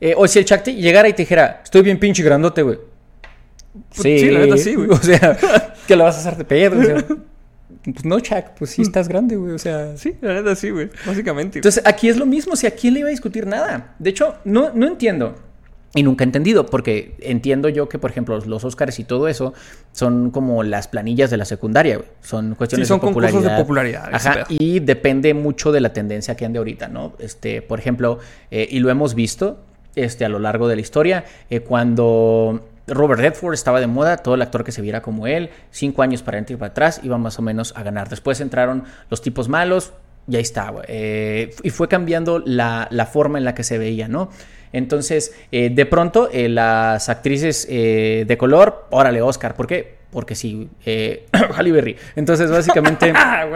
eh, 0.00 0.14
o 0.16 0.26
si 0.26 0.38
el 0.38 0.44
Chuck 0.44 0.62
te 0.62 0.74
llegara 0.74 1.08
y 1.08 1.12
te 1.12 1.22
dijera, 1.22 1.60
estoy 1.64 1.82
bien 1.82 1.98
pinche 1.98 2.22
grandote, 2.22 2.62
güey. 2.62 2.78
Pues 3.94 4.02
sí, 4.02 4.30
la 4.30 4.40
neta 4.40 4.56
sí, 4.56 4.74
güey. 4.74 4.88
O 4.90 4.96
sea, 4.96 5.38
que 5.86 5.96
lo 5.96 6.04
vas 6.04 6.16
a 6.16 6.20
hacer 6.20 6.36
de 6.36 6.44
pedo, 6.44 6.78
o 6.80 6.84
sea. 6.84 7.04
Pues 7.84 8.04
no, 8.04 8.20
Chuck, 8.20 8.44
pues 8.58 8.70
sí 8.70 8.82
estás 8.82 9.08
grande, 9.08 9.34
güey. 9.34 9.54
O 9.54 9.58
sea. 9.58 9.96
Sí, 9.96 10.14
la 10.20 10.34
neta 10.34 10.54
sí, 10.54 10.70
güey. 10.70 10.88
Básicamente. 11.04 11.58
güey. 11.58 11.58
Entonces, 11.58 11.82
aquí 11.84 12.08
es 12.08 12.16
lo 12.16 12.26
mismo, 12.26 12.54
si 12.54 12.68
a 12.68 12.70
quién 12.70 12.94
le 12.94 13.00
iba 13.00 13.08
a 13.08 13.10
discutir 13.10 13.44
nada. 13.44 13.96
De 13.98 14.10
hecho, 14.10 14.36
no, 14.44 14.70
no 14.72 14.86
entiendo. 14.86 15.34
Y 15.94 16.02
nunca 16.02 16.24
he 16.24 16.26
entendido, 16.26 16.64
porque 16.64 17.14
entiendo 17.20 17.68
yo 17.68 17.86
que, 17.88 17.98
por 17.98 18.10
ejemplo, 18.10 18.38
los 18.40 18.64
Oscars 18.64 18.98
y 18.98 19.04
todo 19.04 19.28
eso 19.28 19.52
son 19.92 20.30
como 20.30 20.62
las 20.62 20.88
planillas 20.88 21.30
de 21.30 21.36
la 21.36 21.44
secundaria, 21.44 21.96
güey. 21.96 22.08
Son 22.22 22.54
cuestiones 22.54 22.88
Sí, 22.88 22.88
son 22.88 22.98
de 23.00 23.06
concursos 23.06 23.30
popularidad. 23.32 23.56
de 23.56 23.62
popularidad, 23.62 24.14
ese 24.14 24.28
Ajá, 24.30 24.44
y 24.48 24.80
depende 24.80 25.34
mucho 25.34 25.70
de 25.70 25.80
la 25.82 25.92
tendencia 25.92 26.34
que 26.34 26.46
ande 26.46 26.58
ahorita, 26.58 26.88
¿no? 26.88 27.12
Este, 27.18 27.60
por 27.60 27.78
ejemplo, 27.78 28.20
eh, 28.50 28.66
y 28.70 28.78
lo 28.78 28.88
hemos 28.88 29.14
visto 29.14 29.58
este, 29.94 30.24
a 30.24 30.30
lo 30.30 30.38
largo 30.38 30.66
de 30.66 30.76
la 30.76 30.80
historia, 30.80 31.24
eh, 31.50 31.60
cuando 31.60 32.66
Robert 32.86 33.20
Redford 33.20 33.52
estaba 33.52 33.78
de 33.78 33.86
moda, 33.86 34.16
todo 34.16 34.34
el 34.34 34.40
actor 34.40 34.64
que 34.64 34.72
se 34.72 34.80
viera 34.80 35.02
como 35.02 35.26
él, 35.26 35.50
cinco 35.70 36.00
años 36.02 36.22
para 36.22 36.36
adelante 36.36 36.54
y 36.54 36.56
para 36.56 36.70
atrás, 36.70 37.00
iba 37.02 37.18
más 37.18 37.38
o 37.38 37.42
menos 37.42 37.74
a 37.76 37.82
ganar. 37.82 38.08
Después 38.08 38.40
entraron 38.40 38.84
los 39.10 39.20
tipos 39.20 39.50
malos, 39.50 39.92
y 40.26 40.36
ahí 40.36 40.42
está, 40.42 40.70
güey. 40.70 40.84
Eh, 40.88 41.54
y 41.62 41.70
fue 41.70 41.88
cambiando 41.88 42.38
la, 42.38 42.88
la 42.90 43.06
forma 43.06 43.38
en 43.38 43.44
la 43.44 43.54
que 43.54 43.64
se 43.64 43.76
veía, 43.76 44.08
¿no? 44.08 44.30
Entonces, 44.72 45.34
eh, 45.52 45.70
de 45.70 45.86
pronto, 45.86 46.28
eh, 46.32 46.48
las 46.48 47.08
actrices 47.08 47.66
eh, 47.70 48.24
de 48.26 48.36
color, 48.38 48.86
órale, 48.90 49.20
Oscar. 49.22 49.54
¿Por 49.54 49.66
qué? 49.66 49.96
Porque 50.10 50.34
sí, 50.34 50.68
eh, 50.84 51.26
Halle 51.56 51.72
Berry. 51.72 51.96
Entonces, 52.16 52.50
básicamente, 52.50 53.12
Ah. 53.14 53.46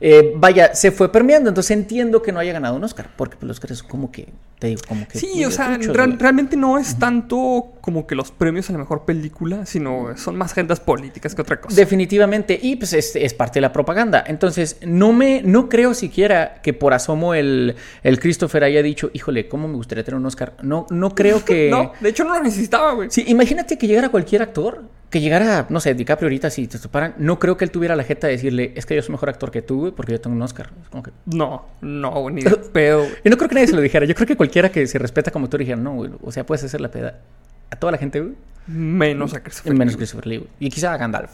Eh, 0.00 0.32
vaya, 0.36 0.74
se 0.74 0.90
fue 0.90 1.10
permeando. 1.12 1.48
Entonces, 1.50 1.70
entiendo 1.72 2.22
que 2.22 2.32
no 2.32 2.40
haya 2.40 2.52
ganado 2.52 2.76
un 2.76 2.84
Oscar. 2.84 3.10
Porque 3.16 3.36
pues, 3.36 3.46
los 3.48 3.56
Oscars 3.58 3.78
son 3.80 3.88
como 3.88 4.10
que, 4.12 4.28
te 4.58 4.68
digo, 4.68 4.80
como 4.88 5.06
que... 5.06 5.18
Sí, 5.18 5.44
o 5.44 5.50
sea, 5.50 5.76
real- 5.78 6.18
realmente 6.18 6.56
no 6.56 6.78
es 6.78 6.98
tanto 6.98 7.72
como 7.80 8.06
que 8.06 8.14
los 8.14 8.30
premios 8.30 8.68
a 8.70 8.72
la 8.72 8.78
mejor 8.78 9.04
película, 9.04 9.66
sino 9.66 10.16
son 10.16 10.36
más 10.36 10.52
agendas 10.52 10.80
políticas 10.80 11.34
que 11.34 11.42
otra 11.42 11.60
cosa. 11.60 11.76
Definitivamente, 11.76 12.58
y 12.60 12.76
pues 12.76 12.92
es, 12.92 13.14
es 13.16 13.34
parte 13.34 13.54
de 13.54 13.62
la 13.62 13.72
propaganda. 13.72 14.22
Entonces, 14.26 14.78
no 14.84 15.12
me, 15.12 15.42
no 15.42 15.68
creo 15.68 15.94
siquiera 15.94 16.60
que 16.62 16.72
por 16.72 16.94
asomo 16.94 17.34
el, 17.34 17.74
el 18.02 18.20
Christopher 18.20 18.64
haya 18.64 18.82
dicho, 18.82 19.10
híjole, 19.12 19.48
¿cómo 19.48 19.68
me 19.68 19.74
gustaría 19.76 20.04
tener 20.04 20.18
un 20.18 20.26
Oscar? 20.26 20.54
No, 20.62 20.86
no 20.90 21.14
creo 21.14 21.44
que. 21.44 21.68
No, 21.70 21.92
de 22.00 22.08
hecho 22.08 22.24
no 22.24 22.34
lo 22.34 22.42
necesitaba, 22.42 22.92
güey. 22.94 23.10
Sí, 23.10 23.24
imagínate 23.28 23.76
que 23.78 23.86
llegara 23.86 24.08
cualquier 24.08 24.42
actor, 24.42 24.82
que 25.10 25.20
llegara, 25.20 25.66
no 25.70 25.80
sé, 25.80 25.94
DiCaprio 25.94 26.26
ahorita, 26.28 26.50
si 26.50 26.68
te 26.68 26.78
toparan, 26.78 27.14
no 27.18 27.38
creo 27.40 27.56
que 27.56 27.64
él 27.64 27.70
tuviera 27.72 27.96
la 27.96 28.04
jeta 28.04 28.28
de 28.28 28.34
decirle, 28.34 28.72
es 28.76 28.86
que 28.86 28.94
yo 28.94 29.02
soy 29.02 29.10
mejor 29.12 29.28
actor 29.28 29.50
que 29.50 29.60
tú, 29.60 29.80
güey, 29.80 29.92
porque 29.92 30.12
yo 30.12 30.20
tengo 30.20 30.36
un 30.36 30.42
Oscar. 30.42 30.70
Es 30.82 30.88
como 30.88 31.02
que- 31.02 31.10
No, 31.26 31.66
no, 31.80 32.30
ni 32.30 32.42
de 32.42 32.50
pedo, 32.72 33.00
güey. 33.00 33.12
Y 33.24 33.28
no 33.28 33.36
creo 33.36 33.48
que 33.48 33.54
nadie 33.56 33.66
se 33.66 33.74
lo 33.74 33.80
dijera. 33.82 34.06
Yo 34.06 34.14
creo 34.14 34.26
que 34.28 34.36
cualquiera 34.36 34.70
que 34.70 34.86
se 34.86 34.98
respeta 34.98 35.30
como 35.32 35.48
tú 35.48 35.58
dijera, 35.58 35.76
no, 35.80 35.94
güey, 35.94 36.10
o 36.22 36.30
sea, 36.30 36.46
puedes 36.46 36.62
hacer 36.64 36.80
la 36.80 36.90
peda 36.90 37.18
a 37.70 37.76
toda 37.76 37.90
la 37.92 37.98
gente, 37.98 38.20
güey, 38.20 38.34
Menos 38.66 39.34
a 39.34 39.42
Christopher 39.42 39.74
menos 39.74 39.94
Lee. 39.94 39.98
Christopher 39.98 40.26
Lee, 40.28 40.36
güey. 40.38 40.50
Y 40.60 40.70
quizá 40.70 40.92
a 40.92 40.96
Gandalf. 40.96 41.32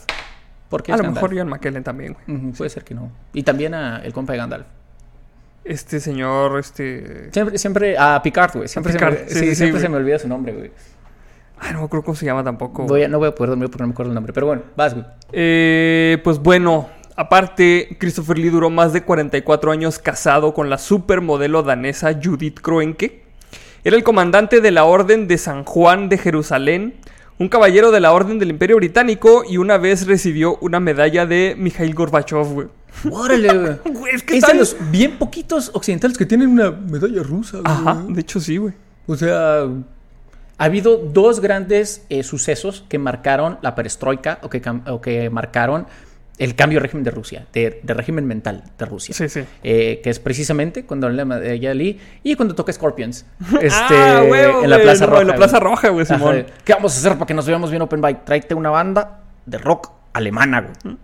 Porque 0.69 0.91
A 0.91 0.97
lo 0.97 1.03
Gandalf. 1.03 1.15
mejor 1.23 1.35
Ian 1.35 1.47
McKellen 1.47 1.83
también, 1.83 2.15
güey. 2.25 2.51
Puede 2.53 2.69
ser 2.71 2.83
que 2.83 2.95
no. 2.95 3.11
Y 3.33 3.43
también 3.43 3.73
a 3.75 3.99
el 4.03 4.11
compa 4.11 4.33
de 4.33 4.39
Gandalf. 4.39 4.65
Este 5.63 5.99
señor, 5.99 6.57
este... 6.59 7.29
Siempre, 7.31 7.57
siempre, 7.57 7.95
a 7.97 8.21
Picard, 8.23 8.53
güey. 8.55 8.67
Siempre, 8.67 8.93
se, 8.93 8.97
Picard, 8.99 9.13
me, 9.13 9.19
sí, 9.19 9.33
sí, 9.33 9.39
sí, 9.39 9.45
sí, 9.49 9.55
siempre 9.55 9.81
se 9.81 9.89
me 9.89 9.97
olvida 9.97 10.17
su 10.17 10.27
nombre, 10.27 10.53
güey. 10.53 10.71
Ay, 11.59 11.73
no 11.73 11.79
me 11.79 11.85
acuerdo 11.85 12.05
cómo 12.05 12.15
se 12.15 12.25
llama 12.25 12.43
tampoco. 12.43 12.83
Voy 12.85 13.03
a- 13.03 13.07
no 13.07 13.17
voy 13.19 13.29
a 13.29 13.35
poder 13.35 13.49
dormir 13.51 13.69
porque 13.69 13.83
no 13.83 13.87
me 13.87 13.93
acuerdo 13.93 14.11
el 14.11 14.15
nombre. 14.15 14.33
Pero 14.33 14.47
bueno, 14.47 14.61
vas, 14.75 14.93
güey. 14.93 15.05
Eh, 15.31 16.17
pues 16.23 16.39
bueno, 16.39 16.87
aparte, 17.15 17.97
Christopher 17.99 18.37
Lee 18.37 18.49
duró 18.49 18.69
más 18.69 18.93
de 18.93 19.03
44 19.03 19.71
años 19.71 19.99
casado 19.99 20.53
con 20.53 20.69
la 20.69 20.77
supermodelo 20.77 21.63
danesa 21.63 22.13
Judith 22.21 22.59
Kroenke. 22.61 23.23
Era 23.83 23.95
el 23.95 24.03
comandante 24.03 24.61
de 24.61 24.71
la 24.71 24.83
Orden 24.85 25.27
de 25.27 25.37
San 25.37 25.63
Juan 25.63 26.09
de 26.09 26.17
Jerusalén, 26.17 26.95
un 27.39 27.49
caballero 27.49 27.91
de 27.91 27.99
la 28.01 28.11
Orden 28.11 28.39
del 28.39 28.49
Imperio 28.49 28.75
Británico 28.77 29.43
y 29.47 29.57
una 29.57 29.77
vez 29.77 30.07
recibió 30.07 30.57
una 30.61 30.79
medalla 30.79 31.25
de 31.25 31.55
Mikhail 31.57 31.93
Gorbachev, 31.93 32.47
güey. 32.53 32.67
Órale, 33.11 33.77
güey. 33.93 34.15
Es 34.15 34.23
que 34.23 34.37
Es 34.37 34.45
de 34.47 34.53
los 34.55 34.75
bien 34.91 35.17
poquitos 35.17 35.71
occidentales 35.73 36.17
que 36.17 36.25
tienen 36.25 36.49
una 36.49 36.71
medalla 36.71 37.23
rusa, 37.23 37.59
güey. 37.59 37.71
Ajá, 37.71 38.03
de 38.09 38.21
hecho 38.21 38.39
sí, 38.39 38.57
güey. 38.57 38.73
O 39.05 39.15
sea, 39.15 39.65
ha 40.57 40.65
habido 40.65 40.97
dos 40.97 41.39
grandes 41.39 42.05
eh, 42.09 42.23
sucesos 42.23 42.85
que 42.89 42.97
marcaron 42.97 43.59
la 43.61 43.75
perestroika 43.75 44.39
o 44.41 44.49
que, 44.49 44.61
o 44.87 45.01
que 45.01 45.29
marcaron 45.29 45.87
el 46.37 46.55
cambio 46.55 46.77
de 46.77 46.83
régimen 46.83 47.03
de 47.03 47.11
Rusia, 47.11 47.47
de, 47.51 47.79
de 47.81 47.93
régimen 47.93 48.25
mental 48.25 48.63
de 48.77 48.85
Rusia. 48.85 49.15
Sí, 49.15 49.27
sí. 49.27 49.43
Eh, 49.63 50.01
que 50.03 50.09
es 50.09 50.19
precisamente 50.19 50.85
cuando 50.85 51.09
la 51.09 51.25
medalla 51.25 51.69
de 51.69 51.75
Lee 51.75 51.99
y 52.23 52.35
cuando 52.35 52.53
toca 52.55 52.71
Scorpions. 52.71 53.25
Este, 53.61 53.95
Ah, 53.95 54.23
huevo, 54.27 54.63
en 54.63 54.69
la 54.69 54.79
Plaza 54.79 55.05
no, 55.05 55.11
Roja. 55.11 55.21
En 55.21 55.27
la. 55.27 55.35
Plaza 55.35 55.59
Roja, 55.59 55.89
güey, 55.89 56.05
Simón. 56.05 56.45
¿Qué 56.63 56.73
vamos 56.73 56.95
a 56.95 56.99
hacer 56.99 57.13
para 57.13 57.25
que 57.25 57.33
nos 57.33 57.47
veamos 57.47 57.69
bien 57.69 57.81
open 57.81 58.01
bike? 58.01 58.25
Tráete 58.25 58.53
una 58.53 58.69
banda 58.69 59.23
de 59.45 59.57
rock 59.57 59.91
alemana, 60.13 60.61
güey. 60.61 60.97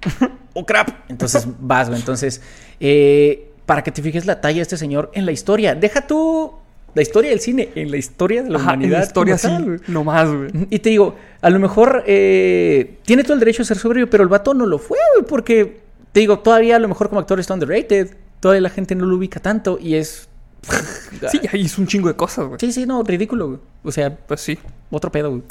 oh, 0.54 0.66
crap. 0.66 0.90
Entonces 1.10 1.48
vas, 1.60 1.88
güey. 1.88 2.00
Entonces, 2.00 2.42
eh, 2.80 3.52
para 3.66 3.84
que 3.84 3.92
te 3.92 4.02
fijes 4.02 4.26
la 4.26 4.40
talla 4.40 4.58
de 4.58 4.64
este 4.64 4.78
señor 4.78 5.12
en 5.14 5.26
la 5.26 5.32
historia. 5.32 5.74
Deja 5.74 6.06
tú 6.06 6.54
la 6.96 7.02
historia 7.02 7.30
del 7.32 7.40
cine, 7.40 7.70
en 7.76 7.90
la 7.92 7.98
historia 7.98 8.44
de 8.44 8.50
la 8.50 8.58
Ajá, 8.60 8.74
en 8.74 8.80
humanidad. 8.80 9.00
la 9.00 9.06
historia 9.06 9.38
sí, 9.38 9.48
tal, 9.48 9.64
güey. 9.66 9.80
nomás, 9.88 10.30
güey. 10.30 10.50
Y 10.70 10.80
te 10.80 10.90
digo, 10.90 11.16
a 11.42 11.50
lo 11.50 11.60
mejor 11.60 12.04
eh, 12.06 12.98
tiene 13.06 13.24
todo 13.24 13.34
el 13.34 13.40
derecho 13.40 13.64
a 13.64 13.66
ser 13.66 13.78
soberbio, 13.78 14.10
pero 14.10 14.24
el 14.24 14.30
vato 14.30 14.54
no 14.54 14.66
lo 14.66 14.78
fue, 14.80 14.98
güey, 15.16 15.28
porque 15.28 15.82
te 16.12 16.20
digo, 16.20 16.40
todavía 16.40 16.76
a 16.76 16.80
lo 16.80 16.88
mejor 16.88 17.10
como 17.10 17.20
actor 17.20 17.40
está 17.40 17.54
underrated, 17.56 18.16
todavía 18.40 18.62
la 18.62 18.70
gente 18.70 18.94
no 18.96 19.06
lo 19.06 19.16
ubica 19.18 19.40
tanto 19.40 19.78
y 19.82 19.96
es... 19.96 20.28
Sí, 21.32 21.40
ahí 21.52 21.62
hizo 21.62 21.80
un 21.82 21.88
chingo 21.88 22.08
de 22.10 22.16
cosas, 22.16 22.48
güey. 22.48 22.60
Sí, 22.60 22.72
sí, 22.72 22.86
no, 22.86 23.02
ridículo, 23.04 23.48
güey. 23.48 23.60
O 23.84 23.92
sea, 23.92 24.16
Pues 24.16 24.42
sí. 24.42 24.58
otro 24.92 25.12
pedo, 25.12 25.30
güey. 25.30 25.44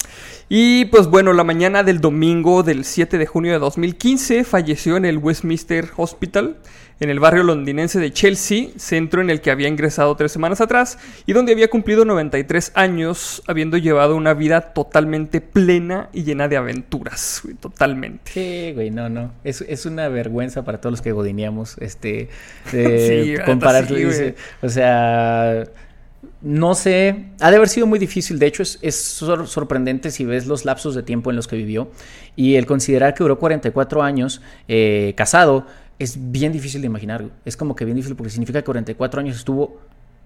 Y 0.49 0.85
pues 0.87 1.07
bueno, 1.07 1.33
la 1.33 1.45
mañana 1.45 1.83
del 1.83 2.01
domingo 2.01 2.63
del 2.63 2.85
7 2.85 3.17
de 3.17 3.27
junio 3.27 3.53
de 3.53 3.59
2015 3.59 4.45
falleció 4.45 4.97
en 4.97 5.05
el 5.05 5.19
Westminster 5.19 5.89
Hospital 5.97 6.57
en 7.01 7.11
el 7.11 7.19
barrio 7.21 7.43
londinense 7.43 7.99
de 7.99 8.13
Chelsea, 8.13 8.69
centro 8.77 9.21
en 9.23 9.31
el 9.31 9.41
que 9.41 9.51
había 9.51 9.67
ingresado 9.69 10.15
tres 10.17 10.31
semanas 10.33 10.61
atrás 10.61 10.99
y 11.27 11.33
donde 11.33 11.53
había 11.53 11.69
cumplido 11.69 12.05
93 12.05 12.73
años, 12.75 13.43
habiendo 13.49 13.77
llevado 13.77 14.15
una 14.17 14.35
vida 14.35 14.73
totalmente 14.73 15.41
plena 15.41 16.09
y 16.13 16.23
llena 16.23 16.47
de 16.49 16.57
aventuras, 16.57 17.41
güey, 17.43 17.57
totalmente. 17.57 18.31
Sí, 18.33 18.73
güey, 18.75 18.91
no, 18.91 19.09
no. 19.09 19.33
Es, 19.43 19.63
es 19.63 19.85
una 19.87 20.09
vergüenza 20.09 20.65
para 20.65 20.81
todos 20.81 20.93
los 20.93 21.03
que 21.03 21.13
godineamos, 21.13 21.77
este, 21.79 22.29
Sí, 22.71 23.35
comparar, 23.45 23.89
sí, 23.89 23.95
dice, 23.97 24.35
o 24.63 24.69
sea, 24.69 25.65
no 26.41 26.75
sé, 26.75 27.25
ha 27.41 27.51
de 27.51 27.57
haber 27.57 27.69
sido 27.69 27.87
muy 27.87 27.99
difícil, 27.99 28.39
de 28.39 28.47
hecho 28.47 28.63
es, 28.63 28.79
es 28.83 28.97
sor- 29.01 29.47
sorprendente 29.49 30.11
si 30.11 30.25
ves 30.25 30.47
los 30.47 30.65
lapsos 30.65 30.95
de 30.95 31.03
tiempo 31.03 31.31
en 31.31 31.37
los 31.37 31.47
que 31.49 31.57
vivió 31.57 31.91
y 32.37 32.55
el 32.57 32.67
considerar 32.67 33.15
que 33.15 33.23
duró 33.25 33.39
44 33.39 34.03
años 34.03 34.41
eh, 34.69 35.15
casado 35.17 35.67
es 35.99 36.17
bien 36.33 36.53
difícil 36.53 36.81
de 36.81 36.87
imaginar, 36.87 37.23
güey. 37.23 37.33
es 37.45 37.57
como 37.57 37.75
que 37.77 37.85
bien 37.85 37.97
difícil 37.97 38.17
porque 38.17 38.31
significa 38.31 38.61
que 38.61 38.65
44 38.65 39.21
años 39.21 39.37
estuvo 39.37 39.79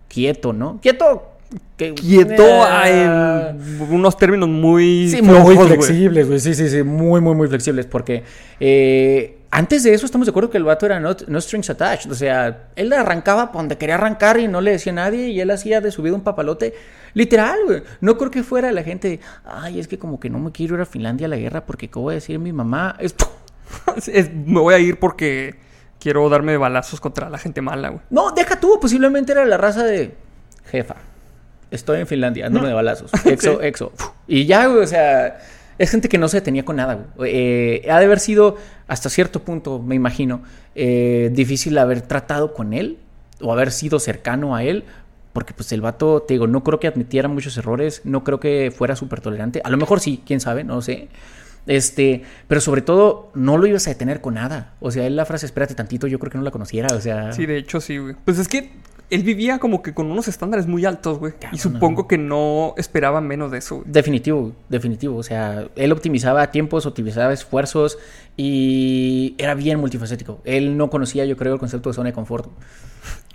quieto, 0.08 0.52
¿no? 0.52 0.78
Quieto. 0.80 1.32
que- 1.76 1.94
Quieto 1.94 2.42
Eh, 2.84 3.04
en 3.04 3.92
unos 3.92 4.16
términos 4.16 4.48
muy 4.48 5.08
Sí, 5.08 5.22
muy 5.22 5.34
flojos, 5.36 5.66
flexibles, 5.68 6.26
güey. 6.26 6.40
Sí, 6.40 6.54
sí, 6.54 6.68
sí, 6.68 6.82
muy, 6.82 7.20
muy, 7.20 7.36
muy 7.36 7.46
flexibles. 7.46 7.86
Porque 7.86 8.24
eh, 8.58 9.38
antes 9.52 9.84
de 9.84 9.94
eso 9.94 10.06
estamos 10.06 10.26
de 10.26 10.30
acuerdo 10.30 10.50
que 10.50 10.56
el 10.58 10.64
vato 10.64 10.86
era 10.86 10.98
no, 10.98 11.14
no 11.28 11.40
strings 11.40 11.70
attached. 11.70 12.10
O 12.10 12.14
sea, 12.16 12.68
él 12.74 12.92
arrancaba 12.92 13.52
por 13.52 13.60
donde 13.60 13.78
quería 13.78 13.94
arrancar 13.94 14.40
y 14.40 14.48
no 14.48 14.60
le 14.60 14.72
decía 14.72 14.90
a 14.90 14.96
nadie 14.96 15.28
y 15.28 15.40
él 15.40 15.48
hacía 15.52 15.80
de 15.80 15.92
su 15.92 16.02
vida 16.02 16.14
un 16.16 16.22
papalote. 16.22 16.74
Literal, 17.14 17.58
güey. 17.64 17.82
No 18.00 18.18
creo 18.18 18.30
que 18.32 18.42
fuera 18.42 18.72
la 18.72 18.82
gente, 18.82 19.20
ay, 19.44 19.78
es 19.78 19.86
que 19.86 19.98
como 19.98 20.18
que 20.18 20.28
no 20.30 20.40
me 20.40 20.50
quiero 20.50 20.74
ir 20.74 20.80
a 20.80 20.84
Finlandia 20.86 21.26
a 21.28 21.30
la 21.30 21.36
guerra 21.36 21.64
porque 21.64 21.88
¿qué 21.88 21.98
voy 22.00 22.12
a 22.12 22.16
decir 22.16 22.38
mi 22.40 22.52
mamá? 22.52 22.96
Es... 22.98 23.14
Es- 24.06 24.32
me 24.34 24.60
voy 24.60 24.74
a 24.74 24.78
ir 24.78 24.98
porque 24.98 25.56
quiero 26.00 26.28
darme 26.28 26.56
balazos 26.56 27.00
contra 27.00 27.30
la 27.30 27.38
gente 27.38 27.60
mala, 27.62 27.88
güey. 27.90 28.00
No, 28.10 28.32
deja 28.32 28.58
tú, 28.60 28.78
posiblemente 28.80 29.32
era 29.32 29.44
la 29.44 29.56
raza 29.56 29.84
de 29.84 30.14
jefa. 30.70 30.96
Estoy 31.70 32.00
en 32.00 32.06
Finlandia, 32.06 32.44
dándome 32.44 32.68
de 32.68 32.74
balazos. 32.74 33.10
Exo, 33.24 33.60
exo. 33.62 33.92
Y 34.28 34.46
ya, 34.46 34.66
güey, 34.66 34.84
o 34.84 34.86
sea, 34.86 35.38
es 35.78 35.90
gente 35.90 36.08
que 36.08 36.16
no 36.18 36.28
se 36.28 36.36
detenía 36.38 36.64
con 36.64 36.76
nada, 36.76 37.06
güey. 37.16 37.32
Eh, 37.34 37.90
ha 37.90 37.98
de 37.98 38.04
haber 38.06 38.20
sido, 38.20 38.56
hasta 38.86 39.08
cierto 39.10 39.42
punto, 39.42 39.80
me 39.80 39.94
imagino, 39.96 40.42
eh, 40.74 41.30
difícil 41.32 41.76
haber 41.78 42.02
tratado 42.02 42.54
con 42.54 42.72
él 42.72 42.98
o 43.40 43.52
haber 43.52 43.72
sido 43.72 43.98
cercano 43.98 44.54
a 44.54 44.62
él. 44.62 44.84
Porque 45.32 45.52
pues 45.52 45.70
el 45.72 45.82
vato, 45.82 46.22
te 46.22 46.32
digo, 46.32 46.46
no 46.46 46.64
creo 46.64 46.80
que 46.80 46.86
admitiera 46.86 47.28
muchos 47.28 47.58
errores, 47.58 48.00
no 48.04 48.24
creo 48.24 48.40
que 48.40 48.72
fuera 48.74 48.96
súper 48.96 49.20
tolerante. 49.20 49.60
A 49.64 49.68
lo 49.68 49.76
mejor 49.76 50.00
sí, 50.00 50.22
quién 50.24 50.40
sabe, 50.40 50.64
no 50.64 50.80
sé. 50.80 51.08
Este, 51.66 52.22
pero 52.48 52.60
sobre 52.60 52.82
todo, 52.82 53.30
no 53.34 53.58
lo 53.58 53.66
ibas 53.66 53.86
a 53.86 53.90
detener 53.90 54.20
con 54.20 54.34
nada. 54.34 54.74
O 54.80 54.90
sea, 54.90 55.06
él 55.06 55.16
la 55.16 55.24
frase, 55.24 55.46
espérate 55.46 55.74
tantito, 55.74 56.06
yo 56.06 56.18
creo 56.18 56.30
que 56.30 56.38
no 56.38 56.44
la 56.44 56.50
conociera. 56.50 56.94
O 56.94 57.00
sea, 57.00 57.32
Sí, 57.32 57.46
de 57.46 57.58
hecho 57.58 57.80
sí, 57.80 57.98
güey. 57.98 58.14
Pues 58.24 58.38
es 58.38 58.48
que 58.48 58.70
él 59.10 59.22
vivía 59.22 59.58
como 59.58 59.82
que 59.82 59.94
con 59.94 60.10
unos 60.10 60.28
estándares 60.28 60.66
muy 60.66 60.84
altos, 60.84 61.18
güey. 61.18 61.34
Y 61.52 61.58
supongo 61.58 62.02
no. 62.02 62.08
que 62.08 62.18
no 62.18 62.74
esperaba 62.76 63.20
menos 63.20 63.50
de 63.50 63.58
eso, 63.58 63.76
güey. 63.76 63.88
Definitivo, 63.90 64.52
definitivo. 64.68 65.16
O 65.16 65.22
sea, 65.22 65.68
él 65.76 65.92
optimizaba 65.92 66.50
tiempos, 66.50 66.86
optimizaba 66.86 67.32
esfuerzos 67.32 67.98
y 68.36 69.34
era 69.38 69.54
bien 69.54 69.78
multifacético. 69.78 70.40
Él 70.44 70.76
no 70.76 70.90
conocía, 70.90 71.24
yo 71.24 71.36
creo, 71.36 71.54
el 71.54 71.60
concepto 71.60 71.90
de 71.90 71.94
zona 71.94 72.08
de 72.08 72.14
confort. 72.14 72.48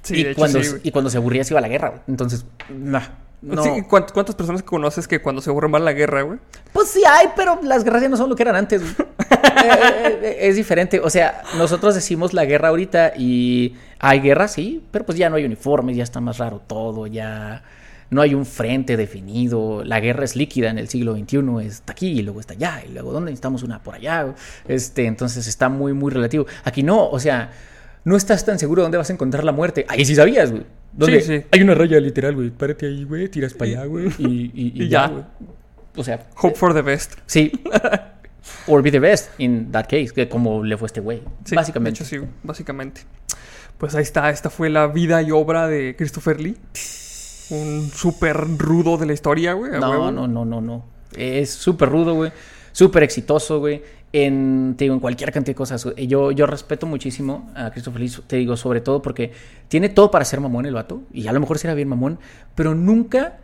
Sí, 0.04 0.16
y, 0.16 0.24
de 0.24 0.32
hecho 0.32 0.40
cuando, 0.40 0.64
sí, 0.64 0.76
y 0.84 0.92
cuando 0.92 1.10
se 1.10 1.18
aburría 1.18 1.44
se 1.44 1.54
iba 1.54 1.60
a 1.60 1.62
la 1.62 1.70
guerra. 1.70 1.90
güey. 1.90 2.02
Entonces, 2.08 2.46
nah, 2.70 3.04
no. 3.42 3.64
Sí, 3.64 3.70
¿cuánt- 3.90 4.12
¿Cuántas 4.12 4.36
personas 4.36 4.64
conoces 4.64 5.08
que 5.08 5.22
cuando 5.22 5.42
se 5.42 5.50
aburren 5.50 5.72
van 5.72 5.82
a 5.82 5.86
la 5.86 5.94
guerra, 5.94 6.22
güey? 6.22 6.40
Pues 6.74 6.90
sí 6.90 7.02
hay, 7.08 7.28
pero 7.36 7.60
las 7.64 7.84
guerras 7.84 8.02
ya 8.02 8.10
no 8.10 8.18
son 8.18 8.30
lo 8.30 8.36
que 8.36 8.44
eran 8.44 8.56
antes. 8.56 8.82
güey. 8.82 9.10
Eh, 9.62 9.64
eh, 9.64 10.20
eh, 10.24 10.38
es 10.50 10.56
diferente. 10.56 11.00
O 11.02 11.10
sea, 11.10 11.44
nosotros 11.58 11.94
decimos 11.94 12.34
la 12.34 12.46
guerra 12.46 12.70
ahorita 12.70 13.14
y 13.16 13.76
hay 14.00 14.20
guerra, 14.20 14.48
sí, 14.48 14.82
pero 14.92 15.06
pues 15.06 15.18
ya 15.18 15.30
no 15.30 15.36
hay 15.36 15.46
uniformes, 15.46 15.96
ya 15.96 16.04
está 16.04 16.20
más 16.20 16.38
raro 16.40 16.62
todo, 16.66 17.06
ya 17.06 17.62
no 18.10 18.22
hay 18.22 18.34
un 18.34 18.46
frente 18.48 18.98
definido. 18.98 19.84
La 19.84 20.00
guerra 20.00 20.24
es 20.26 20.36
líquida 20.36 20.70
en 20.70 20.80
el 20.80 20.88
siglo 20.90 21.14
XXI, 21.16 21.40
está 21.68 21.92
aquí 21.92 22.08
y 22.08 22.22
luego 22.24 22.40
está 22.40 22.54
allá, 22.54 22.82
y 22.88 22.92
luego 22.94 23.12
¿dónde 23.12 23.30
necesitamos 23.32 23.62
una 23.62 23.84
por 23.84 23.96
allá? 23.96 24.24
güey? 24.24 24.36
Este, 24.68 25.06
entonces 25.06 25.46
está 25.46 25.70
muy, 25.70 25.94
muy 25.94 26.12
relativo. 26.12 26.48
Aquí 26.64 26.82
no, 26.82 27.08
o 27.10 27.20
sea, 27.20 27.52
no 28.04 28.16
estás 28.16 28.44
tan 28.46 28.58
seguro 28.58 28.82
dónde 28.82 28.98
vas 28.98 29.10
a 29.12 29.14
encontrar 29.14 29.44
la 29.44 29.52
muerte. 29.52 29.86
Ahí 29.90 30.06
sí 30.06 30.16
sabías, 30.16 30.50
güey. 30.52 30.64
¿Dónde? 30.94 31.22
Sí, 31.22 31.38
sí. 31.40 31.46
Hay 31.52 31.62
una 31.62 31.74
raya 31.76 32.00
literal, 32.00 32.36
güey. 32.36 32.50
Párate 32.50 32.86
ahí, 32.88 33.04
güey. 33.06 33.28
Tiras 33.30 33.54
para 33.54 33.72
allá, 33.72 33.86
güey. 33.86 34.08
Y, 34.18 34.26
y- 34.26 34.52
y 34.76 34.84
Y 34.84 34.90
ya, 34.90 35.08
ya. 35.08 35.08
güey. 35.08 35.24
O 35.96 36.04
sea, 36.04 36.28
Hope 36.42 36.56
for 36.56 36.74
the 36.74 36.82
best. 36.82 37.14
Sí. 37.26 37.52
Or 38.68 38.82
be 38.82 38.92
the 38.92 39.00
best 39.00 39.30
in 39.40 39.72
that 39.72 39.84
case, 39.86 40.10
que 40.14 40.28
como 40.28 40.64
le 40.64 40.76
fue 40.78 40.88
este 40.88 41.00
güey. 41.00 41.22
Sí, 41.46 41.56
básicamente. 41.56 42.00
De 42.00 42.04
hecho, 42.06 42.22
sí, 42.26 42.28
básicamente. 42.44 43.02
Pues 43.78 43.94
ahí 43.96 44.04
está, 44.04 44.30
esta 44.30 44.50
fue 44.50 44.70
la 44.70 44.88
vida 44.88 45.22
y 45.22 45.32
obra 45.32 45.68
de 45.68 45.96
Christopher 45.98 46.40
Lee. 46.42 46.58
Un 47.50 47.90
súper 47.94 48.38
rudo 48.58 48.98
de 48.98 49.06
la 49.06 49.14
historia, 49.14 49.54
güey. 49.54 49.72
no, 49.72 50.12
no, 50.12 50.28
no, 50.28 50.46
no, 50.46 50.62
no. 50.62 50.86
Es 51.16 51.50
súper 51.52 51.90
rudo, 51.90 52.14
güey. 52.16 52.32
Súper 52.72 53.04
exitoso, 53.04 53.60
güey. 53.60 53.82
En, 54.14 54.76
te 54.78 54.84
digo, 54.86 54.94
en 54.94 55.00
cualquier 55.00 55.32
cantidad 55.32 55.52
de 55.54 55.58
cosas. 55.58 55.88
Yo, 55.96 56.32
yo 56.32 56.46
respeto 56.46 56.86
muchísimo 56.86 57.50
a 57.56 57.72
Christopher 57.72 58.02
Lee, 58.02 58.12
te 58.28 58.36
digo, 58.36 58.58
sobre 58.58 58.82
todo 58.82 59.02
porque 59.02 59.32
tiene 59.70 59.88
todo 59.90 60.12
para 60.12 60.26
ser 60.26 60.42
mamón 60.42 60.66
el 60.66 60.74
vato. 60.74 61.04
Y 61.14 61.28
a 61.28 61.32
lo 61.34 61.40
mejor 61.40 61.58
será 61.60 61.74
bien 61.74 61.88
mamón, 61.88 62.20
pero 62.56 62.76
nunca 62.76 63.38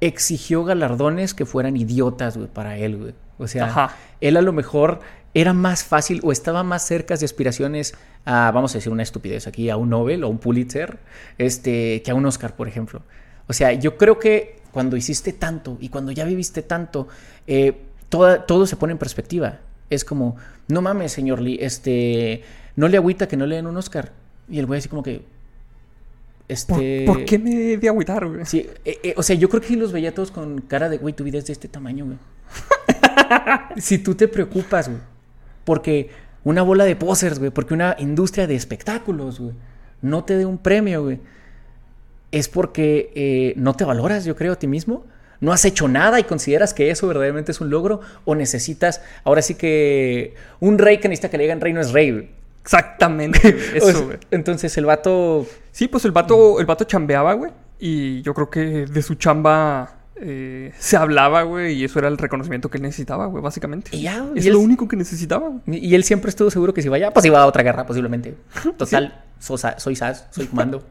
exigió 0.00 0.64
galardones 0.64 1.34
que 1.34 1.46
fueran 1.46 1.76
idiotas, 1.76 2.36
güey, 2.36 2.48
para 2.48 2.76
él, 2.76 2.96
güey. 2.98 3.14
O 3.38 3.46
sea, 3.48 3.66
Ajá. 3.66 3.96
él 4.20 4.36
a 4.36 4.42
lo 4.42 4.52
mejor 4.52 5.00
era 5.34 5.52
más 5.52 5.84
fácil 5.84 6.20
o 6.22 6.32
estaba 6.32 6.62
más 6.64 6.84
cerca 6.86 7.16
de 7.16 7.24
aspiraciones 7.24 7.94
a, 8.24 8.50
vamos 8.52 8.72
a 8.74 8.78
decir 8.78 8.92
una 8.92 9.02
estupidez 9.02 9.46
aquí, 9.46 9.70
a 9.70 9.76
un 9.76 9.90
Nobel 9.90 10.24
o 10.24 10.28
un 10.28 10.38
Pulitzer, 10.38 10.98
este, 11.38 12.02
que 12.02 12.10
a 12.10 12.14
un 12.14 12.26
Oscar, 12.26 12.56
por 12.56 12.68
ejemplo. 12.68 13.02
O 13.46 13.52
sea, 13.52 13.72
yo 13.72 13.96
creo 13.96 14.18
que 14.18 14.58
cuando 14.72 14.96
hiciste 14.96 15.32
tanto 15.32 15.78
y 15.80 15.88
cuando 15.88 16.12
ya 16.12 16.24
viviste 16.24 16.62
tanto, 16.62 17.08
eh, 17.46 17.80
toda- 18.08 18.44
todo 18.46 18.66
se 18.66 18.76
pone 18.76 18.92
en 18.92 18.98
perspectiva. 18.98 19.60
Es 19.90 20.04
como, 20.04 20.36
no 20.68 20.82
mames, 20.82 21.12
señor 21.12 21.40
Lee, 21.40 21.58
este, 21.60 22.42
no 22.76 22.88
le 22.88 22.96
agüita 22.96 23.28
que 23.28 23.36
no 23.36 23.46
le 23.46 23.56
den 23.56 23.66
un 23.66 23.76
Oscar. 23.76 24.12
Y 24.48 24.58
el 24.58 24.66
güey 24.66 24.78
así 24.78 24.88
como 24.88 25.02
que, 25.02 25.18
¿Por, 25.18 26.82
este... 26.82 27.04
por 27.06 27.24
qué 27.24 27.38
me 27.38 27.72
he 27.72 27.76
de 27.76 27.88
agüitar, 27.88 28.26
güey? 28.26 28.46
Sí, 28.46 28.66
eh, 28.84 28.98
eh, 29.02 29.14
o 29.16 29.22
sea, 29.22 29.36
yo 29.36 29.48
creo 29.48 29.60
que 29.60 29.76
los 29.76 29.92
veía 29.92 30.14
todos 30.14 30.30
con 30.30 30.60
cara 30.62 30.88
de, 30.88 30.98
güey, 30.98 31.14
tu 31.14 31.24
vida 31.24 31.38
es 31.38 31.46
de 31.46 31.52
este 31.52 31.68
tamaño, 31.68 32.06
güey. 32.06 32.18
si 33.76 33.98
tú 33.98 34.14
te 34.14 34.28
preocupas, 34.28 34.88
güey, 34.88 35.00
porque 35.64 36.10
una 36.44 36.62
bola 36.62 36.84
de 36.84 36.96
posers, 36.96 37.38
güey, 37.38 37.50
porque 37.50 37.74
una 37.74 37.96
industria 37.98 38.46
de 38.46 38.54
espectáculos, 38.54 39.38
güey, 39.40 39.54
no 40.00 40.24
te 40.24 40.36
dé 40.36 40.46
un 40.46 40.56
premio, 40.56 41.02
güey, 41.02 41.20
es 42.32 42.48
porque 42.48 43.12
eh, 43.14 43.52
no 43.56 43.74
te 43.74 43.84
valoras, 43.84 44.24
yo 44.24 44.36
creo, 44.36 44.54
a 44.54 44.56
ti 44.56 44.66
mismo. 44.66 45.04
No 45.40 45.52
has 45.52 45.64
hecho 45.64 45.86
nada 45.88 46.18
y 46.20 46.24
consideras 46.24 46.74
que 46.74 46.90
eso 46.90 47.06
verdaderamente 47.06 47.52
es 47.52 47.60
un 47.60 47.70
logro 47.70 48.00
o 48.24 48.34
necesitas, 48.34 49.00
ahora 49.24 49.40
sí 49.42 49.54
que 49.54 50.34
un 50.60 50.78
rey 50.78 50.98
que 50.98 51.08
necesita 51.08 51.30
que 51.30 51.38
le 51.38 51.44
digan 51.44 51.60
rey 51.60 51.72
no 51.72 51.80
es 51.80 51.92
rey. 51.92 52.30
Exactamente, 52.62 53.52
güey, 53.52 53.64
O 53.78 53.80
sea, 53.80 53.90
eso, 53.90 54.04
güey. 54.06 54.18
entonces 54.30 54.76
el 54.76 54.84
vato 54.86 55.46
Sí, 55.72 55.88
pues 55.88 56.04
el 56.04 56.12
vato, 56.12 56.60
el 56.60 56.66
vato 56.66 56.84
chambeaba, 56.84 57.32
güey. 57.34 57.52
Y 57.78 58.20
yo 58.22 58.34
creo 58.34 58.50
que 58.50 58.60
de 58.86 59.02
su 59.02 59.14
chamba 59.14 59.94
eh, 60.20 60.72
se 60.78 60.96
hablaba, 60.96 61.42
güey. 61.44 61.74
Y 61.74 61.84
eso 61.84 61.98
era 62.00 62.08
el 62.08 62.18
reconocimiento 62.18 62.68
que 62.68 62.78
él 62.78 62.82
necesitaba, 62.82 63.26
güey, 63.26 63.42
básicamente. 63.42 63.96
Y 63.96 64.02
ya, 64.02 64.26
Es 64.34 64.44
y 64.44 64.48
él- 64.48 64.54
lo 64.54 64.60
único 64.60 64.88
que 64.88 64.96
necesitaba, 64.96 65.48
güey. 65.48 65.86
Y 65.86 65.94
él 65.94 66.02
siempre 66.02 66.28
estuvo 66.30 66.50
seguro 66.50 66.74
que 66.74 66.82
si 66.82 66.88
vaya, 66.88 67.12
pues 67.12 67.24
iba 67.24 67.40
a 67.40 67.46
otra 67.46 67.62
guerra, 67.62 67.86
posiblemente. 67.86 68.34
Total, 68.76 69.22
soy 69.38 69.96
SAS, 69.96 70.26
soy 70.30 70.46
comando. 70.50 70.84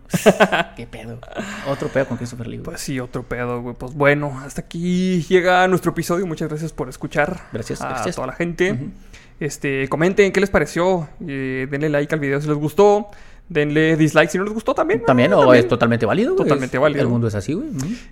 Qué 0.75 0.87
pedo. 0.87 1.19
Otro 1.67 1.87
pedo 1.89 2.07
con 2.07 2.17
Christopher 2.17 2.47
Lee. 2.47 2.57
güey. 2.57 2.65
Pues 2.65 2.81
sí, 2.81 2.99
otro 2.99 3.23
pedo, 3.23 3.61
güey. 3.61 3.75
Pues 3.75 3.93
bueno, 3.93 4.39
hasta 4.43 4.61
aquí 4.61 5.23
llega 5.23 5.67
nuestro 5.67 5.91
episodio. 5.91 6.25
Muchas 6.25 6.49
gracias 6.49 6.73
por 6.73 6.89
escuchar. 6.89 7.41
Gracias, 7.53 7.81
a 7.81 7.89
gracias. 7.89 8.15
toda 8.15 8.27
la 8.27 8.33
gente. 8.33 8.77
Este, 9.39 9.87
comenten 9.89 10.31
qué 10.31 10.39
les 10.39 10.49
pareció. 10.49 11.07
eh, 11.27 11.67
denle 11.69 11.89
like 11.89 12.13
al 12.13 12.19
video 12.19 12.41
si 12.41 12.47
les 12.47 12.57
gustó. 12.57 13.09
Denle 13.49 13.95
dislike 13.95 14.29
si 14.29 14.37
no 14.37 14.43
les 14.43 14.53
gustó 14.53 14.73
también. 14.73 15.03
También, 15.05 15.31
o 15.33 15.53
es 15.53 15.67
totalmente 15.67 16.05
válido. 16.05 16.33
güey. 16.33 16.43
Totalmente 16.45 16.77
Es- 16.77 16.81
válido. 16.81 17.01
El 17.01 17.07
mundo 17.07 17.27
es 17.27 17.35
así, 17.35 17.53
güey. 17.53 17.67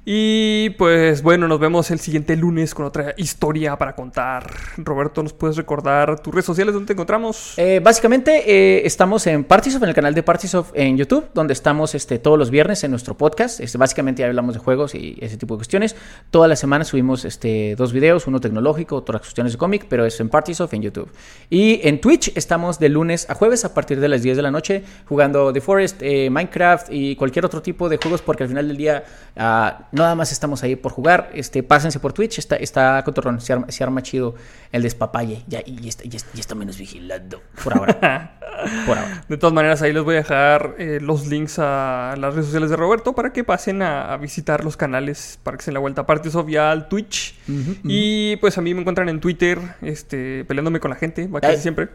Y 0.05 0.69
pues 0.77 1.21
bueno, 1.23 1.47
nos 1.47 1.59
vemos 1.59 1.91
el 1.91 1.99
siguiente 1.99 2.35
lunes 2.37 2.73
con 2.73 2.85
otra 2.85 3.13
historia 3.17 3.75
para 3.77 3.95
contar. 3.95 4.49
Roberto, 4.77 5.21
¿nos 5.23 5.33
puedes 5.33 5.57
recordar 5.57 6.19
tus 6.19 6.33
redes 6.33 6.45
sociales 6.45 6.73
donde 6.73 6.87
te 6.87 6.93
encontramos? 6.93 7.53
Eh, 7.57 7.81
básicamente 7.83 8.43
eh, 8.45 8.85
estamos 8.85 9.27
en 9.27 9.43
Partisoft, 9.43 9.83
en 9.83 9.89
el 9.89 9.95
canal 9.95 10.13
de 10.13 10.23
Partisoft 10.23 10.71
en 10.73 10.97
YouTube, 10.97 11.25
donde 11.33 11.53
estamos 11.53 11.95
este, 11.95 12.17
todos 12.19 12.39
los 12.39 12.49
viernes 12.49 12.83
en 12.83 12.91
nuestro 12.91 13.17
podcast. 13.17 13.59
Este, 13.59 13.77
básicamente 13.77 14.23
hablamos 14.23 14.53
de 14.53 14.59
juegos 14.59 14.95
y 14.95 15.17
ese 15.19 15.35
tipo 15.37 15.55
de 15.55 15.57
cuestiones. 15.59 15.95
Toda 16.31 16.47
la 16.47 16.55
semana 16.55 16.85
subimos 16.85 17.25
este, 17.25 17.75
dos 17.77 17.91
videos, 17.91 18.27
uno 18.27 18.39
tecnológico, 18.39 18.95
otras 18.95 19.21
cuestiones 19.21 19.53
de 19.53 19.57
cómic, 19.57 19.85
pero 19.89 20.05
es 20.05 20.19
en 20.19 20.29
Partisoft 20.29 20.73
en 20.75 20.81
YouTube. 20.83 21.09
Y 21.49 21.81
en 21.87 21.99
Twitch 21.99 22.31
estamos 22.35 22.79
de 22.79 22.89
lunes 22.89 23.29
a 23.29 23.35
jueves 23.35 23.65
a 23.65 23.73
partir 23.73 23.99
de 23.99 24.07
las 24.07 24.21
10 24.21 24.37
de 24.37 24.43
la 24.43 24.51
noche 24.51 24.83
jugando 25.07 25.24
jugando 25.25 25.51
The 25.53 25.61
Forest, 25.61 26.01
eh, 26.01 26.29
Minecraft 26.29 26.87
y 26.91 27.15
cualquier 27.15 27.45
otro 27.45 27.61
tipo 27.61 27.89
de 27.89 27.97
juegos, 27.97 28.21
porque 28.21 28.43
al 28.43 28.49
final 28.49 28.67
del 28.67 28.77
día 28.77 29.03
ah, 29.35 29.87
nada 29.91 30.13
más 30.15 30.31
estamos 30.31 30.61
ahí 30.63 30.75
por 30.75 30.91
jugar. 30.91 31.31
Este, 31.33 31.63
pásense 31.63 31.99
por 31.99 32.13
Twitch, 32.13 32.37
está, 32.39 32.55
está 32.57 33.01
cotorrón, 33.03 33.41
se 33.41 33.53
arma, 33.53 33.65
se 33.69 33.83
arma 33.83 34.01
chido 34.03 34.35
el 34.71 34.83
despapalle. 34.83 35.43
Ya, 35.47 35.61
y 35.65 35.87
está, 35.87 36.03
ya, 36.03 36.17
está- 36.17 36.29
ya 36.33 36.39
está 36.41 36.53
menos 36.55 36.77
vigilando. 36.77 37.41
Por 37.63 37.75
ahora. 37.77 38.37
por 38.85 38.97
ahora. 38.97 39.23
De 39.27 39.37
todas 39.37 39.53
maneras, 39.53 39.81
ahí 39.81 39.93
les 39.93 40.03
voy 40.03 40.15
a 40.15 40.17
dejar 40.17 40.75
eh, 40.77 40.99
los 41.01 41.25
links 41.27 41.57
a 41.59 42.15
las 42.17 42.33
redes 42.33 42.45
sociales 42.45 42.69
de 42.69 42.75
Roberto 42.75 43.13
para 43.13 43.33
que 43.33 43.43
pasen 43.43 43.81
a, 43.81 44.13
a 44.13 44.17
visitar 44.17 44.63
los 44.63 44.77
canales 44.77 45.39
para 45.43 45.57
que 45.57 45.63
se 45.63 45.71
den 45.71 45.75
la 45.75 45.79
vuelta. 45.79 46.01
Aparte, 46.01 46.29
obvia 46.37 46.71
al 46.71 46.87
Twitch. 46.87 47.35
Y 47.83 48.35
pues 48.37 48.57
a 48.57 48.61
mí 48.61 48.73
me 48.73 48.81
encuentran 48.81 49.09
en 49.09 49.19
Twitter, 49.19 49.59
este, 49.81 50.45
peleándome 50.45 50.79
con 50.79 50.89
la 50.91 50.97
gente, 50.97 51.27
va 51.27 51.41
casi 51.41 51.61
siempre. 51.61 51.89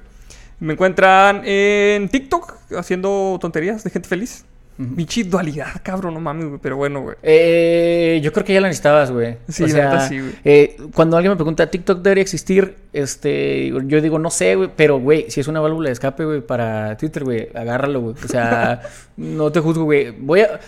Me 0.60 0.74
encuentran 0.74 1.42
en 1.44 2.08
TikTok 2.08 2.54
haciendo 2.78 3.38
tonterías 3.40 3.82
de 3.82 3.90
gente 3.90 4.08
feliz. 4.08 4.44
Bichi 4.82 5.24
dualidad, 5.24 5.68
cabrón, 5.82 6.14
no 6.14 6.20
mames, 6.20 6.46
güey. 6.46 6.58
Pero 6.62 6.76
bueno, 6.78 7.02
güey. 7.02 7.16
Eh, 7.22 8.18
yo 8.22 8.32
creo 8.32 8.46
que 8.46 8.54
ya 8.54 8.62
la 8.62 8.68
necesitabas, 8.68 9.10
güey. 9.10 9.36
Sí, 9.46 9.64
o 9.64 9.66
la 9.66 9.72
sea, 9.72 9.84
neta 9.90 10.08
sí, 10.08 10.20
güey. 10.20 10.32
eh, 10.42 10.76
cuando 10.94 11.18
alguien 11.18 11.32
me 11.32 11.36
pregunta, 11.36 11.66
¿TikTok 11.70 12.00
debería 12.00 12.22
existir? 12.22 12.76
Este, 12.94 13.68
yo 13.86 14.00
digo, 14.00 14.18
no 14.18 14.30
sé, 14.30 14.54
güey, 14.54 14.70
pero, 14.74 14.98
güey, 14.98 15.30
si 15.30 15.40
es 15.40 15.48
una 15.48 15.60
válvula 15.60 15.88
de 15.88 15.92
escape, 15.92 16.24
güey, 16.24 16.40
para 16.40 16.96
Twitter, 16.96 17.24
güey, 17.24 17.48
agárralo, 17.54 18.00
güey. 18.00 18.14
O 18.24 18.28
sea, 18.28 18.80
no 19.18 19.52
te 19.52 19.60
juzgo, 19.60 19.84
güey. 19.84 20.12
Voy 20.12 20.40
a... 20.40 20.60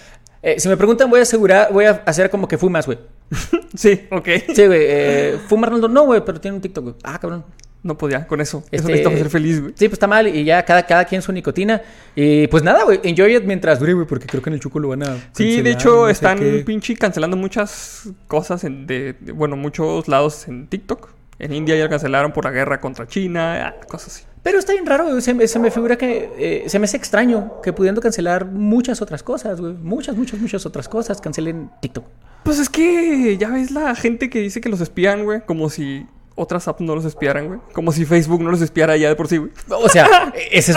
eh, 0.42 0.60
si 0.60 0.68
me 0.68 0.76
preguntan, 0.76 1.08
voy 1.08 1.20
a 1.20 1.22
asegurar, 1.22 1.72
voy 1.72 1.86
a 1.86 2.02
hacer 2.04 2.28
como 2.28 2.46
que 2.48 2.58
fumas, 2.58 2.84
güey. 2.86 2.98
Sí, 3.74 4.02
ok. 4.10 4.28
Sí, 4.54 4.66
güey. 4.66 4.80
Eh, 4.82 5.38
¿Fuma 5.48 5.66
Arnoldo? 5.68 5.88
No, 5.88 6.04
güey, 6.04 6.22
pero 6.22 6.38
tiene 6.38 6.56
un 6.56 6.60
TikTok, 6.60 6.84
güey. 6.84 6.96
Ah, 7.02 7.18
cabrón. 7.18 7.42
No 7.84 7.98
podía, 7.98 8.26
con 8.28 8.40
eso. 8.40 8.58
Eso 8.58 8.66
Este, 8.70 8.88
necesitamos 8.88 9.18
ser 9.18 9.28
feliz, 9.30 9.60
güey. 9.60 9.72
Sí, 9.76 9.88
pues 9.88 9.94
está 9.94 10.06
mal 10.06 10.28
y 10.28 10.44
ya 10.44 10.64
cada, 10.64 10.84
cada 10.86 11.04
quien 11.04 11.20
su 11.20 11.32
nicotina. 11.32 11.82
Y 12.14 12.46
pues 12.46 12.62
nada, 12.62 12.84
güey, 12.84 13.00
enjoy 13.02 13.34
it 13.36 13.42
mientras 13.44 13.80
dure, 13.80 13.94
güey, 13.94 14.06
porque 14.06 14.26
creo 14.26 14.40
que 14.40 14.50
en 14.50 14.54
el 14.54 14.60
Chuco 14.60 14.78
lo 14.78 14.88
van 14.88 15.02
a. 15.02 15.16
Sí, 15.32 15.62
de 15.62 15.72
cancelar, 15.72 15.72
hecho, 15.72 15.96
no 16.02 16.06
sé 16.06 16.12
están 16.12 16.38
qué. 16.38 16.62
pinche 16.64 16.94
cancelando 16.96 17.36
muchas 17.36 18.08
cosas 18.28 18.62
en, 18.64 18.86
de, 18.86 19.14
de- 19.18 19.32
bueno, 19.32 19.56
muchos 19.56 20.06
lados 20.06 20.46
en 20.46 20.68
TikTok. 20.68 21.08
En 21.40 21.52
India 21.52 21.74
ya 21.76 21.88
cancelaron 21.88 22.30
por 22.32 22.44
la 22.44 22.52
guerra 22.52 22.80
contra 22.80 23.08
China, 23.08 23.66
ah, 23.66 23.86
cosas 23.88 24.14
así. 24.14 24.24
Pero 24.44 24.60
está 24.60 24.72
bien 24.74 24.86
raro, 24.86 25.08
güey. 25.08 25.20
Se, 25.20 25.34
me- 25.34 25.48
se 25.48 25.58
me 25.58 25.72
figura 25.72 25.96
que. 25.96 26.30
eh, 26.38 26.68
se 26.68 26.78
me 26.78 26.84
hace 26.84 26.96
extraño 26.96 27.60
que 27.62 27.72
pudiendo 27.72 28.00
cancelar 28.00 28.44
muchas 28.46 29.02
otras 29.02 29.24
cosas, 29.24 29.60
güey. 29.60 29.72
Muchas, 29.72 30.14
muchas, 30.16 30.38
muchas 30.40 30.64
otras 30.66 30.88
cosas. 30.88 31.20
Cancelen 31.20 31.70
TikTok. 31.80 32.04
Pues 32.44 32.60
es 32.60 32.68
que 32.68 33.36
ya 33.38 33.48
ves 33.50 33.72
la 33.72 33.94
gente 33.96 34.30
que 34.30 34.38
dice 34.40 34.60
que 34.60 34.68
los 34.68 34.80
espían, 34.80 35.24
güey, 35.24 35.40
como 35.46 35.68
si 35.68 36.06
otras 36.34 36.66
apps 36.68 36.80
no 36.80 36.94
los 36.94 37.04
espiaran, 37.04 37.46
güey. 37.46 37.60
Como 37.72 37.92
si 37.92 38.04
Facebook 38.04 38.42
no 38.42 38.50
los 38.50 38.60
espiara 38.60 38.96
ya 38.96 39.08
de 39.08 39.16
por 39.16 39.28
sí, 39.28 39.36
güey. 39.36 39.50
O 39.68 39.88
sea, 39.88 40.32
es 40.50 40.72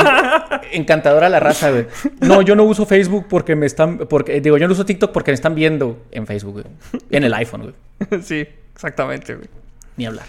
encantadora 0.71 1.29
la 1.29 1.39
raza, 1.39 1.71
güey. 1.71 1.87
No, 2.21 2.41
yo 2.41 2.55
no 2.55 2.63
uso 2.63 2.85
Facebook 2.85 3.25
porque 3.29 3.55
me 3.55 3.65
están. 3.65 3.99
porque 4.09 4.41
Digo, 4.41 4.57
yo 4.57 4.67
no 4.67 4.73
uso 4.73 4.85
TikTok 4.85 5.11
porque 5.11 5.31
me 5.31 5.35
están 5.35 5.55
viendo 5.55 6.03
en 6.11 6.27
Facebook, 6.27 6.53
güey. 6.53 6.65
En 7.09 7.23
el 7.23 7.33
iPhone, 7.33 7.73
güey. 7.99 8.21
sí, 8.23 8.45
exactamente, 8.73 9.35
güey. 9.35 9.47
Ni 9.97 10.05
hablar. 10.05 10.25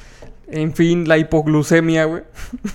En 0.49 0.73
fin, 0.75 1.09
la 1.09 1.19
hipoglucemia, 1.19 2.05
güey. 2.05 2.23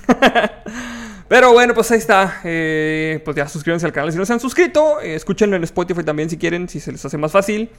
Pero 1.30 1.54
bueno, 1.54 1.74
pues 1.74 1.90
ahí 1.92 1.98
está. 1.98 2.42
Eh, 2.44 3.22
pues 3.24 3.38
ya 3.38 3.48
suscríbanse 3.48 3.86
al 3.86 3.94
canal 3.94 4.12
si 4.12 4.18
no 4.18 4.26
se 4.26 4.34
han 4.34 4.42
suscrito. 4.42 5.00
Eh, 5.00 5.16
escúchenlo 5.16 5.56
en 5.56 5.64
Spotify 5.64 6.04
también 6.04 6.30
si 6.30 6.38
quieren, 6.38 6.68
si 6.68 6.82
se 6.82 6.92
les 6.92 7.06
hace 7.06 7.18
más 7.18 7.32
fácil. 7.32 7.70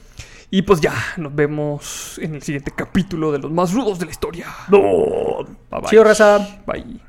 Y 0.53 0.61
pues 0.61 0.81
ya, 0.81 0.93
nos 1.17 1.33
vemos 1.33 2.19
en 2.19 2.35
el 2.35 2.43
siguiente 2.43 2.71
capítulo 2.75 3.31
de 3.31 3.39
los 3.39 3.49
más 3.49 3.73
rudos 3.73 3.97
de 3.97 4.05
la 4.05 4.11
historia. 4.11 4.45
No. 4.69 4.79
Bye 5.71 5.81
bye. 5.81 5.89
Chido, 5.89 6.03
raza. 6.03 6.61
Bye. 6.67 7.01